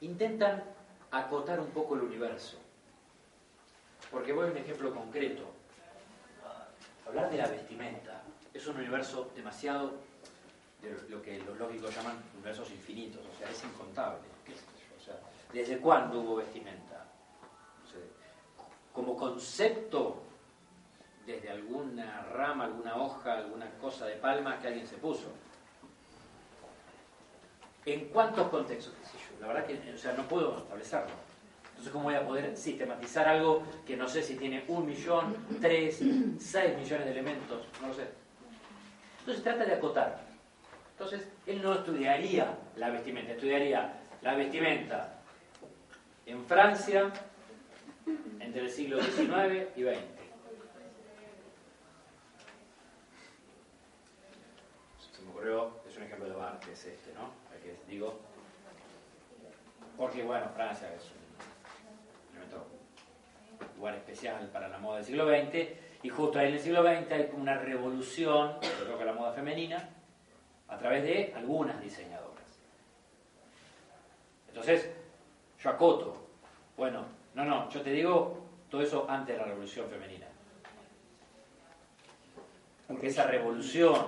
intentan 0.00 0.64
acotar 1.10 1.60
un 1.60 1.70
poco 1.70 1.94
el 1.94 2.02
universo. 2.02 2.58
Porque 4.10 4.32
voy 4.32 4.48
a 4.48 4.50
un 4.50 4.56
ejemplo 4.56 4.94
concreto. 4.94 5.44
Hablar 7.06 7.30
de 7.30 7.36
la 7.38 7.46
vestimenta 7.46 8.22
es 8.56 8.66
un 8.66 8.76
universo 8.76 9.30
demasiado 9.34 9.92
de 10.82 10.90
lo 11.08 11.22
que 11.22 11.38
los 11.38 11.58
lógicos 11.58 11.94
llaman 11.94 12.16
universos 12.34 12.70
infinitos, 12.70 13.20
o 13.24 13.38
sea, 13.38 13.50
es 13.50 13.62
incontable. 13.64 14.20
O 14.98 15.04
sea, 15.04 15.18
¿desde 15.52 15.78
cuándo 15.78 16.20
hubo 16.20 16.36
vestimenta? 16.36 17.04
Como 18.92 19.14
concepto, 19.14 20.22
desde 21.26 21.50
alguna 21.50 22.22
rama, 22.32 22.64
alguna 22.64 22.96
hoja, 22.96 23.34
alguna 23.34 23.68
cosa 23.78 24.06
de 24.06 24.14
palma 24.14 24.58
que 24.58 24.68
alguien 24.68 24.86
se 24.86 24.96
puso. 24.96 25.28
¿En 27.84 28.08
cuántos 28.08 28.48
contextos? 28.48 28.94
¿Qué 28.94 29.06
sé 29.06 29.18
yo? 29.18 29.40
La 29.40 29.48
verdad 29.48 29.66
que 29.66 29.92
o 29.92 29.98
sea, 29.98 30.14
no 30.14 30.26
puedo 30.26 30.56
establecerlo. 30.56 31.12
Entonces, 31.68 31.92
¿cómo 31.92 32.04
voy 32.04 32.14
a 32.14 32.26
poder 32.26 32.56
sistematizar 32.56 33.28
algo 33.28 33.62
que 33.86 33.98
no 33.98 34.08
sé 34.08 34.22
si 34.22 34.36
tiene 34.36 34.64
un 34.68 34.86
millón, 34.86 35.36
tres, 35.60 36.00
seis 36.38 36.78
millones 36.78 37.04
de 37.04 37.10
elementos? 37.10 37.66
No 37.82 37.88
lo 37.88 37.94
sé. 37.94 38.25
Entonces 39.26 39.42
trata 39.42 39.64
de 39.64 39.74
acotar. 39.74 40.20
Entonces, 40.92 41.28
él 41.48 41.60
no 41.60 41.74
estudiaría 41.74 42.56
la 42.76 42.90
vestimenta, 42.90 43.32
estudiaría 43.32 43.92
la 44.22 44.36
vestimenta 44.36 45.18
en 46.26 46.44
Francia 46.44 47.12
entre 48.38 48.60
el 48.60 48.70
siglo 48.70 49.02
XIX 49.02 49.66
y 49.74 49.82
XX. 49.82 49.96
Se 55.12 55.22
me 55.22 55.30
ocurrió, 55.30 55.72
es 55.88 55.96
un 55.96 56.04
ejemplo 56.04 56.28
de 56.28 56.36
Barthes 56.36 56.68
es 56.68 56.86
este, 56.86 57.12
¿no? 57.14 57.32
El 57.52 57.62
que 57.62 57.76
digo, 57.88 58.20
porque 59.96 60.22
bueno, 60.22 60.48
Francia 60.54 60.88
es 60.94 61.02
un 61.02 62.36
elemento 62.36 62.64
lugar 63.76 63.96
especial 63.96 64.48
para 64.52 64.68
la 64.68 64.78
moda 64.78 64.98
del 64.98 65.04
siglo 65.04 65.26
XX, 65.26 65.85
y 66.06 66.08
justo 66.08 66.38
ahí 66.38 66.50
en 66.50 66.54
el 66.54 66.60
siglo 66.60 66.82
XX 66.82 67.10
hay 67.10 67.30
una 67.36 67.58
revolución, 67.58 68.60
que 68.60 69.04
la 69.04 69.12
moda 69.12 69.32
femenina, 69.32 69.88
a 70.68 70.78
través 70.78 71.02
de 71.02 71.32
algunas 71.34 71.80
diseñadoras. 71.80 72.60
Entonces, 74.46 74.88
yo 75.60 75.70
acoto, 75.70 76.28
bueno, 76.76 77.04
no, 77.34 77.44
no, 77.44 77.68
yo 77.70 77.82
te 77.82 77.90
digo 77.90 78.38
todo 78.70 78.82
eso 78.82 79.04
antes 79.10 79.34
de 79.34 79.42
la 79.42 79.48
revolución 79.48 79.88
femenina. 79.90 80.26
Porque 82.86 83.08
esa 83.08 83.26
revolución, 83.26 84.06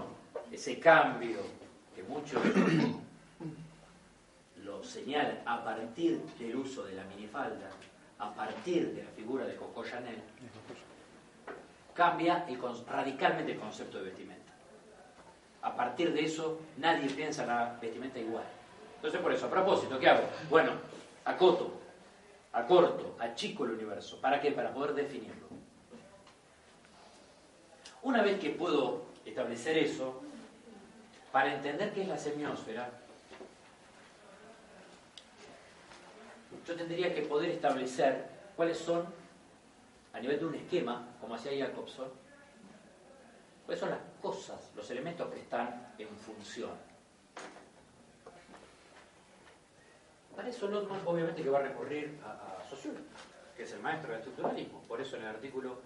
ese 0.53 0.79
cambio, 0.79 1.41
que 1.97 2.05
muchos 2.05 2.41
lo 4.63 4.85
señalan 4.85 5.43
a 5.45 5.65
partir 5.65 6.21
del 6.39 6.55
uso 6.55 6.85
de 6.85 6.95
la 6.95 7.03
minifalda, 7.07 7.71
a 8.21 8.33
partir 8.33 8.95
de 8.95 9.03
la 9.03 9.11
figura 9.11 9.45
de 9.47 9.57
Coco 9.57 9.85
Chanel, 9.85 10.23
cambia 11.99 12.47
radicalmente 12.87 13.53
el 13.53 13.59
concepto 13.59 13.99
de 13.99 14.05
vestimenta. 14.05 14.53
A 15.63 15.75
partir 15.75 16.13
de 16.13 16.25
eso, 16.25 16.61
nadie 16.77 17.11
piensa 17.11 17.43
en 17.43 17.49
la 17.49 17.77
vestimenta 17.83 18.21
igual. 18.21 18.45
Entonces, 18.95 19.21
por 19.21 19.33
eso, 19.33 19.47
a 19.47 19.51
propósito, 19.51 19.99
¿qué 19.99 20.09
hago? 20.09 20.23
Bueno, 20.49 20.71
acoto, 21.25 21.73
acorto, 22.53 23.17
achico 23.19 23.65
el 23.65 23.73
universo. 23.73 24.21
¿Para 24.21 24.41
qué? 24.41 24.53
Para 24.53 24.73
poder 24.73 24.95
definirlo. 24.95 25.49
Una 28.03 28.23
vez 28.23 28.39
que 28.39 28.51
puedo 28.51 29.03
establecer 29.27 29.77
eso, 29.77 30.23
para 31.33 31.53
entender 31.53 31.93
qué 31.93 32.03
es 32.03 32.09
la 32.09 32.17
semiósfera, 32.17 32.91
yo 36.65 36.77
tendría 36.77 37.13
que 37.13 37.23
poder 37.23 37.51
establecer 37.51 38.29
cuáles 38.55 38.79
son, 38.79 39.05
a 40.13 40.21
nivel 40.21 40.39
de 40.39 40.47
un 40.47 40.55
esquema, 40.55 41.17
como 41.21 41.35
hacía 41.35 41.67
Jacobson, 41.67 42.09
cuáles 43.65 43.81
son 43.81 43.91
las 43.91 44.01
cosas, 44.23 44.73
los 44.75 44.91
elementos 44.91 45.33
que 45.33 45.41
están 45.41 45.95
en 45.99 46.09
función. 46.09 46.71
Para 50.35 50.49
eso 50.49 50.69
Lotman 50.69 51.01
obviamente 51.05 51.43
que 51.43 51.51
va 51.51 51.59
a 51.59 51.63
recurrir 51.63 52.19
a, 52.25 52.31
a 52.31 52.59
que 53.57 53.65
es 53.65 53.73
el 53.73 53.81
maestro 53.81 54.11
del 54.13 54.21
estructuralismo. 54.21 54.81
Por 54.83 55.01
eso 55.01 55.17
en 55.17 55.23
el 55.23 55.29
artículo 55.29 55.81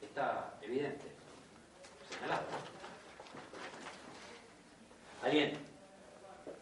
está 0.00 0.54
evidente, 0.62 1.10
señalado. 2.08 2.44
¿Alguien 5.24 5.58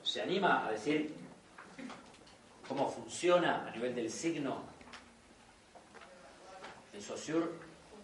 se 0.02 0.22
anima 0.22 0.66
a 0.66 0.72
decir 0.72 1.14
cómo 2.66 2.90
funciona 2.90 3.66
a 3.66 3.70
nivel 3.70 3.94
del 3.94 4.10
signo 4.10 4.71
en 6.92 7.02
Saussure 7.02 7.46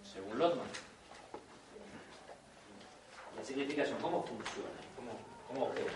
según 0.02 0.38
Lotman? 0.38 0.66
La 3.36 3.44
significación, 3.44 3.98
¿cómo 4.00 4.22
funciona? 4.22 4.68
¿Cómo, 4.96 5.12
cómo 5.46 5.64
opera? 5.66 5.92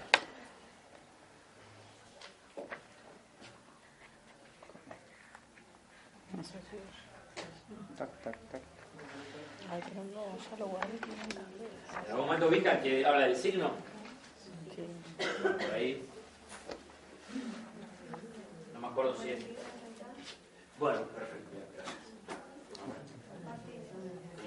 Tac, 7.96 8.22
tac, 8.22 8.36
tac. 8.50 8.62
Ay, 9.70 9.80
pero 9.88 10.04
no, 10.14 10.36
ya 10.38 10.56
lo 10.58 10.66
guardé 10.66 10.98
500 10.98 11.38
veces. 11.58 12.04
¿En 12.04 12.10
algún 12.10 12.26
momento 12.26 12.48
ubican 12.48 12.82
que 12.82 13.06
habla 13.06 13.26
del 13.26 13.36
signo? 13.36 13.70
Sí. 14.74 14.86
Por 15.42 15.74
ahí. 15.74 16.08
No 18.74 18.80
me 18.80 18.86
acuerdo 18.88 19.16
si 19.16 19.30
es. 19.30 19.44
Bueno, 20.78 21.00
perfecto. 21.06 21.50
Gracias. 21.74 21.96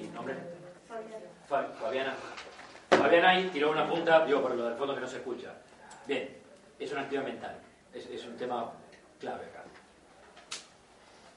¿Y 0.02 0.05
nombre? 0.16 0.36
Fa- 1.48 1.68
Fabiana. 1.80 2.14
Fabiana 2.90 3.30
ahí 3.30 3.50
tiró 3.54 3.72
una 3.72 3.88
punta, 3.88 4.26
digo 4.26 4.42
por 4.42 4.56
lo 4.56 4.66
del 4.66 4.76
fondo 4.78 4.96
que 4.96 5.02
no 5.02 5.08
se 5.08 5.18
escucha. 5.18 5.54
Bien, 6.08 6.30
es 6.80 6.92
una 6.92 7.02
actividad 7.02 7.26
mental. 7.26 7.60
Es, 7.94 8.06
es 8.08 8.26
un 8.26 8.36
tema 8.38 8.72
clave 9.20 9.46
acá. 9.46 9.64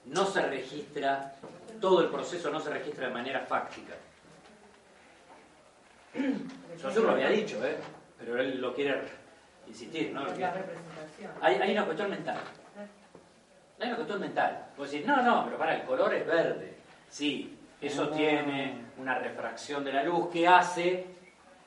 No 0.07 0.24
se 0.24 0.43
registra, 0.43 1.35
todo 1.81 2.01
el 2.03 2.09
proceso 2.09 2.51
no 2.51 2.61
se 2.61 2.70
registra 2.70 3.09
de 3.09 3.12
manera 3.12 3.41
fáctica. 3.41 3.95
Yo 6.95 7.03
lo 7.03 7.11
había 7.12 7.29
dicho, 7.29 7.64
¿eh? 7.66 7.76
pero 8.18 8.41
él 8.41 8.61
lo 8.61 8.74
quiere 8.74 9.03
insistir, 9.66 10.16
hay, 11.41 11.55
hay 11.57 11.72
una 11.72 11.85
cuestión 11.85 12.11
mental. 12.11 12.39
Hay 13.81 13.87
una 13.87 13.97
cuestión 13.97 14.20
mental. 14.20 14.66
Vos 14.76 14.91
decís, 14.91 15.07
no, 15.07 15.22
no, 15.22 15.45
pero 15.45 15.59
para, 15.59 15.76
el 15.76 15.83
color 15.85 16.14
es 16.14 16.26
verde. 16.26 16.74
Sí, 17.11 17.57
eso 17.81 18.09
tiene 18.09 18.87
una 18.99 19.18
refracción 19.18 19.85
de 19.85 19.93
la 19.93 20.03
luz 20.03 20.31
que 20.31 20.47
hace 20.47 21.07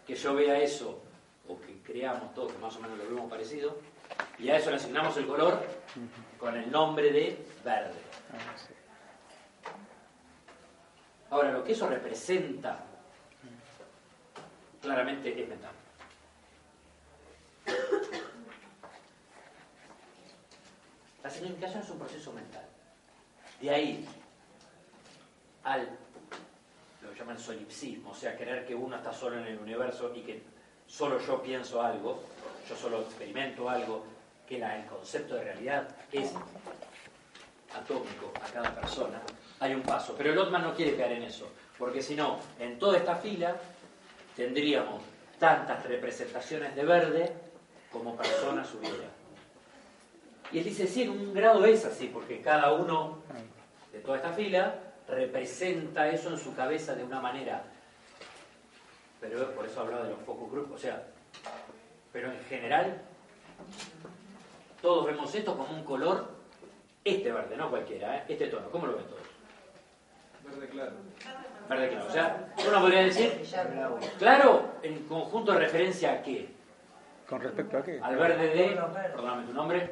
que 0.06 0.16
yo 0.16 0.34
vea 0.36 0.60
eso, 0.60 1.02
o 1.48 1.60
que 1.60 1.82
creamos 1.82 2.34
todos 2.34 2.52
que 2.52 2.58
más 2.60 2.76
o 2.76 2.80
menos 2.82 2.98
lo 2.98 3.06
vemos 3.06 3.30
parecido, 3.30 3.78
y 4.40 4.50
a 4.50 4.58
eso 4.58 4.70
le 4.70 4.78
asignamos 4.78 5.16
el 5.18 5.28
color 5.28 5.64
con 6.38 6.58
el 6.58 6.70
nombre 6.70 7.12
de 7.12 7.46
verde. 7.64 8.00
Ah. 8.34 8.72
Ahora, 11.30 11.52
lo 11.52 11.64
que 11.64 11.72
eso 11.72 11.88
representa 11.88 12.84
claramente 14.82 15.42
es 15.42 15.48
mental. 15.48 15.72
La 21.24 21.30
significación 21.30 21.84
es 21.84 21.90
un 21.90 22.00
proceso 22.00 22.34
mental. 22.34 22.66
De 23.62 23.70
ahí 23.70 24.06
al, 25.64 25.88
lo 27.02 27.12
que 27.12 27.20
llaman 27.20 27.40
solipsismo, 27.40 28.12
o 28.12 28.16
sea, 28.16 28.36
creer 28.36 28.66
que 28.66 28.76
uno 28.76 28.96
está 28.96 29.14
solo 29.14 29.38
en 29.40 29.48
el 29.48 29.60
universo 29.60 30.12
y 30.16 30.22
que 30.22 30.42
solo 30.88 31.20
yo 31.20 31.42
pienso 31.42 31.82
algo, 31.82 32.24
yo 32.68 32.76
solo 32.76 33.02
experimento 33.02 33.70
algo, 33.70 34.06
que 34.48 34.58
el 34.58 34.86
concepto 34.86 35.36
de 35.36 35.46
realidad 35.46 35.88
es 36.12 36.34
atómico 37.74 38.34
a 38.44 38.52
cada 38.52 38.76
persona, 38.76 39.22
hay 39.60 39.74
un 39.74 39.82
paso. 39.82 40.14
Pero 40.18 40.34
Lotman 40.34 40.64
no 40.64 40.76
quiere 40.76 40.98
caer 40.98 41.14
en 41.14 41.24
eso, 41.24 41.50
porque 41.78 42.02
si 42.02 42.16
no, 42.16 42.40
en 42.60 42.78
toda 42.78 42.98
esta 42.98 43.16
fila 43.16 43.56
tendríamos 44.36 45.02
tantas 45.40 45.84
representaciones 45.86 46.76
de 46.76 46.84
verde 46.84 47.34
como 47.92 48.16
personas 48.16 48.74
hubiera. 48.74 49.10
Y 50.52 50.58
él 50.58 50.66
dice, 50.66 50.86
sí, 50.86 51.04
en 51.04 51.12
un 51.12 51.34
grado 51.34 51.64
es 51.66 51.86
así, 51.86 52.08
porque 52.08 52.42
cada 52.42 52.74
uno 52.74 53.20
de 53.94 54.00
toda 54.00 54.18
esta 54.18 54.34
fila 54.34 54.76
representa 55.12 56.08
eso 56.08 56.30
en 56.30 56.38
su 56.38 56.56
cabeza 56.56 56.96
de 56.96 57.04
una 57.04 57.20
manera. 57.20 57.64
Pero 59.20 59.52
por 59.52 59.66
eso 59.66 59.82
hablaba 59.82 60.04
de 60.04 60.12
los 60.12 60.20
focus 60.22 60.52
group, 60.52 60.72
o 60.74 60.78
sea, 60.78 61.04
pero 62.12 62.32
en 62.32 62.40
general 62.46 63.02
todos 64.82 65.06
vemos 65.06 65.34
esto 65.36 65.56
como 65.56 65.76
un 65.76 65.84
color, 65.84 66.28
este 67.04 67.32
verde, 67.32 67.56
no 67.56 67.70
cualquiera, 67.70 68.18
¿eh? 68.18 68.24
este 68.30 68.48
tono, 68.48 68.70
¿cómo 68.72 68.88
lo 68.88 68.96
ven 68.96 69.06
todos? 69.06 69.22
Verde 70.44 70.70
claro. 70.70 70.92
Verde 71.70 71.90
claro, 71.90 72.08
o 72.08 72.12
sea, 72.12 72.54
uno 72.68 72.82
podría 72.82 73.04
decir, 73.04 73.44
claro, 74.18 74.72
en 74.82 75.08
conjunto 75.08 75.52
de 75.52 75.60
referencia 75.60 76.14
a 76.14 76.22
qué? 76.24 76.50
¿Con 77.30 77.42
respecto 77.42 77.78
a 77.78 77.84
qué? 77.84 78.00
Al 78.02 78.16
verde 78.18 78.48
de, 78.48 78.82
perdóname 79.14 79.46
tu 79.46 79.54
nombre, 79.54 79.92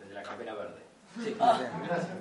desde 0.00 0.14
la 0.14 0.22
campera 0.22 0.54
verde. 0.54 0.91
Sí. 1.20 1.36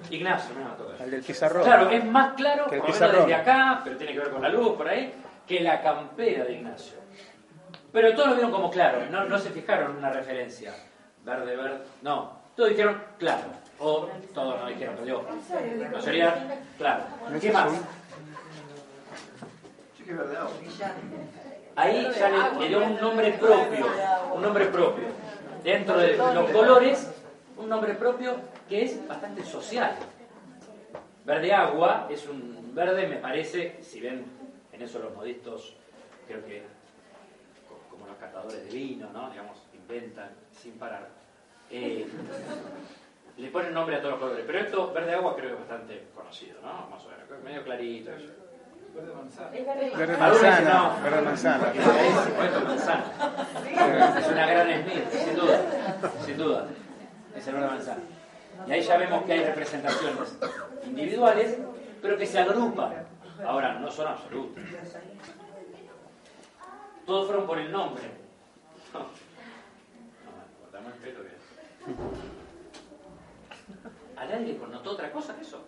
Ignacio, 0.09 0.53
no 0.55 0.69
me 0.69 0.75
toca. 0.75 1.03
Al 1.03 1.11
del 1.11 1.23
pizarrón. 1.23 1.63
Claro, 1.63 1.89
es 1.89 2.05
más 2.05 2.33
claro, 2.33 2.67
Que 2.67 2.75
el 2.75 2.81
por 2.81 2.93
menos 2.93 3.11
desde 3.11 3.33
acá, 3.33 3.81
pero 3.83 3.97
tiene 3.97 4.13
que 4.13 4.19
ver 4.19 4.29
con 4.31 4.41
la 4.41 4.49
luz 4.49 4.75
por 4.75 4.87
ahí, 4.87 5.13
que 5.47 5.61
la 5.61 5.81
campera 5.81 6.43
de 6.43 6.53
Ignacio. 6.53 6.97
Pero 7.93 8.13
todos 8.13 8.29
lo 8.29 8.33
vieron 8.35 8.51
como 8.51 8.69
claro, 8.69 8.99
no, 9.09 9.25
no 9.25 9.37
se 9.37 9.49
fijaron 9.51 9.91
en 9.91 9.97
una 9.97 10.11
referencia. 10.11 10.73
Verde, 11.23 11.55
verde, 11.55 11.77
no. 12.01 12.41
Todos 12.55 12.69
dijeron 12.69 13.01
claro. 13.17 13.43
O 13.79 14.07
todos 14.33 14.59
no 14.59 14.67
dijeron, 14.67 14.95
pero 14.95 15.05
digo, 15.05 15.25
la 15.79 15.89
mayoría, 15.89 16.59
claro. 16.77 17.03
¿Qué 17.39 17.51
más? 17.51 17.71
Ahí 21.75 22.11
ya 22.17 22.29
le, 22.29 22.59
le 22.59 22.67
dio 22.67 22.83
un 22.83 22.99
nombre 22.99 23.31
propio, 23.31 23.87
un 24.33 24.41
nombre 24.41 24.65
propio. 24.65 25.05
Dentro 25.63 25.97
de 25.97 26.17
los 26.17 26.51
colores, 26.51 27.09
un 27.57 27.69
nombre 27.69 27.93
propio 27.93 28.35
que 28.71 28.83
es 28.83 29.05
bastante 29.05 29.43
social. 29.43 29.95
Verde 31.25 31.53
agua 31.53 32.07
es 32.09 32.25
un 32.25 32.71
verde, 32.73 33.05
me 33.05 33.17
parece, 33.17 33.77
si 33.83 33.99
ven 33.99 34.23
en 34.71 34.81
eso 34.81 34.99
los 34.99 35.13
modistos, 35.13 35.75
creo 36.25 36.43
que 36.45 36.63
co- 37.67 37.81
como 37.89 38.07
los 38.07 38.15
catadores 38.15 38.63
de 38.63 38.69
vino, 38.71 39.09
¿no? 39.11 39.29
Digamos, 39.29 39.57
inventan 39.73 40.29
sin 40.53 40.79
parar. 40.79 41.09
Eh, 41.69 42.07
le 43.37 43.47
ponen 43.49 43.73
nombre 43.73 43.97
a 43.97 43.99
todos 43.99 44.11
los 44.13 44.21
colores, 44.21 44.43
pero 44.47 44.59
esto, 44.59 44.93
verde 44.93 45.15
agua, 45.15 45.35
creo 45.35 45.49
que 45.49 45.53
es 45.55 45.59
bastante 45.67 46.07
conocido, 46.15 46.61
¿no? 46.61 46.87
Más 46.87 47.03
o 47.05 47.09
menos, 47.09 47.43
medio 47.43 47.63
clarito. 47.65 48.11
eso. 48.13 48.31
Verde 48.95 49.13
manzana. 49.13 49.49
Verde 49.97 50.17
manzana, 50.17 50.73
no. 50.73 51.03
verde 51.03 51.21
manzana. 52.65 53.11
Es 54.19 54.27
una 54.27 54.45
gran 54.47 54.83
Smith, 54.83 55.09
sin 55.11 55.35
duda, 55.35 55.61
sin 56.25 56.37
duda. 56.37 56.67
Es 57.35 57.47
el 57.47 57.53
verde 57.53 57.67
manzana. 57.67 58.01
Y 58.67 58.71
ahí 58.71 58.81
ya 58.81 58.97
vemos 58.97 59.23
que 59.23 59.33
hay 59.33 59.43
representaciones 59.43 60.37
individuales, 60.85 61.57
pero 62.01 62.17
que 62.17 62.25
se 62.25 62.39
agrupan. 62.39 62.93
Ahora, 63.45 63.73
no 63.79 63.89
son 63.91 64.07
absolutas. 64.07 64.63
Todos 67.05 67.25
fueron 67.27 67.45
por 67.47 67.57
el 67.59 67.71
nombre. 67.71 68.03
No. 68.93 68.99
No, 68.99 69.05
guardamos 70.61 70.93
el 70.93 70.99
pelo 70.99 71.19
bien. 71.23 71.35
¿A 74.17 74.25
nadie 74.25 74.47
le 74.53 74.57
connotó 74.57 74.91
otra 74.91 75.11
cosa 75.11 75.35
que 75.35 75.41
eso? 75.41 75.63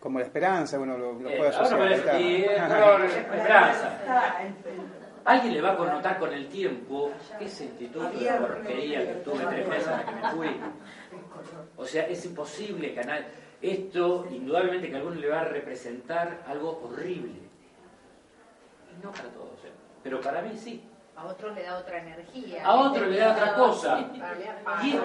Como 0.00 0.18
la 0.18 0.24
esperanza, 0.24 0.78
uno 0.78 0.96
lo, 0.96 1.12
lo 1.12 1.28
Eh, 1.28 1.36
puede 1.36 1.54
ahora 1.54 1.66
asociar. 1.66 1.92
está. 1.92 2.18
es 2.18 2.82
color 2.82 3.04
esperanza. 3.04 4.42
En- 4.42 5.00
Alguien 5.22 5.52
le 5.52 5.60
va 5.60 5.72
a 5.72 5.76
connotar 5.76 6.18
con 6.18 6.32
el 6.32 6.48
tiempo 6.48 7.12
ese 7.38 7.64
instituto 7.66 8.08
de 8.10 8.30
porquería 8.32 9.00
que 9.00 9.12
tuve 9.22 9.44
tres 9.44 9.68
meses 9.68 9.88
a 9.88 10.02
que 10.02 10.12
me 10.12 10.30
fui. 10.30 10.60
O 11.80 11.86
sea, 11.86 12.06
es 12.06 12.24
imposible 12.26 12.94
nadie... 12.94 13.24
Esto, 13.62 14.26
indudablemente 14.30 14.88
que 14.88 14.94
a 14.94 14.98
alguno 14.98 15.16
le 15.16 15.28
va 15.28 15.40
a 15.40 15.44
representar 15.44 16.44
algo 16.46 16.80
horrible. 16.82 17.40
Y 18.90 19.04
no 19.04 19.12
para 19.12 19.28
todos, 19.28 19.64
¿eh? 19.64 19.72
pero 20.02 20.20
para 20.20 20.40
mí 20.40 20.56
sí. 20.56 20.82
A 21.14 21.26
otro 21.26 21.50
le 21.50 21.62
da 21.62 21.78
otra 21.78 21.98
energía. 21.98 22.64
A 22.64 22.74
otro 22.80 23.04
le 23.04 23.18
da 23.18 23.32
otra 23.32 23.54
cosa. 23.54 24.00
Y- 24.14 24.96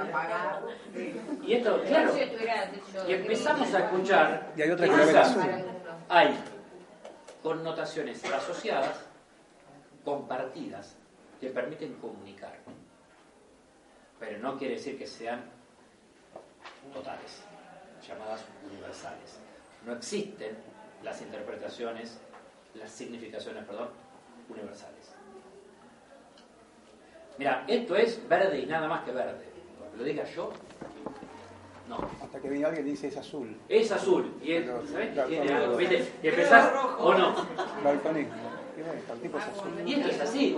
apaga. 0.00 0.62
Y 1.44 1.54
esto, 1.54 1.80
claro, 1.86 2.12
y 3.06 3.12
empezamos 3.12 3.72
a 3.72 3.84
escuchar 3.84 4.52
Y 4.56 4.62
hay 4.62 4.70
otra 4.72 4.86
que 4.88 5.72
hay 6.08 6.36
connotaciones 7.40 8.24
asociadas, 8.24 9.06
compartidas, 10.04 10.96
que 11.40 11.50
permiten 11.50 11.94
comunicar. 11.94 12.58
Pero 14.18 14.38
no 14.38 14.58
quiere 14.58 14.74
decir 14.74 14.98
que 14.98 15.06
sean 15.06 15.53
totales, 16.92 17.42
llamadas 18.06 18.44
universales. 18.70 19.38
No 19.84 19.92
existen 19.92 20.56
las 21.02 21.20
interpretaciones, 21.22 22.18
las 22.74 22.90
significaciones, 22.90 23.64
perdón, 23.64 23.88
universales. 24.48 25.14
Mira, 27.38 27.64
esto 27.66 27.96
es 27.96 28.26
verde 28.28 28.60
y 28.60 28.66
nada 28.66 28.88
más 28.88 29.04
que 29.04 29.12
verde. 29.12 29.44
Porque 29.78 29.96
lo 29.96 30.04
diga 30.04 30.24
yo, 30.24 30.52
no. 31.88 31.98
Hasta 32.22 32.40
que 32.40 32.48
viene 32.48 32.64
alguien 32.64 32.86
y 32.86 32.90
dice 32.90 33.08
es 33.08 33.16
azul. 33.16 33.56
Es 33.68 33.92
azul. 33.92 34.34
Y 34.42 34.52
es, 34.52 34.66
¿sabes? 34.90 35.12
claro, 35.12 35.28
Tiene 35.28 35.52
algo, 35.52 35.76
¿viste? 35.76 36.12
Y 36.22 36.28
empezás, 36.28 36.72
o 36.98 37.14
no. 37.14 37.34
Y 39.84 39.92
el 39.92 40.00
esto 40.00 40.10
es 40.10 40.20
así. 40.20 40.56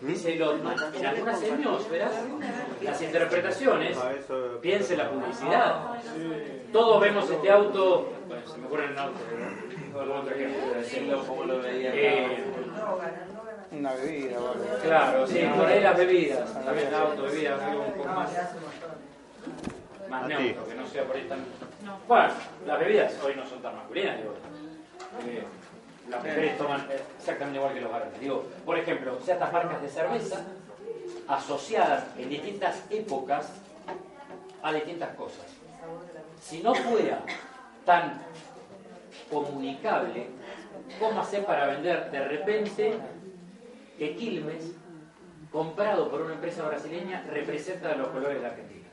Dice 0.00 0.36
Lotman, 0.36 0.76
en 0.94 1.06
algunas 1.06 1.40
semiósferas, 1.40 2.12
las 2.82 3.02
interpretaciones, 3.02 3.98
piense 4.60 4.96
la 4.96 5.10
publicidad. 5.10 5.82
Todos 6.72 7.00
vemos 7.00 7.30
este 7.30 7.50
auto, 7.50 8.12
bueno, 8.28 8.46
se 8.46 8.58
me 8.58 8.66
ocurre 8.66 8.92
un 8.92 8.98
auto. 8.98 9.18
Eh, 11.64 12.44
Una 13.72 13.92
bebida 13.94 14.36
algo. 14.36 14.54
claro, 14.82 15.26
sí, 15.26 15.40
por 15.56 15.66
ahí 15.66 15.80
las 15.80 15.96
bebidas, 15.96 16.64
también 16.64 16.94
auto, 16.94 17.22
bebidas, 17.22 17.60
algo 17.60 17.84
un 17.84 17.92
poco 17.92 18.08
más, 18.08 18.30
más 20.08 20.26
neutro, 20.28 20.66
que 20.66 20.74
no 20.74 20.86
sea 20.86 21.04
por 21.04 21.16
ahí 21.16 21.24
tan... 21.24 21.40
Bueno, 22.08 22.28
las 22.66 22.78
bebidas 22.78 23.18
hoy 23.22 23.34
no 23.36 23.46
son 23.46 23.60
tan 23.62 23.76
masculinas, 23.76 24.18
digo. 24.18 24.34
Eh, 25.26 25.44
las 26.08 26.24
mujeres 26.24 26.58
toman 26.58 26.86
exactamente 27.18 27.58
igual 27.58 27.74
que 27.74 27.80
los 27.80 27.92
varones. 27.92 28.20
Digo, 28.20 28.44
por 28.64 28.78
ejemplo, 28.78 29.18
ciertas 29.20 29.52
marcas 29.52 29.82
de 29.82 29.88
cerveza 29.88 30.44
asociadas 31.28 32.04
en 32.18 32.28
distintas 32.28 32.82
épocas 32.90 33.50
a 34.62 34.72
distintas 34.72 35.14
cosas. 35.16 35.46
Si 36.40 36.62
no 36.62 36.74
fuera 36.74 37.22
tan 37.84 38.22
comunicable, 39.30 40.28
¿cómo 40.98 41.20
hacer 41.20 41.44
para 41.44 41.66
vender 41.66 42.10
de 42.10 42.28
repente 42.28 42.98
que 43.98 44.16
Quilmes, 44.16 44.72
comprado 45.50 46.10
por 46.10 46.22
una 46.22 46.34
empresa 46.34 46.66
brasileña, 46.66 47.24
representa 47.28 47.94
los 47.94 48.08
colores 48.08 48.40
de 48.40 48.46
Argentina? 48.46 48.88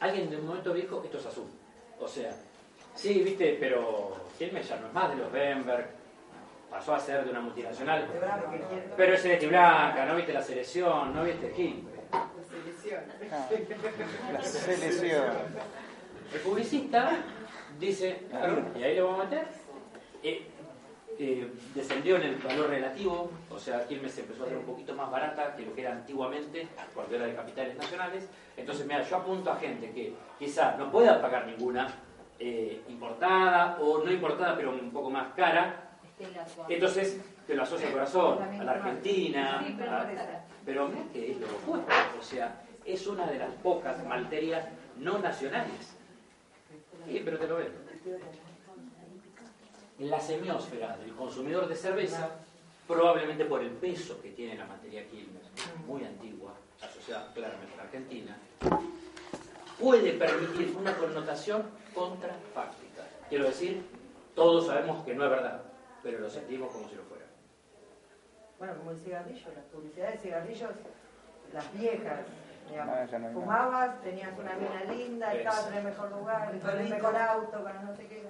Alguien 0.00 0.30
de 0.30 0.36
un 0.36 0.46
momento 0.46 0.72
viejo, 0.72 1.02
esto 1.04 1.18
es 1.18 1.26
azul. 1.26 1.46
O 2.00 2.08
sea, 2.08 2.34
sí, 2.94 3.20
viste, 3.22 3.56
pero 3.60 4.16
Quilmes 4.38 4.68
ya 4.68 4.76
no 4.76 4.88
es 4.88 4.92
más 4.92 5.10
de 5.10 5.16
los 5.16 5.30
Bemberg, 5.30 5.86
pasó 6.70 6.94
a 6.94 6.98
ser 6.98 7.24
de 7.24 7.30
una 7.30 7.40
multinacional. 7.40 8.06
Pero 8.96 9.14
es 9.14 9.22
celeste 9.22 9.46
blanca, 9.46 10.04
no 10.06 10.16
viste 10.16 10.32
la 10.32 10.42
selección, 10.42 11.14
no 11.14 11.24
viste 11.24 11.50
Quilmes. 11.52 11.94
Ah, 12.12 12.28
la 14.32 14.42
selección. 14.42 15.32
El 16.32 16.40
publicista 16.40 17.12
dice, 17.78 18.22
y 18.76 18.82
ahí 18.82 18.96
lo 18.96 19.06
vamos 19.06 19.20
a 19.20 19.24
meter, 19.24 19.46
eh, 20.22 20.46
eh, 21.16 21.48
descendió 21.74 22.16
en 22.16 22.22
el 22.22 22.34
valor 22.36 22.70
relativo, 22.70 23.30
o 23.50 23.58
sea, 23.58 23.86
Quilmes 23.86 24.18
empezó 24.18 24.44
a 24.44 24.48
ser 24.48 24.58
un 24.58 24.64
poquito 24.64 24.94
más 24.94 25.10
barata 25.10 25.54
que 25.54 25.62
lo 25.62 25.74
que 25.74 25.82
era 25.82 25.92
antiguamente, 25.92 26.66
cuando 26.92 27.14
era 27.14 27.26
de 27.26 27.34
capitales 27.34 27.76
nacionales. 27.76 28.28
Entonces, 28.56 28.84
mira, 28.86 29.02
yo 29.02 29.16
apunto 29.16 29.50
a 29.52 29.56
gente 29.56 29.92
que 29.92 30.14
quizá 30.38 30.76
no 30.76 30.90
pueda 30.90 31.22
pagar 31.22 31.46
ninguna 31.46 31.86
eh, 32.38 32.82
importada 32.88 33.78
o 33.80 33.98
no 34.04 34.10
importada, 34.10 34.56
pero 34.56 34.70
un 34.72 34.90
poco 34.90 35.10
más 35.10 35.32
cara. 35.34 35.90
Entonces, 36.68 37.20
te 37.46 37.54
lo 37.54 37.62
asocia 37.62 37.86
al 37.88 37.92
corazón, 37.92 38.42
a 38.42 38.64
la 38.64 38.72
Argentina, 38.72 39.64
pero 40.64 40.84
a- 40.84 40.88
mira 40.88 41.04
que 41.12 41.32
es 41.32 41.40
lo 41.40 41.46
opuesto, 41.48 41.92
o 42.18 42.22
sea, 42.22 42.62
es 42.84 43.06
una 43.06 43.26
de 43.26 43.38
las 43.38 43.50
pocas 43.54 44.04
malterias 44.06 44.66
no 44.98 45.18
nacionales. 45.18 45.96
Sí, 47.06 47.20
pero 47.24 47.38
te 47.38 47.46
lo 47.46 47.56
veo. 47.56 47.68
En 49.98 50.10
la 50.10 50.20
semiósfera 50.20 50.96
del 50.96 51.12
consumidor 51.14 51.68
de 51.68 51.76
cerveza, 51.76 52.30
probablemente 52.86 53.44
por 53.44 53.60
el 53.62 53.70
peso 53.70 54.20
que 54.20 54.30
tiene 54.30 54.56
la 54.56 54.66
materia 54.66 55.06
Quilmes, 55.08 55.42
muy 55.86 56.04
antigua, 56.04 56.52
asociada 56.82 57.32
claramente 57.32 57.74
a 57.74 57.76
la 57.78 57.82
Argentina, 57.84 58.36
puede 59.84 60.12
permitir 60.14 60.74
una 60.78 60.96
connotación 60.96 61.62
contrafáctica. 61.94 63.02
Quiero 63.28 63.44
decir, 63.44 63.84
todos 64.34 64.66
sabemos 64.66 65.04
que 65.04 65.14
no 65.14 65.24
es 65.24 65.30
verdad, 65.30 65.60
pero 66.02 66.20
lo 66.20 66.30
sentimos 66.30 66.72
como 66.72 66.88
si 66.88 66.94
lo 66.94 67.02
fuera. 67.02 67.26
Bueno, 68.58 68.74
como 68.78 68.92
el 68.92 68.96
cigarrillo, 68.96 69.52
las 69.54 69.64
publicidades 69.66 70.14
de 70.14 70.20
cigarrillos, 70.20 70.70
las 71.52 71.72
viejas, 71.74 72.20
digamos. 72.70 73.12
No. 73.12 73.32
Fumabas, 73.32 74.00
tenías 74.00 74.30
una 74.38 74.54
mina 74.54 74.84
linda, 74.84 75.34
Es. 75.34 75.40
estabas 75.40 75.68
en 75.68 75.74
el 75.74 75.84
mejor 75.84 76.10
lugar, 76.12 76.58
con 76.60 76.78
el 76.78 76.88
mejor 76.88 77.16
auto, 77.16 77.62
con 77.62 77.84
no 77.84 77.94
sé 77.94 78.06
qué. 78.06 78.22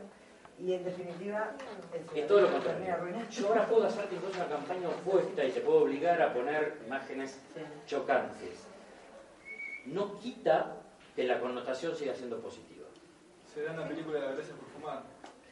Y 0.59 0.73
en 0.73 0.85
definitiva, 0.85 1.53
el 1.93 2.19
Es 2.19 2.27
todo 2.27 2.41
lo 2.41 2.51
contrario. 2.51 2.97
Yo 3.31 3.49
ahora 3.49 3.67
puedo 3.67 3.87
hacerte 3.87 4.17
incluso 4.17 4.39
una 4.39 4.49
campaña 4.49 4.89
opuesta 4.89 5.45
y 5.45 5.53
te 5.53 5.61
puedo 5.61 5.83
obligar 5.83 6.21
a 6.21 6.33
poner 6.33 6.81
imágenes 6.85 7.41
chocantes. 7.87 8.67
No 9.87 10.19
quita 10.19 10.84
que 11.15 11.25
la 11.25 11.41
connotación 11.41 11.95
siga 11.95 12.15
siendo 12.15 12.39
positiva. 12.41 12.87
Se 13.53 13.63
da 13.63 13.73
en 13.73 13.81
la 13.81 13.89
película 13.89 14.21
de 14.21 14.27
la 14.27 14.33
gracia 14.33 14.55
por 14.55 14.69
fumar. 14.69 15.03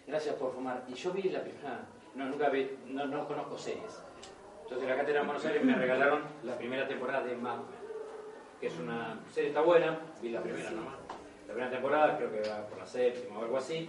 Gracias 0.07 0.35
por 0.35 0.53
fumar. 0.53 0.85
Y 0.89 0.95
yo 0.95 1.13
vi 1.13 1.23
la 1.25 1.43
primera, 1.43 1.87
no, 2.15 2.27
nunca 2.27 2.49
vi, 2.49 2.79
no, 2.87 3.07
no 3.07 3.27
conozco 3.27 3.57
series. 3.57 4.03
Entonces 4.63 4.83
en 4.83 4.89
la 4.89 4.97
cátedra 4.97 5.21
de 5.21 5.27
Buenos 5.27 5.45
Aires 5.45 5.65
me 5.65 5.75
regalaron 5.75 6.23
la 6.45 6.57
primera 6.57 6.89
temporada 6.89 7.25
de 7.25 7.37
Mad 7.37 7.59
Men, 7.59 7.67
que 8.61 8.67
es 8.67 8.79
una 8.79 9.21
serie, 9.31 9.51
está 9.51 9.61
buena, 9.61 9.99
vi 10.21 10.31
la 10.31 10.43
primera 10.43 10.71
nomás. 10.71 10.95
La 11.47 11.55
primera 11.55 11.71
temporada, 11.71 12.17
creo 12.17 12.33
que 12.33 12.49
va 12.49 12.67
por 12.67 12.79
la 12.79 12.87
séptima 12.87 13.39
o 13.39 13.43
algo 13.43 13.59
así. 13.59 13.89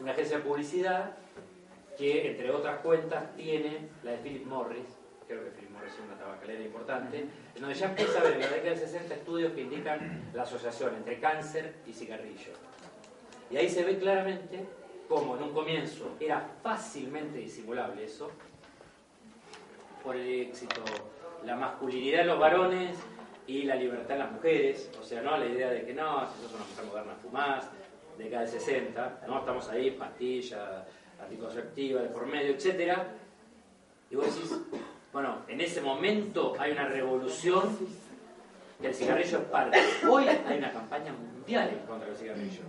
Una 0.00 0.12
agencia 0.12 0.38
de 0.38 0.42
publicidad 0.42 1.16
que, 1.96 2.30
entre 2.30 2.50
otras 2.50 2.80
cuentas, 2.80 3.34
tiene 3.36 3.88
la 4.02 4.12
de 4.12 4.18
Philip 4.18 4.46
Morris, 4.46 4.98
creo 5.28 5.44
que 5.44 5.50
Philip 5.50 5.70
Es 5.86 5.98
una 5.98 6.18
tabacalera 6.18 6.62
importante, 6.62 7.18
en 7.54 7.60
donde 7.60 7.74
ya 7.74 7.86
empieza 7.86 8.20
a 8.20 8.22
ver 8.24 8.34
en 8.34 8.40
la 8.40 8.48
década 8.48 8.70
del 8.70 8.78
60 8.78 9.14
estudios 9.14 9.52
que 9.52 9.62
indican 9.62 10.30
la 10.32 10.42
asociación 10.42 10.94
entre 10.96 11.20
cáncer 11.20 11.74
y 11.86 11.92
cigarrillo. 11.92 12.52
Y 13.50 13.56
ahí 13.56 13.68
se 13.68 13.84
ve 13.84 13.98
claramente 13.98 14.64
cómo 15.08 15.36
en 15.36 15.42
un 15.42 15.52
comienzo 15.52 16.16
era 16.18 16.48
fácilmente 16.62 17.38
disimulable 17.38 18.04
eso, 18.04 18.30
por 20.02 20.16
el 20.16 20.42
éxito, 20.42 20.82
la 21.44 21.56
masculinidad 21.56 22.22
en 22.22 22.26
los 22.28 22.38
varones 22.38 22.96
y 23.46 23.64
la 23.64 23.74
libertad 23.76 24.12
en 24.12 24.18
las 24.18 24.32
mujeres, 24.32 24.90
o 24.98 25.02
sea, 25.02 25.22
no 25.22 25.36
la 25.36 25.46
idea 25.46 25.70
de 25.70 25.84
que 25.84 25.92
no, 25.92 26.26
si 26.26 26.42
sos 26.42 26.52
una 26.52 26.64
mujer 26.64 26.84
moderna 26.86 27.14
fumás, 27.22 27.70
década 28.16 28.42
del 28.42 28.50
60, 28.50 29.20
no, 29.26 29.38
estamos 29.40 29.68
ahí, 29.68 29.90
pastillas, 29.90 30.84
anticonceptiva 31.20 32.02
de 32.02 32.08
por 32.08 32.26
medio, 32.26 32.54
etcétera, 32.54 33.06
y 34.10 34.16
vos 34.16 34.26
decís, 34.26 34.58
bueno, 35.14 35.42
en 35.46 35.60
ese 35.60 35.80
momento 35.80 36.54
hay 36.58 36.72
una 36.72 36.86
revolución 36.86 37.78
que 38.80 38.88
el 38.88 38.94
cigarrillo 38.94 39.38
es 39.38 39.44
parte. 39.44 39.80
Hoy 40.10 40.26
hay 40.26 40.58
una 40.58 40.72
campaña 40.72 41.12
mundial 41.12 41.68
en 41.68 41.86
contra 41.86 42.08
del 42.08 42.16
cigarrillo. 42.16 42.62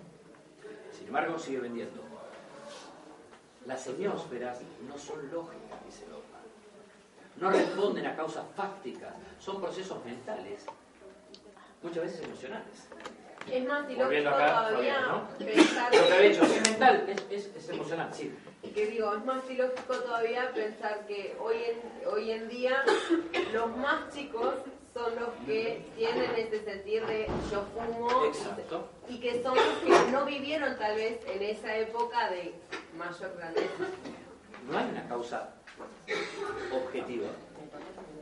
Sin 0.96 1.08
embargo, 1.08 1.40
sigue 1.40 1.60
vendiendo. 1.62 2.04
Las 3.66 3.82
semiósferas 3.82 4.60
no 4.88 4.96
son 4.96 5.28
lógicas, 5.32 5.84
dice 5.88 6.06
Loma. 6.08 6.22
No 7.38 7.50
responden 7.50 8.06
a 8.06 8.16
causas 8.16 8.46
fácticas, 8.56 9.16
son 9.40 9.60
procesos 9.60 10.06
mentales, 10.06 10.68
muchas 11.82 12.04
veces 12.04 12.22
emocionales. 12.26 12.88
Es 13.52 13.68
más 13.68 13.86
acá, 13.86 13.96
todavía 13.96 14.32
Fabián, 14.32 15.04
¿no? 15.08 15.28
pensar 15.38 15.96
Lo 15.96 16.08
que 16.08 16.14
había 16.14 16.30
dicho, 16.30 16.44
es 16.44 16.70
mental, 16.70 17.06
es, 17.10 17.28
es, 17.32 17.56
es 17.56 17.70
emocional, 17.70 18.10
sí. 18.14 18.32
Que 18.74 18.88
digo, 18.88 19.14
es 19.14 19.26
más 19.26 19.50
ilógico 19.50 19.96
todavía 19.96 20.52
pensar 20.54 21.06
que 21.08 21.36
hoy 21.40 21.56
en, 21.56 22.08
hoy 22.08 22.32
en 22.32 22.48
día 22.50 22.84
los 23.54 23.76
más 23.78 24.14
chicos 24.14 24.56
son 24.94 25.14
los 25.16 25.30
que 25.46 25.86
tienen 25.98 26.32
ese 26.36 26.64
sentir 26.64 27.06
de 27.06 27.28
yo 27.52 27.66
fumo 27.74 28.26
Exacto. 28.26 28.88
y 29.10 29.20
que 29.20 29.44
son 29.44 29.56
los 29.56 29.78
que 29.80 30.12
no 30.12 30.26
vivieron 30.26 30.78
tal 30.78 30.96
vez 30.96 31.20
en 31.28 31.42
esa 31.44 31.76
época 31.76 32.30
de 32.30 32.54
mayor 32.98 33.36
grandeza. 33.36 33.84
No 34.70 34.78
hay 34.78 34.86
una 34.90 35.08
causa 35.08 35.50
objetiva, 36.72 37.28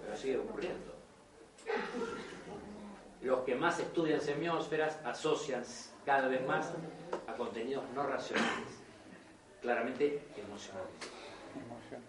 pero 0.03 0.17
sigue 0.17 0.37
ocurriendo. 0.39 0.93
Los 3.21 3.39
que 3.41 3.55
más 3.55 3.79
estudian 3.79 4.19
semiósferas 4.19 4.99
asocian 5.05 5.63
cada 6.05 6.27
vez 6.27 6.45
más 6.45 6.71
a 7.27 7.33
contenidos 7.35 7.83
no 7.93 8.03
racionales, 8.03 8.82
claramente 9.63 10.21
emocionales. 10.35 10.91
Emoción. 11.55 12.01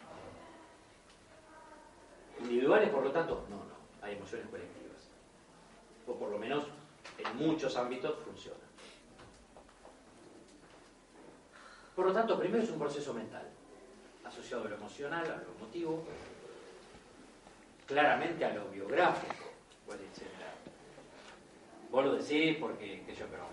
Individuales, 2.40 2.90
por 2.90 3.04
lo 3.04 3.12
tanto, 3.12 3.46
no, 3.48 3.56
no, 3.56 3.76
hay 4.02 4.16
emociones 4.16 4.48
colectivas. 4.48 5.08
O 6.06 6.14
por 6.14 6.30
lo 6.30 6.38
menos 6.38 6.64
en 7.16 7.36
muchos 7.36 7.76
ámbitos 7.76 8.18
funciona. 8.24 8.58
Por 11.94 12.06
lo 12.06 12.12
tanto, 12.12 12.36
primero 12.36 12.62
es 12.62 12.70
un 12.70 12.78
proceso 12.80 13.14
mental, 13.14 13.48
asociado 14.24 14.64
a 14.64 14.68
lo 14.70 14.74
emocional, 14.74 15.24
a 15.24 15.36
lo 15.36 15.54
emotivo, 15.56 16.02
claramente 17.86 18.44
a 18.44 18.52
lo 18.52 18.68
biográfico, 18.68 19.44
etc. 19.86 20.26
Vos 21.88 22.04
lo 22.04 22.14
decís 22.16 22.56
porque, 22.58 23.04
que 23.06 23.14
yo, 23.14 23.26
pero 23.28 23.44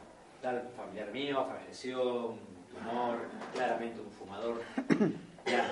tal 0.42 0.68
familiar 0.76 1.12
mío 1.12 1.46
falleció, 1.46 2.36
claramente 3.54 4.02
un 4.02 4.12
fumador. 4.12 4.62
Ya, 5.44 5.72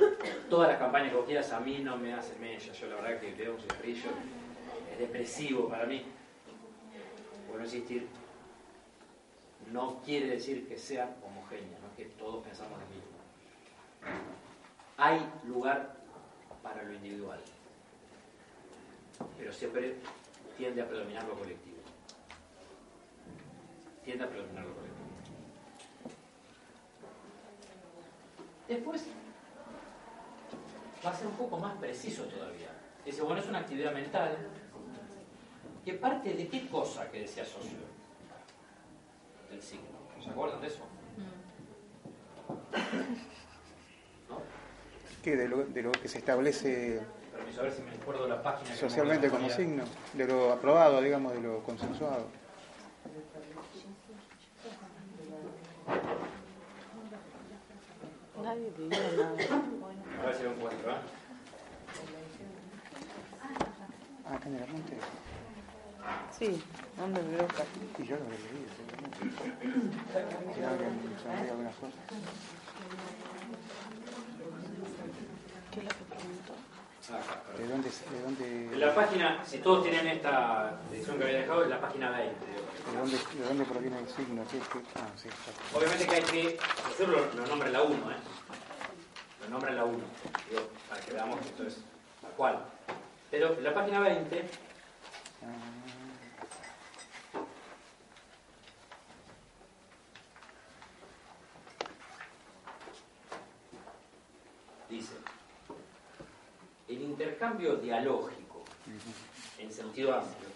todas 0.49 0.67
las 0.67 0.79
campañas 0.79 1.11
que 1.11 1.15
vos 1.15 1.27
quieras 1.27 1.51
a 1.51 1.59
mí 1.59 1.77
no 1.77 1.95
me 1.95 2.11
hacen 2.11 2.41
mella. 2.41 2.73
Yo 2.73 2.87
la 2.87 2.95
verdad 2.95 3.19
que 3.21 3.33
veo 3.33 3.53
un 3.53 3.59
cigarrillo, 3.59 4.09
es 4.91 4.97
depresivo 4.97 5.69
para 5.69 5.85
mí. 5.85 6.03
Por 7.47 7.59
no 7.59 7.65
insistir, 7.65 8.07
no 9.71 10.01
quiere 10.03 10.25
decir 10.27 10.67
que 10.67 10.75
sean 10.75 11.15
homogéneas, 11.23 11.79
no 11.81 11.87
es 11.89 11.95
que 11.95 12.05
todos 12.15 12.43
pensamos 12.43 12.79
lo 12.79 12.87
mismo. 12.87 13.09
Hay 14.97 15.21
lugar 15.47 15.97
para 16.63 16.83
lo 16.83 16.93
individual, 16.93 17.39
pero 19.37 19.53
siempre 19.53 19.95
tiende 20.57 20.81
a 20.81 20.87
predominar 20.87 21.23
lo 21.25 21.35
colectivo. 21.35 21.77
Tiende 24.03 24.23
a 24.23 24.29
predominar 24.29 24.65
lo 24.65 24.73
colectivo. 24.73 24.98
Después 28.69 29.03
va 31.03 31.09
a 31.09 31.15
ser 31.15 31.25
un 31.25 31.33
poco 31.33 31.57
más 31.57 31.75
preciso 31.77 32.23
todavía. 32.25 32.69
Dice, 33.03 33.23
bueno, 33.23 33.41
es 33.41 33.47
una 33.47 33.59
actividad 33.59 33.91
mental 33.91 34.37
que 35.83 35.93
parte 35.93 36.35
de 36.35 36.47
qué 36.47 36.67
cosa 36.67 37.09
que 37.09 37.21
decía 37.21 37.43
socio 37.43 37.79
del 39.49 39.61
signo. 39.61 39.87
¿Se 40.23 40.29
acuerdan 40.29 40.61
de 40.61 40.67
eso? 40.67 40.81
¿No? 44.29 44.41
¿Qué? 45.23 45.35
De 45.35 45.47
lo, 45.47 45.65
de 45.65 45.81
lo 45.81 45.91
que 45.91 46.07
se 46.07 46.19
establece 46.19 47.01
Permiso, 47.31 47.61
a 47.61 47.63
ver 47.63 47.73
si 47.73 47.81
me 47.81 47.91
acuerdo 47.93 48.27
la 48.27 48.43
página. 48.43 48.75
socialmente 48.75 49.27
me 49.27 49.33
como 49.33 49.49
signo, 49.49 49.83
de 50.13 50.27
lo 50.27 50.53
aprobado, 50.53 51.01
digamos, 51.01 51.33
de 51.33 51.41
lo 51.41 51.63
consensuado. 51.63 52.27
Nadie 58.43 58.71
pidió 58.71 58.89
nada. 59.17 59.35
A 60.21 60.25
ver 60.25 60.35
si 60.37 60.43
lo 60.43 60.51
encuentro, 60.51 60.91
¿eh? 60.91 60.95
Ah, 64.25 64.35
apunte. 64.35 64.97
Sí, 66.37 66.61
¿dónde 66.97 67.21
me 67.21 67.41
busca? 67.41 67.65
Y 67.97 68.03
yo 68.05 68.15
lo 68.15 68.25
he 68.25 68.39
leído, 68.39 68.69
seguramente. 68.77 69.19
Si 70.55 70.61
alguien 70.63 70.91
se 71.21 71.27
me 71.27 71.39
olvida 71.39 71.51
algunas 71.51 71.75
cosas. 71.75 71.99
¿Qué 75.71 75.79
es 75.79 75.85
lo 75.85 75.91
que 75.91 76.05
preguntó? 76.05 76.53
¿De 77.09 77.67
dónde, 77.67 77.89
de 77.89 78.21
dónde, 78.21 78.77
la 78.77 78.93
página, 78.93 79.43
si 79.43 79.57
todos 79.57 79.81
tienen 79.81 80.05
esta 80.07 80.79
edición 80.91 81.17
que 81.17 81.23
había 81.23 81.39
dejado, 81.39 81.63
es 81.63 81.69
la 81.69 81.81
página 81.81 82.11
20. 82.11 82.35
digo. 82.45 82.91
de 82.91 82.97
dónde, 82.99 83.17
de 83.17 83.47
dónde 83.47 83.65
proviene 83.65 83.99
el 83.99 84.07
signo? 84.07 84.43
¿Qué, 84.51 84.59
qué? 84.59 84.85
Ah, 84.95 85.07
sí, 85.15 85.27
está. 85.27 85.77
Obviamente 85.77 86.05
que 86.05 86.15
hay 86.15 86.21
que, 86.21 86.59
nosotros 86.83 87.09
lo, 87.09 87.41
lo 87.41 87.47
nombra 87.47 87.69
la 87.69 87.81
1, 87.81 88.11
¿eh? 88.11 88.15
Lo 89.41 89.49
nombra 89.49 89.71
la 89.71 89.85
1, 89.85 89.97
digo, 90.49 90.69
para 90.87 91.01
que 91.01 91.11
veamos 91.11 91.39
que 91.39 91.47
esto 91.47 91.63
es 91.63 91.77
tal 92.21 92.31
cual. 92.37 92.59
Pero 93.31 93.53
en 93.53 93.63
la 93.63 93.73
página 93.73 93.99
20, 94.01 94.49
dice, 104.89 105.13
el 106.89 107.28
intercambio 107.39 107.77
dialógico, 107.77 108.65
en 109.59 109.71
sentido 109.71 110.13
amplio, 110.13 110.49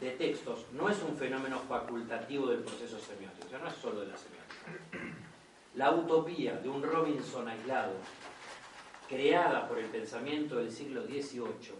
de 0.00 0.10
textos 0.12 0.64
no 0.72 0.88
es 0.88 1.02
un 1.02 1.16
fenómeno 1.16 1.58
facultativo 1.58 2.46
del 2.46 2.60
proceso 2.60 3.00
semiótico, 3.00 3.46
o 3.46 3.50
sea, 3.50 3.58
no 3.58 3.66
es 3.66 3.74
solo 3.74 4.00
de 4.02 4.06
la 4.06 4.16
semiótica. 4.16 5.18
La 5.74 5.90
utopía 5.90 6.54
de 6.54 6.68
un 6.68 6.84
Robinson 6.84 7.48
aislado, 7.48 7.94
creada 9.08 9.66
por 9.66 9.80
el 9.80 9.86
pensamiento 9.86 10.54
del 10.54 10.70
siglo 10.70 11.04
XVIII, 11.04 11.74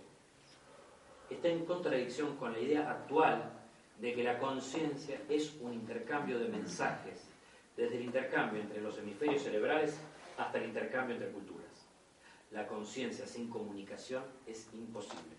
está 1.30 1.46
en 1.46 1.64
contradicción 1.64 2.36
con 2.36 2.54
la 2.54 2.58
idea 2.58 2.90
actual 2.90 3.52
de 4.00 4.14
que 4.14 4.24
la 4.24 4.40
conciencia 4.40 5.20
es 5.28 5.54
un 5.60 5.74
intercambio 5.74 6.40
de 6.40 6.48
mensajes, 6.48 7.22
desde 7.76 7.98
el 7.98 8.06
intercambio 8.06 8.60
entre 8.60 8.80
los 8.80 8.98
hemisferios 8.98 9.42
cerebrales 9.42 9.96
hasta 10.36 10.58
el 10.58 10.64
intercambio 10.64 11.14
entre 11.14 11.30
culturas. 11.30 11.53
La 12.54 12.68
conciencia 12.68 13.26
sin 13.26 13.50
comunicación 13.50 14.22
es 14.46 14.68
imposible. 14.72 15.34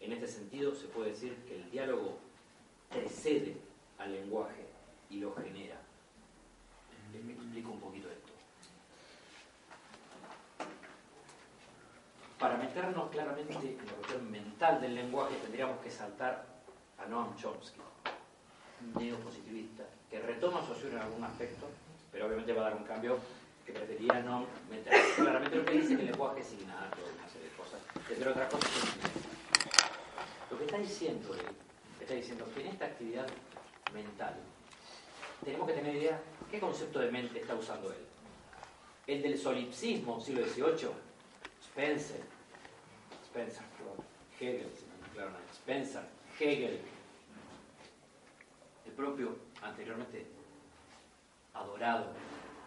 En 0.00 0.10
este 0.10 0.26
sentido, 0.26 0.74
se 0.74 0.86
puede 0.86 1.10
decir 1.10 1.36
que 1.46 1.56
el 1.56 1.70
diálogo 1.70 2.16
precede 2.88 3.58
al 3.98 4.10
lenguaje 4.10 4.64
y 5.10 5.18
lo 5.18 5.34
genera. 5.34 5.76
Les 7.12 7.22
me 7.22 7.34
explico 7.34 7.72
un 7.72 7.80
poquito 7.80 8.08
esto. 8.08 8.32
Para 12.38 12.56
meternos 12.56 13.10
claramente 13.10 13.52
en 13.52 13.86
la 13.86 13.92
cuestión 13.92 14.30
mental 14.30 14.80
del 14.80 14.94
lenguaje, 14.94 15.36
tendríamos 15.42 15.78
que 15.80 15.90
saltar 15.90 16.46
a 16.96 17.04
Noam 17.04 17.36
Chomsky, 17.36 17.80
neopositivista, 18.98 19.84
que 20.08 20.20
retoma 20.20 20.62
su 20.64 20.88
en 20.88 20.96
algún 20.96 21.22
aspecto, 21.22 21.66
pero 22.10 22.28
obviamente 22.28 22.54
va 22.54 22.62
a 22.62 22.70
dar 22.70 22.78
un 22.78 22.84
cambio 22.84 23.18
que 23.66 23.72
preferiría 23.72 24.22
no 24.22 24.46
meter. 24.70 24.94
Claramente 25.16 25.56
lo 25.56 25.64
que 25.64 25.72
dice 25.72 25.96
que 25.96 26.02
el 26.02 26.06
lenguaje 26.06 26.40
es 26.40 26.52
innato, 26.52 26.98
una 27.18 27.28
serie 27.28 27.48
de 27.48 27.56
cosas, 27.56 27.80
entre 28.08 28.30
otras 28.30 28.52
cosas. 28.52 28.70
Lo 30.50 30.58
que 30.58 30.64
está 30.64 30.78
diciendo 30.78 31.34
él, 31.34 31.46
está 32.00 32.14
diciendo 32.14 32.48
que 32.54 32.60
en 32.60 32.66
esta 32.68 32.84
actividad 32.86 33.26
mental 33.92 34.36
tenemos 35.44 35.66
que 35.66 35.74
tener 35.74 35.96
idea 35.96 36.22
qué 36.50 36.60
concepto 36.60 37.00
de 37.00 37.10
mente 37.10 37.40
está 37.40 37.54
usando 37.54 37.90
él. 37.90 37.98
El 39.06 39.22
del 39.22 39.38
solipsismo, 39.38 40.20
siglo 40.20 40.46
XVIII, 40.46 40.90
Spencer, 41.62 42.20
Spencer, 43.24 43.64
Hegel, 44.40 44.70
Spencer, 45.52 46.02
Hegel, 46.38 46.80
el 48.86 48.92
propio 48.92 49.36
anteriormente 49.62 50.26
adorado 51.54 52.12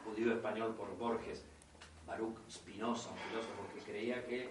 judío 0.05 0.33
español 0.33 0.75
por 0.75 0.95
Borges, 0.97 1.43
Baruch 2.05 2.37
Spinoza, 2.49 3.09
un 3.11 3.17
filósofo 3.17 3.63
que 3.73 3.81
creía 3.81 4.25
que 4.25 4.49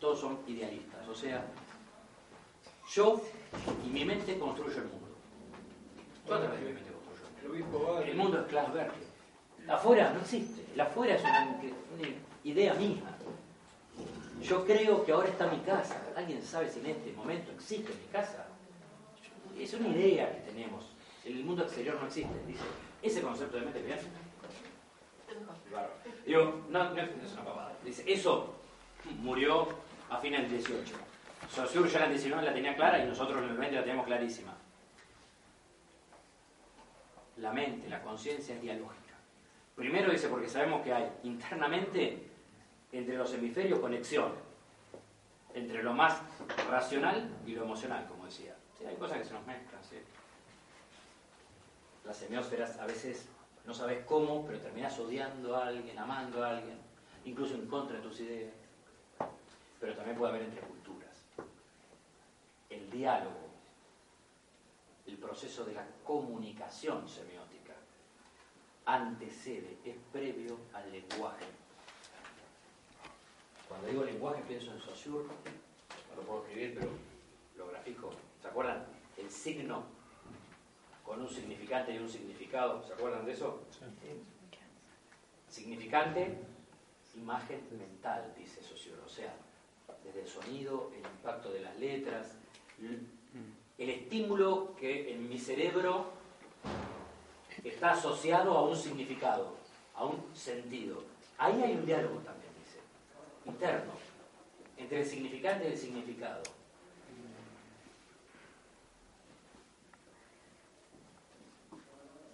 todos 0.00 0.20
son 0.20 0.38
idealistas. 0.46 1.06
O 1.08 1.14
sea, 1.14 1.44
yo 2.92 3.20
y 3.86 3.90
mi 3.90 4.04
mente 4.04 4.38
construyo 4.38 4.76
el 4.76 4.88
mundo. 4.88 5.08
Yo 6.26 6.34
a 6.34 6.40
través 6.40 6.60
de 6.60 6.66
mi 6.66 6.72
mente 6.74 6.90
construyo 6.92 7.54
el 7.54 7.64
mundo. 7.64 8.02
El 8.02 8.16
mundo 8.16 8.40
es 8.40 8.46
Klaus 8.46 8.72
Berger. 8.72 9.12
Afuera 9.68 10.12
no 10.12 10.20
existe. 10.20 10.66
El 10.74 10.80
afuera 10.80 11.14
es 11.14 11.22
una, 11.22 11.60
una 11.94 12.08
idea 12.44 12.74
misma. 12.74 13.10
Yo 14.42 14.64
creo 14.64 15.04
que 15.04 15.12
ahora 15.12 15.28
está 15.28 15.46
mi 15.46 15.58
casa. 15.58 16.02
¿Alguien 16.16 16.42
sabe 16.42 16.68
si 16.68 16.80
en 16.80 16.86
este 16.86 17.12
momento 17.12 17.52
existe 17.52 17.90
mi 17.90 18.06
casa? 18.10 18.46
Es 19.56 19.72
una 19.74 19.88
idea 19.88 20.32
que 20.32 20.50
tenemos. 20.50 20.84
El 21.24 21.44
mundo 21.44 21.62
exterior 21.62 21.96
no 22.00 22.06
existe. 22.06 22.34
Dice, 22.46 22.64
ese 23.02 23.22
concepto 23.22 23.56
de 23.56 23.64
mente 23.64 23.78
es 23.78 23.86
bien. 23.86 23.98
Digo, 26.26 26.64
no, 26.68 26.90
no 26.90 27.00
es 27.00 27.32
una 27.32 27.44
pavada. 27.44 27.72
Dice, 27.84 28.04
eso 28.06 28.54
murió 29.20 29.68
a 30.10 30.18
fines 30.18 30.42
del 30.42 30.50
18. 30.50 30.94
Saussure 31.50 31.88
ya 31.88 31.98
en 31.98 32.04
el 32.04 32.10
19 32.10 32.42
la 32.44 32.54
tenía 32.54 32.76
clara 32.76 33.02
y 33.02 33.06
nosotros 33.06 33.42
en 33.42 33.50
el 33.50 33.56
20 33.56 33.76
la 33.76 33.82
tenemos 33.82 34.06
clarísima. 34.06 34.54
La 37.38 37.52
mente, 37.52 37.88
la 37.88 38.02
conciencia 38.02 38.54
es 38.54 38.60
dialógica. 38.60 39.14
Primero 39.74 40.12
dice, 40.12 40.28
porque 40.28 40.48
sabemos 40.48 40.82
que 40.82 40.92
hay 40.92 41.10
internamente 41.24 42.28
entre 42.92 43.16
los 43.16 43.32
hemisferios 43.34 43.80
conexión 43.80 44.32
entre 45.54 45.82
lo 45.82 45.92
más 45.92 46.18
racional 46.70 47.30
y 47.46 47.54
lo 47.54 47.64
emocional, 47.64 48.06
como 48.06 48.26
decía. 48.26 48.56
Sí, 48.78 48.84
hay 48.86 48.96
cosas 48.96 49.18
que 49.18 49.24
se 49.24 49.34
nos 49.34 49.46
mezclan, 49.46 49.82
¿sí? 49.84 49.96
Las 52.04 52.16
semiósferas 52.16 52.78
a 52.78 52.86
veces 52.86 53.28
no 53.66 53.74
sabes 53.74 54.04
cómo, 54.04 54.44
pero 54.46 54.58
terminas 54.60 54.98
odiando 54.98 55.56
a 55.56 55.68
alguien, 55.68 55.98
amando 55.98 56.44
a 56.44 56.50
alguien, 56.50 56.78
incluso 57.24 57.54
en 57.54 57.66
contra 57.66 57.96
de 57.96 58.02
tus 58.02 58.20
ideas. 58.20 58.52
Pero 59.80 59.94
también 59.94 60.16
puede 60.16 60.32
haber 60.32 60.42
entre 60.42 60.60
culturas. 60.60 61.24
El 62.68 62.90
diálogo, 62.90 63.50
el 65.06 65.16
proceso 65.16 65.64
de 65.64 65.74
la 65.74 65.86
comunicación 66.04 67.08
semiótica, 67.08 67.74
antecede, 68.84 69.78
es 69.84 69.96
previo 70.12 70.58
al 70.72 70.90
lenguaje. 70.90 71.46
Cuando 73.68 73.88
digo 73.88 74.04
lenguaje 74.04 74.42
pienso 74.46 74.72
en 74.72 74.80
Saussure, 74.80 75.24
no 75.24 76.16
lo 76.16 76.22
puedo 76.22 76.42
escribir, 76.44 76.74
pero 76.74 76.90
lo 77.56 77.68
grafico. 77.68 78.10
¿Se 78.40 78.48
acuerdan? 78.48 78.84
El 79.16 79.30
signo 79.30 79.84
con 81.04 81.20
un 81.20 81.28
significante 81.28 81.94
y 81.94 81.98
un 81.98 82.08
significado. 82.08 82.82
¿Se 82.86 82.92
acuerdan 82.92 83.24
de 83.24 83.32
eso? 83.32 83.62
Significante, 85.48 86.38
imagen 87.16 87.60
mental, 87.78 88.32
dice 88.36 88.62
Saussure. 88.62 89.00
O 89.04 89.08
sea, 89.08 89.34
desde 90.04 90.22
el 90.22 90.28
sonido, 90.28 90.90
el 90.94 91.00
impacto 91.00 91.50
de 91.52 91.60
las 91.60 91.78
letras, 91.78 92.36
el 93.78 93.90
estímulo 93.90 94.74
que 94.76 95.12
en 95.12 95.28
mi 95.28 95.38
cerebro 95.38 96.06
está 97.62 97.92
asociado 97.92 98.56
a 98.56 98.62
un 98.62 98.76
significado, 98.76 99.56
a 99.94 100.04
un 100.04 100.34
sentido. 100.34 101.02
Ahí 101.38 101.60
hay 101.62 101.72
un 101.74 101.86
diálogo 101.86 102.18
también, 102.20 102.52
dice, 102.58 102.80
interno, 103.46 103.92
entre 104.76 105.00
el 105.00 105.06
significante 105.06 105.68
y 105.68 105.72
el 105.72 105.78
significado. 105.78 106.42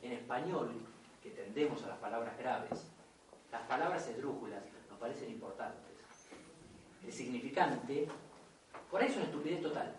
En 0.09 0.15
español, 0.15 0.71
que 1.23 1.29
tendemos 1.33 1.85
a 1.85 1.89
las 1.89 1.99
palabras 1.99 2.39
graves, 2.39 2.87
las 3.53 3.61
palabras 3.69 4.09
esdrújulas 4.09 4.63
nos 4.89 4.99
parecen 4.99 5.29
importantes. 5.29 5.99
El 7.05 7.13
significante, 7.13 8.09
por 8.91 9.03
ahí 9.03 9.09
es 9.09 9.17
una 9.17 9.27
estupidez 9.27 9.61
total. 9.61 9.95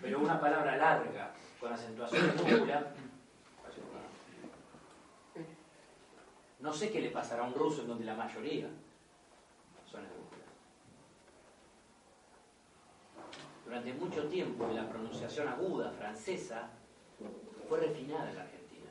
Pero 0.00 0.20
una 0.20 0.40
palabra 0.40 0.78
larga, 0.78 1.34
con 1.60 1.70
acentuación 1.70 2.30
esdrújula, 2.30 2.94
no 6.60 6.72
sé 6.72 6.90
qué 6.90 7.02
le 7.02 7.10
pasará 7.10 7.44
a 7.44 7.46
un 7.46 7.52
ruso 7.54 7.82
en 7.82 7.88
donde 7.88 8.06
la 8.06 8.14
mayoría 8.14 8.68
son 9.84 10.02
esdrújulas. 10.02 10.48
Durante 13.66 13.92
mucho 13.92 14.26
tiempo 14.28 14.66
la 14.72 14.88
pronunciación 14.88 15.46
aguda 15.46 15.90
francesa 15.90 16.70
fue 17.70 17.78
refinada 17.78 18.28
en 18.28 18.34
la 18.34 18.42
Argentina. 18.42 18.90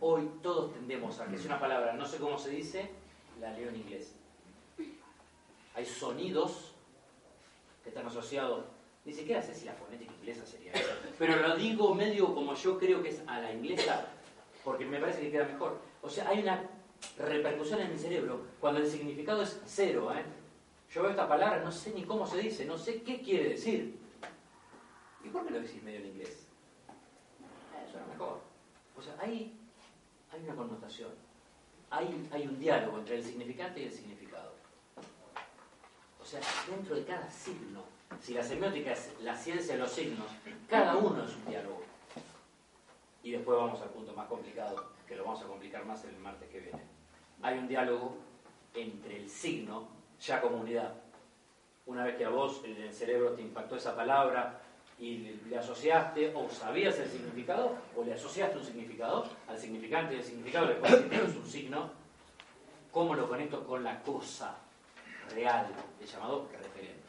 Hoy 0.00 0.30
todos 0.42 0.72
tendemos 0.72 1.20
a 1.20 1.26
que 1.26 1.36
si 1.36 1.46
una 1.46 1.60
palabra 1.60 1.92
no 1.92 2.06
sé 2.06 2.16
cómo 2.16 2.38
se 2.38 2.48
dice, 2.48 2.88
la 3.38 3.52
leo 3.52 3.68
en 3.68 3.76
inglés. 3.76 4.14
Hay 5.74 5.84
sonidos 5.84 6.72
que 7.82 7.90
están 7.90 8.06
asociados, 8.06 8.64
ni 9.04 9.12
siquiera 9.12 9.42
sé 9.42 9.54
si 9.54 9.66
la 9.66 9.74
fonética 9.74 10.10
inglesa 10.14 10.46
sería 10.46 10.72
eso, 10.72 10.88
pero 11.18 11.36
lo 11.36 11.54
digo 11.54 11.94
medio 11.94 12.34
como 12.34 12.54
yo 12.54 12.78
creo 12.78 13.02
que 13.02 13.10
es 13.10 13.22
a 13.26 13.42
la 13.42 13.52
inglesa, 13.52 14.06
porque 14.64 14.86
me 14.86 14.98
parece 14.98 15.20
que 15.20 15.32
queda 15.32 15.44
mejor. 15.44 15.78
O 16.00 16.08
sea, 16.08 16.30
hay 16.30 16.38
una 16.38 16.62
repercusión 17.18 17.78
en 17.82 17.92
mi 17.92 17.98
cerebro 17.98 18.40
cuando 18.58 18.80
el 18.80 18.88
significado 18.88 19.42
es 19.42 19.60
cero. 19.66 20.10
¿eh? 20.14 20.24
Yo 20.90 21.02
veo 21.02 21.10
esta 21.10 21.28
palabra, 21.28 21.62
no 21.62 21.70
sé 21.70 21.92
ni 21.92 22.04
cómo 22.04 22.26
se 22.26 22.38
dice, 22.38 22.64
no 22.64 22.78
sé 22.78 23.02
qué 23.02 23.20
quiere 23.20 23.50
decir. 23.50 23.98
¿Y 25.22 25.28
por 25.28 25.44
qué 25.44 25.50
lo 25.50 25.60
decís 25.60 25.82
medio 25.82 26.00
en 26.00 26.06
inglés? 26.06 26.45
Suena 27.96 28.12
mejor. 28.12 28.40
O 28.96 29.02
sea, 29.02 29.14
ahí 29.20 29.58
hay 30.30 30.40
una 30.42 30.54
connotación. 30.54 31.10
Hay, 31.90 32.28
hay 32.30 32.46
un 32.46 32.58
diálogo 32.58 32.98
entre 32.98 33.16
el 33.16 33.24
significante 33.24 33.80
y 33.80 33.84
el 33.84 33.92
significado. 33.92 34.52
O 36.20 36.24
sea, 36.24 36.40
dentro 36.68 36.96
de 36.96 37.04
cada 37.04 37.30
signo, 37.30 37.84
si 38.20 38.34
la 38.34 38.42
semiótica 38.42 38.92
es 38.92 39.14
la 39.22 39.34
ciencia 39.34 39.74
de 39.74 39.80
los 39.80 39.92
signos, 39.92 40.26
cada 40.68 40.96
uno 40.96 41.24
es 41.24 41.34
un 41.36 41.46
diálogo. 41.46 41.82
Y 43.22 43.30
después 43.30 43.56
vamos 43.56 43.80
al 43.80 43.90
punto 43.90 44.12
más 44.12 44.26
complicado, 44.26 44.90
que 45.06 45.16
lo 45.16 45.24
vamos 45.24 45.42
a 45.42 45.46
complicar 45.46 45.86
más 45.86 46.04
el 46.04 46.16
martes 46.18 46.50
que 46.50 46.60
viene. 46.60 46.82
Hay 47.42 47.58
un 47.58 47.68
diálogo 47.68 48.16
entre 48.74 49.22
el 49.22 49.30
signo, 49.30 49.88
ya 50.20 50.40
como 50.40 50.58
unidad. 50.58 50.92
Una 51.86 52.04
vez 52.04 52.16
que 52.16 52.24
a 52.24 52.30
vos 52.30 52.60
en 52.64 52.76
el 52.76 52.92
cerebro 52.92 53.32
te 53.32 53.42
impactó 53.42 53.76
esa 53.76 53.96
palabra 53.96 54.60
y 54.98 55.38
le 55.48 55.58
asociaste 55.58 56.32
o 56.34 56.48
sabías 56.48 56.98
el 56.98 57.08
significado 57.10 57.76
o 57.94 58.02
le 58.02 58.14
asociaste 58.14 58.56
un 58.56 58.64
significado, 58.64 59.28
al 59.46 59.58
significante 59.58 60.14
del 60.14 60.24
significado 60.24 60.66
le 60.66 61.16
es 61.16 61.36
un 61.36 61.46
signo, 61.46 61.90
¿cómo 62.90 63.14
lo 63.14 63.28
conecto 63.28 63.64
con 63.66 63.84
la 63.84 64.00
cosa 64.02 64.56
real, 65.34 65.66
el 66.00 66.06
llamado 66.06 66.48
referente? 66.50 67.02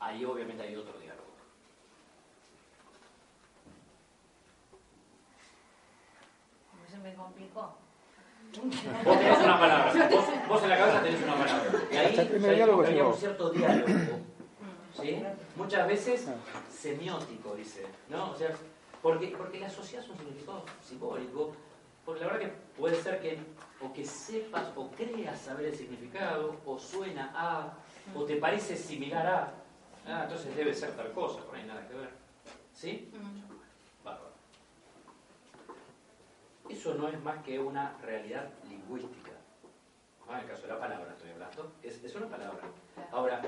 Ahí 0.00 0.24
obviamente 0.24 0.62
hay 0.62 0.74
otro 0.76 0.98
diálogo. 0.98 1.20
Se 6.90 6.98
me 6.98 7.14
complicó. 7.14 7.76
Vos 9.04 9.18
tenés 9.18 9.38
una 9.38 9.60
palabra, 9.60 10.08
vos, 10.10 10.24
vos 10.48 10.62
en 10.64 10.68
la 10.70 10.78
cabeza 10.78 11.02
tenés 11.02 11.22
una 11.22 11.34
palabra. 11.34 11.80
Y 11.92 11.96
ahí 11.96 12.18
hay 12.18 13.00
un 13.00 13.14
cierto 13.14 13.50
diálogo. 13.50 14.19
¿Sí? 15.00 15.22
Muchas 15.56 15.88
veces 15.88 16.26
semiótico, 16.70 17.54
dice. 17.54 17.86
¿no? 18.08 18.30
O 18.32 18.36
sea, 18.36 18.50
porque, 19.02 19.34
porque 19.36 19.58
le 19.58 19.66
asocias 19.66 20.08
un 20.08 20.16
significado 20.16 20.64
simbólico. 20.82 21.52
Porque 22.04 22.20
la 22.20 22.32
verdad 22.32 22.48
que 22.48 22.80
puede 22.80 23.00
ser 23.00 23.20
que 23.20 23.38
o 23.80 23.92
que 23.92 24.04
sepas 24.04 24.68
o 24.76 24.90
creas 24.90 25.40
saber 25.40 25.66
el 25.66 25.74
significado, 25.74 26.56
o 26.66 26.78
suena 26.78 27.32
a, 27.34 27.72
o 28.14 28.24
te 28.24 28.36
parece 28.36 28.76
similar 28.76 29.26
a. 29.26 29.54
Ah, 30.06 30.22
entonces 30.24 30.54
debe 30.56 30.74
ser 30.74 30.92
tal 30.92 31.12
cosa, 31.12 31.40
por 31.44 31.54
ahí 31.54 31.64
nada 31.64 31.86
que 31.86 31.94
ver. 31.94 32.10
¿Sí? 32.74 33.10
Bárbaro. 34.02 34.32
Eso 36.68 36.94
no 36.94 37.08
es 37.08 37.22
más 37.22 37.42
que 37.44 37.58
una 37.58 37.96
realidad 38.02 38.48
lingüística. 38.68 39.32
Ah, 40.28 40.38
en 40.38 40.40
el 40.40 40.50
caso 40.50 40.62
de 40.62 40.68
la 40.68 40.78
palabra 40.78 41.12
estoy 41.12 41.30
hablando, 41.30 41.72
es, 41.82 42.02
es 42.02 42.14
una 42.14 42.28
palabra. 42.28 42.60
Ahora, 43.12 43.42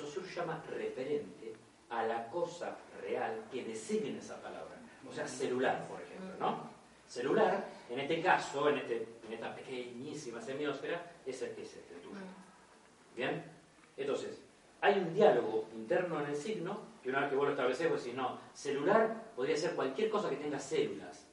Saussure 0.00 0.26
llama 0.34 0.62
referente 0.68 1.54
a 1.90 2.04
la 2.04 2.28
cosa 2.28 2.76
real 3.00 3.44
que 3.50 3.64
designa 3.64 4.18
esa 4.18 4.40
palabra. 4.40 4.76
O 5.08 5.12
sea, 5.12 5.26
celular, 5.26 5.86
por 5.88 6.00
ejemplo, 6.00 6.34
¿no? 6.38 6.70
Celular, 7.06 7.66
en 7.88 7.98
este 7.98 8.22
caso, 8.22 8.68
en, 8.68 8.78
este, 8.78 9.06
en 9.26 9.32
esta 9.32 9.54
pequeñísima 9.54 10.40
semiósfera, 10.40 11.12
es 11.26 11.42
el 11.42 11.54
que 11.54 11.62
es 11.62 11.74
este 11.74 11.94
tuyo. 11.96 12.16
¿Bien? 13.16 13.42
Entonces, 13.96 14.40
hay 14.80 14.98
un 14.98 15.12
diálogo 15.12 15.68
interno 15.74 16.20
en 16.20 16.30
el 16.30 16.36
signo, 16.36 16.80
que 17.02 17.10
una 17.10 17.20
vez 17.20 17.30
que 17.30 17.36
vos 17.36 17.46
lo 17.46 17.50
estableces, 17.50 17.90
vos 17.90 18.02
decís, 18.02 18.16
no, 18.16 18.38
celular 18.54 19.32
podría 19.34 19.56
ser 19.56 19.74
cualquier 19.74 20.08
cosa 20.08 20.30
que 20.30 20.36
tenga 20.36 20.58
células. 20.58 21.26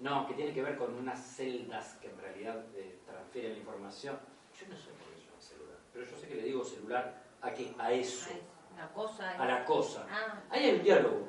No, 0.00 0.26
que 0.26 0.34
tiene 0.34 0.52
que 0.52 0.62
ver 0.62 0.76
con 0.76 0.94
unas 0.94 1.18
celdas 1.18 1.94
que 2.00 2.08
en 2.08 2.18
realidad 2.18 2.64
eh, 2.74 2.98
transfieren 3.06 3.52
la 3.52 3.58
información. 3.58 4.18
Yo 4.58 4.66
no 4.68 4.76
sé 4.76 4.90
por 4.90 5.08
qué 5.08 5.20
es 5.20 5.30
una 5.30 5.40
celular, 5.40 5.78
pero 5.92 6.06
yo 6.06 6.16
sé 6.16 6.28
que 6.28 6.34
le 6.36 6.42
digo 6.42 6.64
celular 6.64 7.22
a 7.42 7.50
qué, 7.52 7.74
a 7.78 7.92
eso, 7.92 8.28
Una 8.74 8.88
cosa. 8.88 9.30
a 9.30 9.46
la 9.46 9.64
cosa. 9.64 10.06
Ah, 10.10 10.40
Ahí 10.50 10.64
hay 10.64 10.74
un 10.76 10.82
diálogo. 10.82 11.28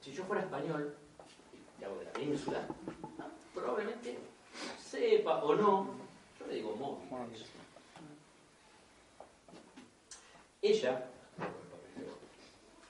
Si 0.00 0.12
yo 0.12 0.24
fuera 0.24 0.42
español, 0.42 0.96
y 1.80 1.84
hago 1.84 1.96
de 1.98 2.04
la 2.04 2.12
península, 2.12 2.60
probablemente 3.54 4.18
sepa 4.82 5.42
o 5.44 5.54
no, 5.54 5.94
yo 6.38 6.46
le 6.46 6.54
digo 6.54 6.74
móvil. 6.76 7.44
Ella, 10.60 11.08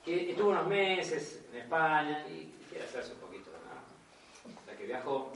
que 0.05 0.31
estuvo 0.31 0.51
unos 0.51 0.66
meses 0.66 1.43
en 1.53 1.61
España 1.61 2.27
y 2.28 2.53
quiere 2.69 2.85
hacerse 2.85 3.12
un 3.12 3.19
poquito, 3.20 3.51
¿no? 3.51 4.53
La 4.73 4.77
que 4.77 4.85
viajó, 4.86 5.32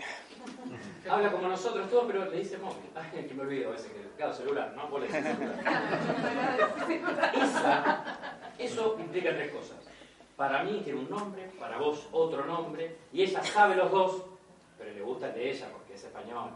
habla 1.10 1.32
como 1.32 1.48
nosotros 1.48 1.88
todos, 1.90 2.04
pero 2.06 2.30
le 2.30 2.38
dice 2.38 2.58
móvil. 2.58 2.90
Ay, 2.94 3.26
que 3.26 3.34
me 3.34 3.42
olvido 3.42 3.68
a 3.68 3.72
veces 3.72 3.92
que, 3.92 4.00
claro, 4.16 4.32
celular, 4.32 4.72
¿no? 4.76 4.88
Vos 4.88 5.00
le 5.00 5.08
decís 5.08 5.36
celular. 5.36 5.64
Esa, 7.36 8.18
eso 8.58 8.96
implica 8.98 9.30
tres 9.30 9.52
cosas. 9.52 9.78
Para 10.36 10.62
mí 10.64 10.80
tiene 10.84 11.00
un 11.00 11.10
nombre, 11.10 11.50
para 11.58 11.78
vos 11.78 12.06
otro 12.12 12.44
nombre, 12.44 12.96
y 13.12 13.22
ella 13.22 13.42
sabe 13.42 13.76
los 13.76 13.90
dos, 13.90 14.22
pero 14.78 14.92
le 14.92 15.00
gusta 15.00 15.28
el 15.28 15.34
de 15.34 15.50
ella 15.50 15.68
porque 15.72 15.94
es 15.94 16.04
español. 16.04 16.50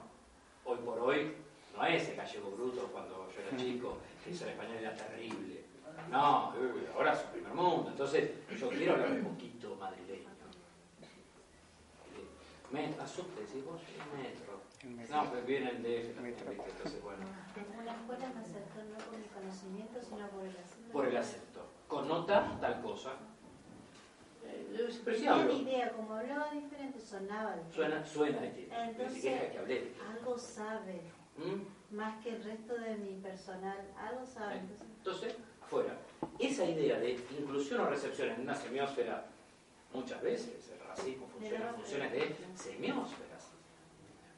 Hoy 0.65 0.79
por 0.85 0.99
hoy 0.99 1.35
no 1.75 1.87
es 1.87 2.09
el 2.09 2.17
gallego 2.17 2.51
bruto 2.51 2.89
cuando 2.93 3.29
yo 3.35 3.41
era 3.41 3.57
chico, 3.57 3.97
que 4.23 4.31
eso 4.31 4.45
el 4.45 4.51
español 4.51 4.77
era 4.81 4.95
terrible. 4.95 5.65
No, 6.11 6.53
ahora 6.95 7.13
es 7.13 7.21
su 7.21 7.27
primer 7.27 7.55
mundo. 7.55 7.91
Entonces, 7.91 8.31
yo 8.59 8.69
quiero 8.69 8.95
hablar 8.95 9.11
un 9.13 9.25
poquito 9.25 9.50
Metro, 12.71 13.07
subte, 13.07 13.41
decís 13.41 13.65
vos, 13.65 13.81
el 13.83 14.23
metro. 14.23 14.61
El 14.83 14.91
metro. 14.91 15.17
No, 15.17 15.31
pues 15.31 15.47
viene 15.47 15.71
el 15.71 15.83
DF 15.83 16.15
también, 16.15 16.37
Metro. 16.37 16.51
¿viste? 16.53 16.71
Entonces, 16.71 17.03
bueno, 17.03 17.27
Una 17.81 17.93
escuela 17.93 18.29
me 18.35 18.41
acercó 18.41 18.79
no 18.89 18.99
por 19.07 19.15
el 19.19 19.27
conocimiento, 19.27 20.01
sino 20.01 20.29
por 20.29 20.45
el 20.45 20.57
acento. 20.57 20.93
por 20.93 21.07
el 21.09 21.17
acento. 21.17 21.67
Connota 21.89 22.59
tal 22.61 22.81
cosa. 22.81 23.11
Eh, 24.45 24.67
Tenía 24.77 25.05
preciable. 25.05 25.53
idea, 25.55 25.93
como 25.93 26.15
hablaba 26.15 26.51
diferente, 26.53 27.01
sonaba 27.01 27.57
diferente. 27.57 27.75
Suena, 27.77 28.07
suena 28.07 28.41
distinto. 28.43 28.75
Ni 28.77 28.83
Entonces- 28.91 29.15
siquiera 29.15 29.43
es 29.45 29.53
que 29.53 29.59
hablé. 29.59 29.93
Algo 30.13 30.39
sabe, 30.39 31.01
¿Mm? 31.37 31.97
más 31.97 32.23
que 32.23 32.31
el 32.31 32.45
resto 32.45 32.75
de 32.79 32.97
mi 32.97 33.21
personal, 33.21 33.79
algo 33.99 34.25
sabe. 34.27 34.59
Entonces, 34.59 34.87
Entonces, 34.99 35.37
fuera. 35.69 35.97
Esa 36.39 36.65
idea 36.65 36.99
de 36.99 37.13
inclusión 37.39 37.81
o 37.81 37.87
recepción 37.91 38.31
en 38.31 38.41
una 38.43 38.55
semiósfera, 38.55 39.27
muchas 39.93 40.23
veces 40.23 40.71
en 41.07 41.75
funciones 41.75 42.13
de 42.13 42.37
semiósferas. 42.55 43.51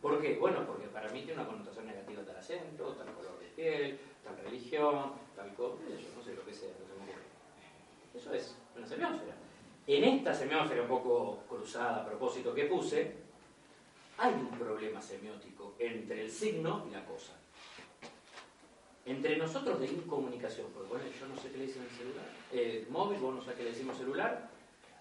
¿Por 0.01 0.20
qué? 0.20 0.36
Bueno, 0.39 0.66
porque 0.66 0.89
para 0.89 1.09
mí 1.10 1.22
tiene 1.22 1.40
una 1.40 1.47
connotación 1.48 1.86
negativa 1.86 2.22
tal 2.22 2.36
acento, 2.36 2.93
tal 2.94 3.12
color 3.14 3.39
de 3.40 3.47
piel, 3.48 3.98
tal 4.24 4.36
religión, 4.44 5.12
tal 5.36 5.55
cosa, 5.55 5.82
no 6.16 6.22
sé 6.22 6.34
lo 6.34 6.44
que 6.44 6.52
sea, 6.52 6.70
no. 6.70 8.18
Eso 8.18 8.34
es 8.34 8.56
una 8.76 8.86
semiósfera. 8.86 9.34
En 9.86 10.05
esta 10.05 10.34
semiósfera 10.34 10.82
un 10.82 10.89
poco 10.89 11.43
cruzada 11.48 12.02
a 12.02 12.06
propósito 12.06 12.55
que 12.55 12.64
puse, 12.66 13.14
hay 14.18 14.34
un 14.34 14.51
problema 14.51 15.01
semiótico 15.01 15.74
entre 15.78 16.22
el 16.22 16.30
signo 16.30 16.86
y 16.89 16.93
la 16.93 17.05
cosa. 17.05 17.32
Entre 19.05 19.36
nosotros 19.36 19.80
de 19.80 19.86
incomunicación, 19.86 20.68
porque 20.72 20.89
bueno, 20.89 21.05
yo 21.18 21.26
no 21.26 21.36
sé 21.36 21.51
qué 21.51 21.59
le 21.59 21.66
dicen 21.66 21.82
el 21.82 21.90
celular, 21.90 22.24
el 22.52 22.86
móvil, 22.89 23.18
vos 23.18 23.34
no 23.34 23.40
sabés 23.40 23.56
qué 23.56 23.64
le 23.64 23.70
decimos 23.70 23.97
celular, 23.97 24.51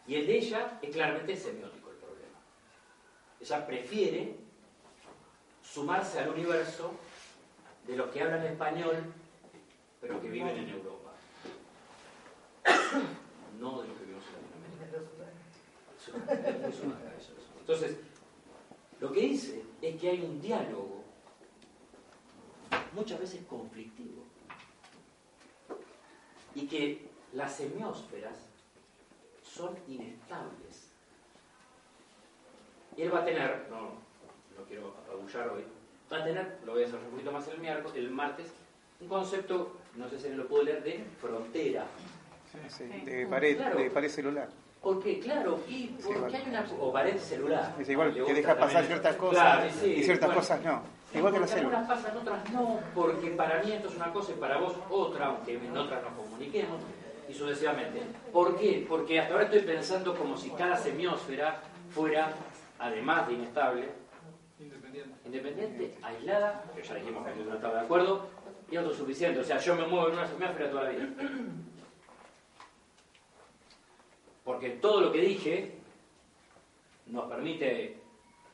y 0.08 0.16
el 0.16 0.28
de 0.28 0.38
ella 0.38 0.80
es 0.82 0.90
claramente 0.90 1.36
semiótico 1.36 1.92
el 1.92 1.98
problema. 1.98 2.40
Ella 3.40 3.66
prefiere 3.66 4.36
sumarse 5.64 6.20
al 6.20 6.30
universo 6.30 6.92
de 7.88 7.96
los 7.96 8.10
que 8.10 8.22
hablan 8.22 8.44
español, 8.46 8.96
pero 10.00 10.22
que 10.22 10.30
viven 10.30 10.58
en 10.58 10.70
Europa. 10.70 11.12
No 13.60 13.82
de 13.82 13.88
los 13.88 13.98
que 13.98 14.04
vivimos 14.06 14.26
en 14.28 14.34
Latinoamérica. 16.62 17.12
Entonces, 17.60 17.98
lo 19.00 19.12
que 19.12 19.22
dice 19.22 19.64
es 19.82 20.00
que 20.00 20.10
hay 20.10 20.22
un 20.22 20.42
diálogo 20.42 21.04
muchas 22.94 23.20
veces 23.20 23.46
conflictivo 23.46 24.24
y 26.56 26.68
que 26.68 27.08
las 27.34 27.56
semiósferas 27.56 28.51
son 29.54 29.76
inestables. 29.88 30.90
Y 32.98 33.02
él 33.04 33.14
va 33.14 33.20
a 33.20 33.26
tener, 33.26 33.68
no, 33.70 33.82
no 34.58 34.66
quiero 34.68 34.94
apabullar 35.06 35.50
hoy, 35.50 35.64
va 36.12 36.18
a 36.18 36.24
tener, 36.24 36.58
lo 36.66 36.74
voy 36.74 36.84
a 36.84 36.88
hacer 36.88 37.00
un 37.00 37.12
poquito 37.12 37.32
más 37.32 37.48
el, 37.48 37.60
miércoles, 37.60 37.96
el 37.98 38.12
martes, 38.12 38.48
un 39.00 39.08
concepto, 39.08 39.78
no 39.96 40.10
sé 40.10 40.20
si 40.20 40.30
me 40.30 40.36
lo 40.36 40.48
puedo 40.48 40.64
leer, 40.64 40.84
de 40.84 41.04
frontera. 41.20 41.86
Sí, 42.68 42.84
de 42.86 43.26
pared, 43.28 43.56
Claro. 43.56 43.80
de 43.80 43.90
pared 43.90 44.10
celular. 44.10 44.50
¿Por 44.82 45.02
qué? 45.02 45.20
Claro, 45.20 45.60
y 45.68 45.88
porque 45.88 46.18
igual. 46.18 46.36
hay 46.36 46.44
una... 46.50 46.66
o 46.80 46.92
pared 46.92 47.18
celular. 47.18 47.76
Es 47.80 47.88
igual 47.90 48.14
que 48.14 48.34
deja 48.34 48.54
pasar 48.56 48.68
también. 48.82 48.88
ciertas 48.88 49.16
cosas 49.16 49.42
Claro, 49.58 49.70
sí, 49.80 49.86
y 49.94 50.04
ciertas 50.04 50.28
bueno. 50.28 50.42
cosas 50.42 50.64
no. 50.64 50.82
Sí, 51.12 51.18
Igual 51.18 51.34
que 51.34 51.40
la 51.40 51.46
porque 51.46 51.60
célula. 51.60 51.78
algunas 51.80 52.02
pasan, 52.04 52.18
otras 52.18 52.52
no, 52.52 52.80
porque 52.96 53.28
para 53.32 53.62
mí 53.64 53.72
esto 53.72 53.90
es 53.90 53.96
una 53.96 54.12
cosa 54.12 54.32
y 54.32 54.36
para 54.36 54.58
vos 54.58 54.74
otra, 54.90 55.26
aunque 55.28 55.54
en 55.58 55.78
otras 55.78 56.04
nos 56.04 56.14
comuniquemos, 56.14 56.78
y 57.32 57.34
sucesivamente. 57.34 58.02
¿Por 58.34 58.58
qué? 58.58 58.86
Porque 58.88 59.20
hasta 59.20 59.34
ahora 59.34 59.46
estoy 59.46 59.62
pensando 59.62 60.16
como 60.16 60.38
si 60.38 60.50
cada 60.52 60.76
semiósfera 60.76 61.62
fuera, 61.90 62.34
además 62.78 63.28
de 63.28 63.34
inestable, 63.34 63.90
Independiente. 64.60 65.16
independiente, 65.26 65.98
aislada, 66.04 66.64
que 66.76 66.84
ya 66.84 66.96
dijimos 66.96 67.26
que 67.26 67.40
yo 67.40 67.46
no 67.46 67.56
estaba 67.56 67.76
de 67.76 67.80
acuerdo, 67.82 68.28
y 68.70 68.76
autosuficiente. 68.76 69.40
O 69.40 69.44
sea, 69.44 69.58
yo 69.58 69.76
me 69.76 69.88
muevo 69.88 70.10
en 70.10 70.14
una 70.14 70.28
semiósfera 70.28 70.70
toda 70.70 70.84
la 70.84 70.90
vida. 70.90 71.10
Porque 74.44 74.70
todo 74.72 75.02
lo 75.02 75.12
que 75.12 75.22
dije 75.22 75.76
nos 77.08 77.30
permite 77.30 77.98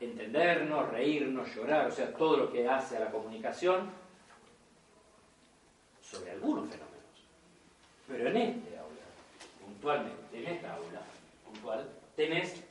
entendernos, 0.00 0.88
reírnos, 0.90 1.54
llorar, 1.54 1.88
o 1.88 1.90
sea, 1.90 2.12
todo 2.14 2.36
lo 2.36 2.52
que 2.52 2.68
hace 2.68 2.96
a 2.96 3.00
la 3.00 3.10
comunicación 3.10 3.90
sobre 6.00 6.30
algunos 6.32 6.68
fenómenos. 6.68 6.98
Pero 8.08 8.28
en 8.30 8.36
este 8.36 8.67
puntualmente, 9.88 10.38
en 10.38 10.46
esta 10.46 10.74
aula 10.74 11.02
puntual, 11.44 11.88
tenés, 12.14 12.62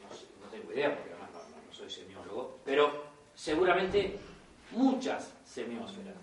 no, 0.00 0.48
tengo 0.48 0.72
idea 0.72 0.96
porque 0.96 1.10
además 1.10 1.30
no, 1.50 1.74
soy 1.74 1.90
semiólogo, 1.90 2.58
pero 2.64 3.04
seguramente 3.34 4.18
muchas 4.70 5.34
semiósferas, 5.44 6.14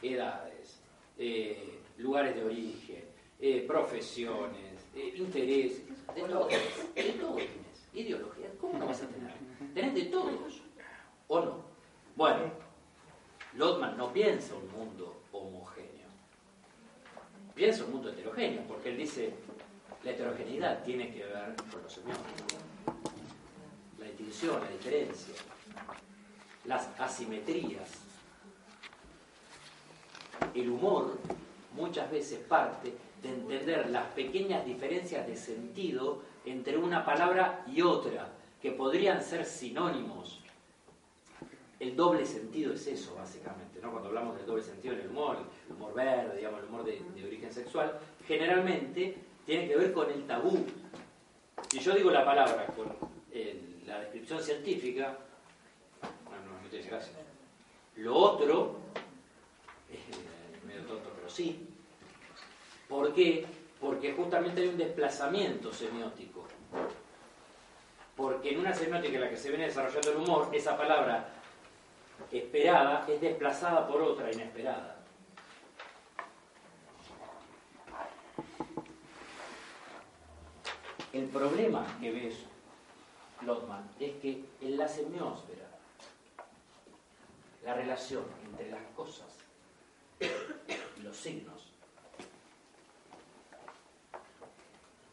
edades, 0.00 0.80
eh, 1.18 1.80
lugares 1.98 2.34
de 2.34 2.44
origen, 2.44 3.04
eh, 3.40 3.64
profesiones, 3.66 4.86
eh, 4.94 5.14
intereses, 5.16 5.86
de 6.14 6.22
todo, 6.22 6.48
de 6.48 7.12
todo 7.20 7.34
tenés. 7.34 7.58
Ideologías, 7.92 8.52
¿cómo 8.60 8.78
no 8.78 8.86
vas 8.86 9.02
a 9.02 9.08
tener? 9.08 9.32
Tenés 9.74 9.94
de 9.94 10.04
todos, 10.04 10.62
¿o 11.26 11.40
no? 11.40 11.64
Bueno, 12.16 12.52
Lotman 13.54 13.96
no 13.98 14.12
piensa 14.12 14.54
un 14.54 14.70
mundo 14.70 15.20
homogéneo, 15.32 15.97
piensa 17.58 17.84
un 17.84 17.90
mundo 17.90 18.10
heterogéneo, 18.10 18.62
porque 18.68 18.90
él 18.90 18.98
dice, 18.98 19.34
la 20.04 20.12
heterogeneidad 20.12 20.84
tiene 20.84 21.12
que 21.12 21.24
ver 21.24 21.56
con 21.72 21.82
los 21.82 21.92
semióticos, 21.92 22.54
la 23.98 24.06
distinción, 24.06 24.60
la 24.60 24.70
diferencia, 24.70 25.34
las 26.66 26.88
asimetrías. 27.00 27.90
El 30.54 30.70
humor 30.70 31.18
muchas 31.74 32.08
veces 32.12 32.38
parte 32.38 32.94
de 33.20 33.28
entender 33.28 33.90
las 33.90 34.06
pequeñas 34.12 34.64
diferencias 34.64 35.26
de 35.26 35.36
sentido 35.36 36.22
entre 36.44 36.78
una 36.78 37.04
palabra 37.04 37.64
y 37.66 37.82
otra, 37.82 38.28
que 38.62 38.70
podrían 38.70 39.20
ser 39.20 39.44
sinónimos. 39.44 40.40
El 41.80 41.96
doble 41.96 42.24
sentido 42.24 42.74
es 42.74 42.86
eso, 42.86 43.16
básicamente, 43.16 43.67
Cuando 43.80 44.08
hablamos 44.08 44.36
del 44.36 44.46
doble 44.46 44.62
sentido 44.62 44.94
en 44.94 45.00
el 45.00 45.08
humor, 45.08 45.38
el 45.66 45.74
humor 45.74 45.94
verde, 45.94 46.36
digamos, 46.36 46.60
el 46.60 46.68
humor 46.68 46.84
de, 46.84 47.02
origen 47.24 47.52
sexual, 47.52 47.98
generalmente 48.26 49.16
tiene 49.46 49.68
que 49.68 49.76
ver 49.76 49.92
con 49.92 50.10
el 50.10 50.26
tabú. 50.26 50.64
Si 51.70 51.78
yo 51.78 51.94
digo 51.94 52.10
la 52.10 52.24
palabra 52.24 52.66
con 52.66 52.88
la 53.86 54.00
descripción 54.00 54.42
científica, 54.42 55.16
bueno, 56.24 56.42
no, 56.62 56.68
tiene 56.68 56.86
gracia. 56.86 57.12
Lo 57.96 58.14
otro, 58.14 58.76
es 59.90 60.64
medio 60.64 60.82
tonto, 60.82 61.10
pero 61.16 61.30
sí. 61.30 61.66
¿Por 62.88 63.12
qué? 63.12 63.46
Porque 63.80 64.12
justamente 64.12 64.62
hay 64.62 64.68
un 64.68 64.78
desplazamiento 64.78 65.72
semiótico. 65.72 66.44
Porque 68.16 68.52
en 68.52 68.60
una 68.60 68.74
semiótica 68.74 69.14
en 69.14 69.20
la 69.20 69.30
que 69.30 69.36
se 69.36 69.50
viene 69.50 69.66
desarrollando 69.66 70.10
el 70.10 70.16
humor, 70.16 70.48
esa 70.52 70.76
palabra 70.76 71.37
esperada 72.30 73.06
es 73.08 73.20
desplazada 73.20 73.86
por 73.86 74.02
otra 74.02 74.32
inesperada. 74.32 74.96
El 81.12 81.26
problema 81.28 81.86
que 82.00 82.12
ves, 82.12 82.34
Lotman, 83.42 83.90
es 83.98 84.14
que 84.16 84.44
en 84.60 84.76
la 84.76 84.86
semiósfera 84.86 85.68
la 87.64 87.74
relación 87.74 88.24
entre 88.44 88.70
las 88.70 88.82
cosas 88.94 89.26
y 90.20 91.02
los 91.02 91.16
signos 91.16 91.72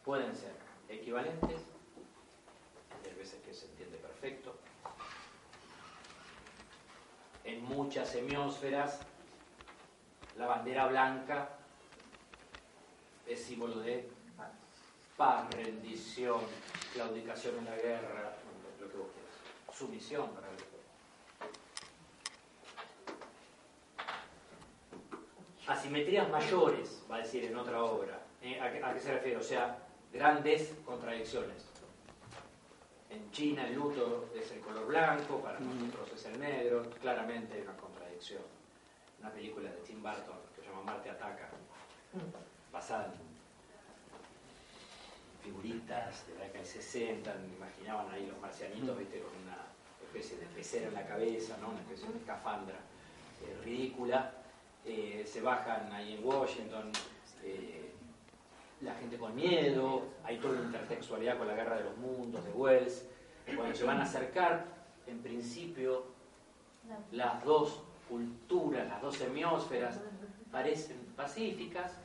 pueden 0.04 0.34
ser 0.36 0.52
equivalentes, 0.88 1.60
hay 3.04 3.14
veces 3.14 3.42
que 3.44 3.52
se 3.52 3.66
entiende 3.66 3.96
perfecto, 3.98 4.54
en 7.46 7.64
muchas 7.64 8.08
semiósferas 8.08 9.00
la 10.36 10.46
bandera 10.46 10.86
blanca 10.88 11.48
es 13.26 13.42
símbolo 13.42 13.80
de 13.80 14.08
paz, 15.16 15.48
rendición, 15.54 16.40
claudicación 16.92 17.56
en 17.58 17.64
la 17.64 17.76
guerra, 17.76 18.36
lo 18.78 18.90
que 18.90 18.96
vos 18.98 19.06
quieras, 19.14 19.78
sumisión 19.78 20.30
para 20.30 20.48
el 20.50 20.56
Asimetrías 25.66 26.28
mayores, 26.30 27.02
va 27.10 27.16
a 27.16 27.18
decir 27.18 27.44
en 27.44 27.56
otra 27.56 27.82
obra. 27.82 28.22
¿Eh? 28.40 28.60
¿A, 28.60 28.70
qué, 28.70 28.84
¿A 28.84 28.94
qué 28.94 29.00
se 29.00 29.12
refiere? 29.14 29.36
O 29.36 29.42
sea, 29.42 29.78
grandes 30.12 30.72
contradicciones. 30.84 31.66
En 33.10 33.30
China 33.30 33.66
el 33.66 33.74
luto 33.74 34.30
es 34.34 34.50
el 34.50 34.60
color 34.60 34.86
blanco, 34.86 35.40
para 35.40 35.60
nosotros 35.60 36.12
es 36.14 36.24
el 36.26 36.40
negro, 36.40 36.90
claramente 37.00 37.54
hay 37.54 37.62
una 37.62 37.76
contradicción. 37.76 38.42
Una 39.20 39.30
película 39.30 39.70
de 39.70 39.76
Tim 39.78 40.02
Burton 40.02 40.38
que 40.54 40.62
se 40.62 40.68
llama 40.68 40.82
Marte 40.82 41.10
Ataca, 41.10 41.48
basada 42.72 43.06
en 43.06 43.36
figuritas 45.42 46.26
de 46.26 46.34
la 46.34 46.44
década 46.44 46.58
del 46.58 46.66
60, 46.66 47.34
imaginaban 47.56 48.10
ahí 48.10 48.26
los 48.26 48.38
marcianitos, 48.40 48.98
viste, 48.98 49.20
con 49.20 49.30
una 49.44 49.66
especie 50.02 50.38
de 50.38 50.46
pecera 50.46 50.88
en 50.88 50.94
la 50.94 51.06
cabeza, 51.06 51.56
¿no? 51.60 51.68
una 51.68 51.80
especie 51.80 52.08
de 52.08 52.18
escafandra 52.18 52.76
eh, 53.42 53.56
ridícula. 53.64 54.32
Eh, 54.84 55.24
se 55.26 55.40
bajan 55.40 55.92
ahí 55.92 56.14
en 56.14 56.24
Washington, 56.24 56.92
eh, 57.42 57.85
la 58.80 58.94
gente 58.94 59.16
con 59.16 59.34
miedo, 59.34 60.02
hay 60.24 60.38
toda 60.38 60.54
una 60.54 60.66
intertextualidad 60.66 61.38
con 61.38 61.48
la 61.48 61.54
guerra 61.54 61.76
de 61.76 61.84
los 61.84 61.96
mundos 61.96 62.44
de 62.44 62.50
Wells. 62.52 63.08
Cuando 63.54 63.74
se 63.74 63.84
van 63.84 64.00
a 64.00 64.02
acercar, 64.02 64.64
en 65.06 65.20
principio, 65.20 66.04
las 67.12 67.44
dos 67.44 67.82
culturas, 68.08 68.88
las 68.88 69.00
dos 69.00 69.16
semiósferas, 69.16 70.00
parecen 70.50 70.98
pacíficas, 71.16 71.98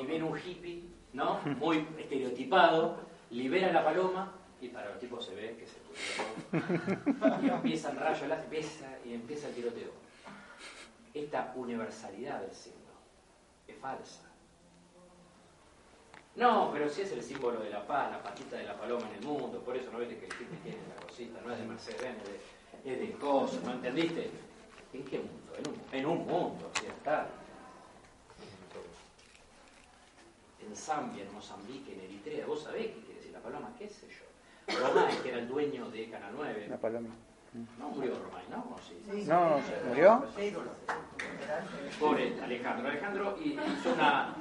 y 0.00 0.06
viene 0.06 0.24
un 0.24 0.38
hippie, 0.38 0.84
¿no? 1.12 1.40
Muy 1.58 1.86
estereotipado, 1.98 2.98
libera 3.30 3.72
la 3.72 3.84
paloma, 3.84 4.32
y 4.60 4.68
para 4.68 4.90
los 4.90 4.98
tipos 4.98 5.24
se 5.24 5.34
ve 5.34 5.56
que 5.56 5.66
se 5.66 5.78
pudieron. 5.80 7.44
Y 7.44 7.48
empieza 7.48 7.90
el 7.90 7.96
rayo 7.96 8.26
empieza, 8.34 8.86
y 9.04 9.14
empieza 9.14 9.48
el 9.48 9.54
tiroteo. 9.54 9.90
Esta 11.14 11.52
universalidad 11.56 12.40
del 12.40 12.52
signo 12.52 12.78
es 13.66 13.76
falsa. 13.76 14.27
No, 16.38 16.70
pero 16.72 16.88
sí 16.88 17.02
es 17.02 17.10
el 17.10 17.20
símbolo 17.20 17.58
de 17.58 17.68
la 17.68 17.84
paz, 17.84 18.12
la 18.12 18.22
patita 18.22 18.56
de 18.56 18.62
la 18.62 18.78
paloma 18.78 19.08
en 19.08 19.16
el 19.16 19.22
mundo, 19.22 19.60
por 19.60 19.76
eso 19.76 19.90
no 19.90 19.98
ves 19.98 20.06
que 20.06 20.24
el 20.24 20.32
hippie 20.32 20.58
tiene 20.62 20.78
la 20.88 21.04
cosita, 21.04 21.40
no 21.44 21.52
es 21.52 21.58
de 21.58 21.66
Mercedes 21.66 22.14
es 22.84 22.98
de, 22.98 23.04
es 23.10 23.16
cosas, 23.16 23.60
¿no 23.64 23.72
entendiste? 23.72 24.30
¿En 24.92 25.04
qué 25.04 25.18
mundo? 25.18 25.56
En 25.58 25.68
un, 25.68 25.76
en 25.92 26.06
un 26.06 26.18
mundo 26.28 26.66
occidental. 26.68 27.26
En 30.64 30.76
Zambia, 30.76 31.24
en 31.24 31.34
Mozambique, 31.34 31.92
en 31.92 32.00
Eritrea, 32.02 32.46
vos 32.46 32.62
sabés 32.62 32.86
qué 32.86 33.00
quiere 33.00 33.14
decir 33.14 33.32
la 33.32 33.40
paloma, 33.40 33.74
qué 33.76 33.88
sé 33.88 34.06
yo. 34.06 34.78
Romay, 34.78 35.16
que 35.20 35.30
era 35.30 35.38
el 35.38 35.48
dueño 35.48 35.90
de 35.90 36.08
Canal 36.08 36.32
9. 36.36 36.66
La 36.68 36.76
paloma. 36.76 37.08
No 37.78 37.88
murió 37.88 38.12
Romay, 38.14 38.44
¿no? 38.50 38.58
¿O 38.58 38.78
sí? 38.78 39.24
No, 39.26 39.60
¿murió? 39.88 40.24
Pobre 41.98 42.34
Alejandro. 42.42 42.88
Alejandro 42.88 43.38
hizo 43.42 43.92
una 43.92 44.34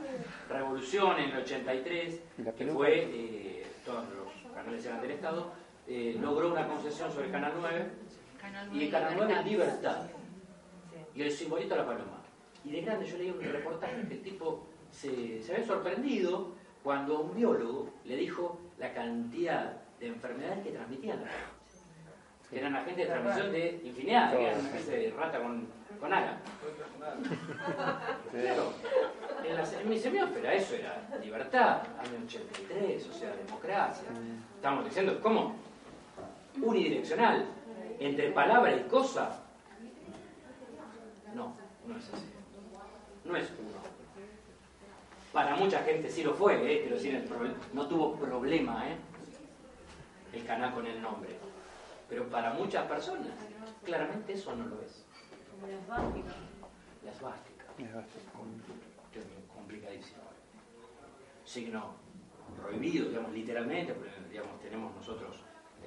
revolución 0.49 1.17
en 1.19 1.29
el 1.31 1.37
83 1.37 2.21
¿Y 2.37 2.41
la 2.41 2.51
que 2.51 2.67
fue, 2.67 3.03
eh, 3.09 3.67
todos 3.85 4.03
los 4.09 4.53
canales 4.53 4.85
eran 4.85 5.01
del 5.01 5.11
Estado, 5.11 5.53
eh, 5.87 6.17
logró 6.19 6.51
una 6.51 6.67
concesión 6.67 7.11
sobre 7.11 7.31
Canal 7.31 7.53
9 7.59 7.91
y 8.73 8.83
el 8.83 8.91
Canal 8.91 9.13
9 9.15 9.43
Libertad 9.45 10.01
y 11.15 11.21
el 11.21 11.31
simbolito 11.31 11.75
de 11.75 11.81
la 11.81 11.87
paloma. 11.87 12.21
Y 12.65 12.71
de 12.71 12.81
grande 12.81 13.05
yo 13.05 13.17
leí 13.17 13.29
un 13.29 13.41
reportaje 13.41 14.05
que 14.07 14.15
el 14.15 14.21
tipo 14.21 14.67
se, 14.91 15.41
se 15.41 15.53
había 15.53 15.65
sorprendido 15.65 16.55
cuando 16.83 17.21
un 17.21 17.35
biólogo 17.35 17.89
le 18.03 18.17
dijo 18.17 18.59
la 18.77 18.93
cantidad 18.93 19.77
de 19.99 20.07
enfermedades 20.07 20.63
que 20.65 20.71
transmitían. 20.71 21.23
Que 22.49 22.59
eran 22.59 22.75
agentes 22.75 23.07
de 23.07 23.13
transmisión 23.13 23.51
de 23.51 23.81
infinidad, 23.83 24.31
que 24.31 24.47
eran 24.47 24.59
una 24.61 24.69
especie 24.69 24.97
de 24.99 25.11
rata 25.11 25.39
con, 25.39 25.67
con 25.99 26.13
ala. 26.13 26.37
Claro, 28.31 28.73
en, 29.43 29.55
la, 29.55 29.63
en 29.81 29.89
mi 29.89 29.99
semiósfera 29.99 30.53
eso 30.53 30.75
era 30.75 31.07
libertad, 31.21 31.81
año 31.99 32.25
83, 32.25 33.07
o 33.07 33.13
sea, 33.13 33.35
democracia. 33.35 34.07
Estamos 34.55 34.85
diciendo, 34.85 35.19
¿cómo? 35.21 35.55
Unidireccional, 36.61 37.45
entre 37.99 38.31
palabra 38.31 38.75
y 38.75 38.81
cosa. 38.83 39.41
No, 41.33 41.53
no 41.85 41.97
es 41.97 42.03
así. 42.13 42.25
No 43.25 43.35
es 43.35 43.49
uno. 43.59 43.77
Para 45.33 45.55
mucha 45.57 45.79
gente 45.83 46.09
sí 46.09 46.23
lo 46.23 46.33
fue, 46.33 46.55
¿eh? 46.55 46.87
el 46.87 47.29
proble- 47.29 47.53
no 47.73 47.85
tuvo 47.87 48.15
problema 48.15 48.85
¿eh? 48.87 48.95
el 50.33 50.45
canal 50.45 50.73
con 50.73 50.87
el 50.87 51.01
nombre. 51.01 51.37
Pero 52.09 52.27
para 52.29 52.53
muchas 52.53 52.85
personas, 52.87 53.33
claramente 53.83 54.33
eso 54.33 54.55
no 54.55 54.65
lo 54.67 54.81
es. 54.81 55.05
Como 55.51 55.67
las 55.71 55.87
básicas. 55.87 56.35
La 57.03 57.11
esvástica. 57.11 57.65
Es 57.77 57.93
bastante. 57.93 58.73
que 59.11 59.19
es 59.19 59.25
complicadísimo. 59.53 60.21
Signo 61.43 61.95
prohibido, 62.61 63.09
digamos, 63.09 63.31
literalmente, 63.33 63.93
porque 63.93 64.11
digamos, 64.29 64.59
tenemos 64.61 64.95
nosotros 64.95 65.37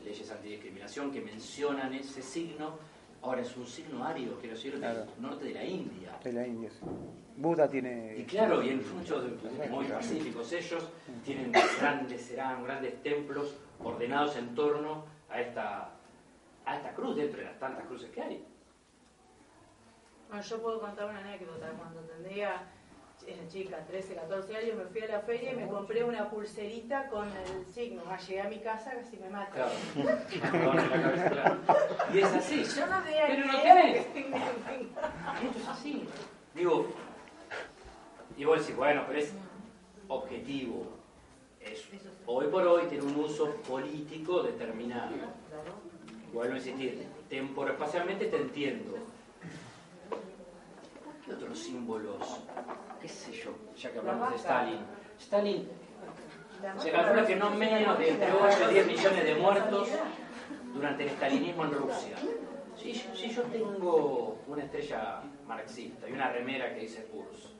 leyes 0.04 0.30
antidiscriminación 0.30 1.10
que 1.10 1.20
mencionan 1.20 1.92
ese 1.94 2.22
signo. 2.22 2.78
Ahora 3.22 3.42
es 3.42 3.54
un 3.56 3.66
signo 3.66 4.02
ario, 4.04 4.38
quiero 4.40 4.54
decir, 4.56 4.72
del 4.72 4.80
Claro. 4.80 5.06
norte 5.18 5.44
de 5.44 5.54
la 5.54 5.64
India. 5.64 6.18
De 6.24 6.32
la 6.32 6.46
India, 6.46 6.70
sí. 6.70 6.78
Buda 7.36 7.68
tiene. 7.68 8.16
Y 8.16 8.24
claro, 8.24 8.62
y 8.62 8.70
en 8.70 8.96
muchos 8.96 9.24
muy 9.70 9.84
pacíficos 9.86 10.50
ellos 10.52 10.88
tienen 11.24 11.52
grandes, 11.78 12.22
serán 12.22 12.64
grandes 12.64 13.02
templos 13.02 13.56
ordenados 13.82 14.36
en 14.36 14.54
torno 14.54 15.04
a 15.28 15.38
esta, 15.40 15.90
a 16.70 16.76
esta 16.76 16.94
cruz, 16.94 17.16
dentro 17.16 17.40
de 17.40 17.46
las 17.46 17.58
tantas 17.58 17.84
cruces 17.86 18.10
que 18.10 18.22
hay. 18.22 18.44
Bueno, 20.28 20.42
yo 20.42 20.62
puedo 20.62 20.80
contar 20.80 21.10
una 21.10 21.18
anécdota. 21.18 21.70
Cuando 21.76 22.00
tendría, 22.02 22.68
era 23.26 23.48
chica, 23.48 23.84
13, 23.86 24.14
14 24.14 24.56
años, 24.56 24.76
me 24.76 24.84
fui 24.84 25.00
a 25.02 25.08
la 25.08 25.20
feria 25.20 25.52
y 25.52 25.56
me 25.56 25.66
compré 25.66 26.04
una 26.04 26.30
pulserita 26.30 27.08
con 27.08 27.28
el 27.28 27.66
signo. 27.66 28.02
Ah, 28.08 28.16
llegué 28.16 28.40
a 28.40 28.48
mi 28.48 28.60
casa, 28.60 28.92
casi 28.92 29.16
me 29.16 29.28
mata. 29.28 29.50
Claro. 29.52 29.72
Y 32.14 32.18
es 32.18 32.32
así. 32.32 32.64
Yo 32.64 32.86
no 32.86 33.02
tenía 33.02 33.26
Pero 33.26 33.46
no 33.46 33.60
tenés. 33.60 34.06
Esto 34.06 35.58
es 35.58 35.68
así. 35.68 36.08
Digo, 36.54 36.86
y 38.36 38.44
vos 38.44 38.60
decís, 38.60 38.76
bueno, 38.76 39.02
pero 39.08 39.18
es 39.18 39.34
objetivo. 40.06 40.86
Es, 41.60 41.88
hoy 42.24 42.46
por 42.46 42.66
hoy 42.66 42.86
tiene 42.86 43.04
un 43.04 43.16
uso 43.16 43.52
político 43.68 44.42
determinado. 44.44 45.16
Vuelvo 46.32 46.54
a 46.54 46.56
insistir, 46.58 47.06
temporoespacialmente 47.28 48.26
te 48.26 48.36
entiendo. 48.36 48.94
¿Qué 51.24 51.32
otros 51.34 51.58
símbolos? 51.58 52.40
¿Qué 53.00 53.08
sé 53.08 53.32
yo? 53.32 53.52
Ya 53.76 53.90
que 53.92 53.98
hablamos 53.98 54.30
de 54.30 54.36
Stalin. 54.36 54.78
Stalin 55.18 55.68
se 56.78 56.90
calcula 56.90 57.26
que 57.26 57.36
no 57.36 57.50
menos 57.50 57.98
de 57.98 58.10
entre 58.10 58.32
8 58.32 58.70
y 58.70 58.74
10 58.74 58.86
millones 58.86 59.24
de 59.24 59.34
muertos 59.34 59.88
durante 60.74 61.04
el 61.04 61.10
stalinismo 61.10 61.64
en 61.64 61.72
Rusia. 61.72 62.16
Si, 62.76 62.94
si 62.94 63.28
yo 63.30 63.42
tengo 63.44 64.38
una 64.46 64.64
estrella 64.64 65.22
marxista 65.46 66.08
y 66.08 66.12
una 66.12 66.30
remera 66.30 66.72
que 66.74 66.80
dice 66.80 67.02
PURS, 67.02 67.52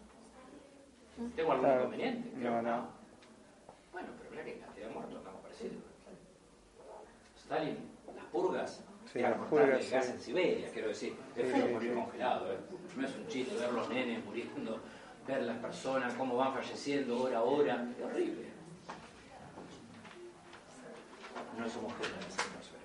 ¿tengo 1.37 1.53
algún 1.53 1.71
inconveniente? 1.71 2.31
Creo 2.39 2.51
No, 2.53 2.57
que 2.59 2.63
no. 2.71 2.89
Bueno, 3.93 4.09
pero 4.19 4.31
mira 4.31 4.45
que 4.45 4.53
en 4.55 4.61
cantidad 4.61 4.87
de 4.89 4.95
muertos 4.95 5.17
estamos 5.19 5.41
parecidos. 5.43 5.83
Stalin, 7.37 7.90
purgas, 8.33 8.85
Sí, 9.13 9.21
cortarle 9.21 9.47
purgas, 9.49 9.85
el 9.87 9.91
gas 9.91 10.05
sí. 10.07 10.13
en 10.13 10.21
Siberia, 10.21 10.69
quiero 10.73 10.89
decir. 10.89 11.17
Es 11.37 11.53
Sí, 11.53 11.59
morir 11.73 11.91
sí. 11.95 12.01
congelado, 12.01 12.53
¿eh? 12.53 12.59
No 12.97 13.07
es 13.07 13.15
un 13.17 13.27
chiste 13.27 13.57
ver 13.57 13.73
los 13.73 13.89
nenes 13.89 14.25
muriendo, 14.25 14.79
ver 15.27 15.43
las 15.43 15.57
personas, 15.59 16.15
cómo 16.15 16.37
van 16.37 16.53
falleciendo 16.55 17.23
hora 17.23 17.39
a 17.39 17.43
hora. 17.43 17.87
Es 17.99 18.05
horrible. 18.05 18.51
No 21.59 21.67
es 21.67 21.77
homogénea 21.77 22.19
esa 22.29 22.43
atmósfera. 22.43 22.83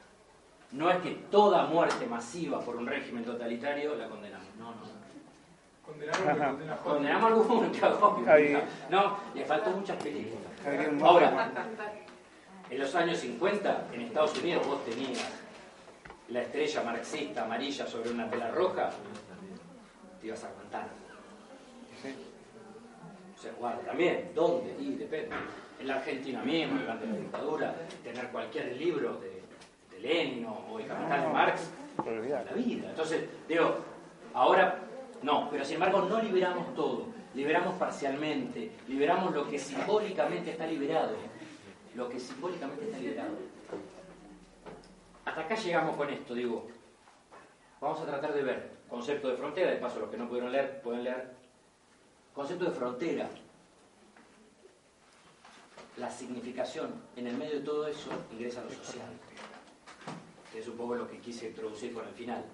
No 0.71 0.89
es 0.89 0.97
que 0.97 1.11
toda 1.31 1.65
muerte 1.67 2.05
masiva 2.07 2.59
por 2.59 2.75
un 2.75 2.87
régimen 2.87 3.23
totalitario 3.23 3.95
la 3.95 4.07
condenamos. 4.09 4.47
No, 4.57 4.71
no, 4.71 4.81
no. 4.81 5.05
Condenamos 5.85 6.59
que. 6.59 6.83
Condenamos 6.83 7.31
algún 7.31 7.69
cagón. 7.71 8.25
No, 8.89 9.17
le 9.33 9.45
faltó 9.45 9.69
muchas 9.71 9.97
películas. 10.01 10.51
Ahora, 11.03 11.51
en 12.69 12.79
los 12.79 12.95
años 12.95 13.19
50, 13.19 13.87
en 13.93 14.01
Estados 14.01 14.37
Unidos, 14.37 14.65
vos 14.67 14.83
tenías 14.85 15.23
la 16.29 16.41
estrella 16.41 16.83
marxista 16.83 17.43
amarilla 17.43 17.85
sobre 17.85 18.09
una 18.11 18.29
tela 18.29 18.49
roja, 18.51 18.89
te 20.19 20.27
ibas 20.27 20.43
a 20.43 20.49
aguantar. 20.49 20.87
O 23.37 23.41
sea, 23.41 23.51
guarda, 23.59 23.81
también, 23.81 24.31
¿dónde? 24.33 24.75
Y 24.79 24.95
depende. 24.95 25.35
En 25.79 25.87
la 25.87 25.95
Argentina 25.95 26.41
mismo, 26.41 26.79
durante 26.79 27.05
la 27.05 27.15
dictadura, 27.15 27.75
tener 28.03 28.29
cualquier 28.29 28.75
libro 28.77 29.19
de, 29.19 29.43
de 29.91 29.99
Lenin 29.99 30.45
o 30.45 30.79
el 30.79 30.87
Capital 30.87 31.21
de 31.21 31.27
Marx 31.27 31.69
la 32.03 32.53
vida. 32.53 32.89
Entonces, 32.89 33.25
digo, 33.47 33.77
ahora 34.33 34.79
no, 35.21 35.49
pero 35.49 35.63
sin 35.63 35.75
embargo 35.75 36.01
no 36.01 36.21
liberamos 36.21 36.73
todo, 36.75 37.07
liberamos 37.33 37.75
parcialmente, 37.75 38.71
liberamos 38.87 39.33
lo 39.33 39.47
que 39.49 39.57
simbólicamente 39.57 40.51
está 40.51 40.67
liberado, 40.67 41.15
lo 41.95 42.09
que 42.09 42.19
simbólicamente 42.19 42.85
está 42.85 42.99
liberado. 42.99 43.35
Hasta 45.23 45.41
acá 45.41 45.55
llegamos 45.55 45.95
con 45.95 46.09
esto, 46.09 46.33
digo, 46.33 46.67
vamos 47.81 47.99
a 48.01 48.05
tratar 48.05 48.33
de 48.33 48.43
ver. 48.43 48.75
Concepto 48.89 49.29
de 49.29 49.37
frontera, 49.37 49.71
de 49.71 49.77
paso 49.77 49.99
los 49.99 50.09
que 50.09 50.17
no 50.17 50.27
pudieron 50.27 50.51
leer, 50.51 50.81
pueden 50.81 51.03
leer, 51.03 51.33
concepto 52.33 52.65
de 52.65 52.71
frontera, 52.71 53.27
la 55.97 56.11
significación. 56.11 56.93
En 57.15 57.27
el 57.27 57.35
medio 57.35 57.55
de 57.55 57.65
todo 57.65 57.87
eso 57.87 58.11
ingresa 58.31 58.63
lo 58.63 58.69
social, 58.69 59.07
que 60.51 60.59
es 60.59 60.67
un 60.67 60.77
poco 60.77 60.95
lo 60.95 61.09
que 61.09 61.19
quise 61.19 61.49
introducir 61.49 61.93
con 61.93 62.05
el 62.05 62.13
final. 62.13 62.45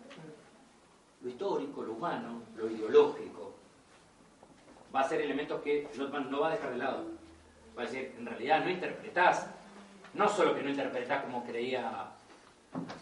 Lo 1.21 1.29
histórico, 1.29 1.83
lo 1.83 1.93
humano, 1.93 2.43
lo 2.55 2.69
ideológico. 2.69 3.53
Va 4.95 5.01
a 5.01 5.09
ser 5.09 5.21
elementos 5.21 5.61
que 5.61 5.89
Jotman 5.95 6.31
no 6.31 6.39
va 6.39 6.49
a 6.49 6.51
dejar 6.51 6.71
de 6.71 6.77
lado. 6.77 7.20
Va 7.77 7.83
a 7.83 7.85
decir, 7.85 8.13
en 8.17 8.25
realidad 8.25 8.63
no 8.63 8.69
interpretás, 8.69 9.47
no 10.13 10.27
solo 10.27 10.55
que 10.55 10.63
no 10.63 10.69
interpretás 10.69 11.23
como 11.23 11.45
creía 11.45 12.11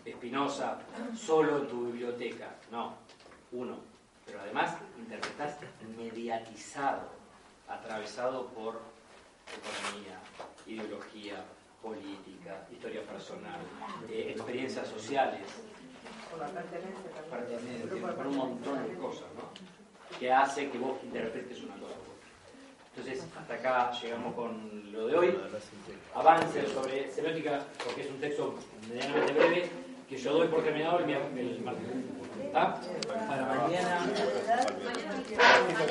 Spinoza, 0.07 0.79
solo 1.15 1.59
en 1.59 1.67
tu 1.67 1.85
biblioteca, 1.87 2.55
no, 2.71 2.95
uno, 3.51 3.77
pero 4.25 4.41
además 4.41 4.75
interpretás 4.97 5.57
mediatizado, 5.97 7.09
atravesado 7.67 8.47
por 8.47 8.79
economía, 9.47 10.19
ideología, 10.65 11.43
política, 11.81 12.67
historia 12.71 13.01
personal, 13.03 13.59
eh, 14.09 14.33
experiencias 14.35 14.87
sociales, 14.87 15.41
Por 16.29 16.39
la 16.39 16.47
pertenencia 16.47 18.15
por 18.15 18.27
un 18.27 18.37
montón 18.37 18.87
de 18.87 18.95
cosas, 18.95 19.27
¿no? 19.35 19.49
Que 20.19 20.31
hace 20.31 20.69
que 20.69 20.77
vos 20.77 21.03
interpretes 21.03 21.63
una 21.63 21.75
cosa. 21.75 22.08
Entonces, 22.99 23.25
hasta 23.39 23.53
acá 23.53 23.91
llegamos 24.01 24.35
con 24.35 24.91
lo 24.91 25.07
de 25.07 25.15
hoy. 25.15 25.39
Avance 26.13 26.67
sobre 26.67 27.09
semiótica, 27.09 27.63
porque 27.81 28.01
es 28.01 28.09
un 28.09 28.19
texto 28.19 28.55
medianamente 28.89 29.33
breve, 29.33 29.69
que 30.09 30.17
yo 30.17 30.33
doy 30.33 30.49
por 30.49 30.63
terminado 30.63 30.99
el, 30.99 31.09
el 31.09 31.61
martes. 31.61 31.87
¿Está? 32.43 32.81
Para 33.07 33.45
mañana. 33.45 34.05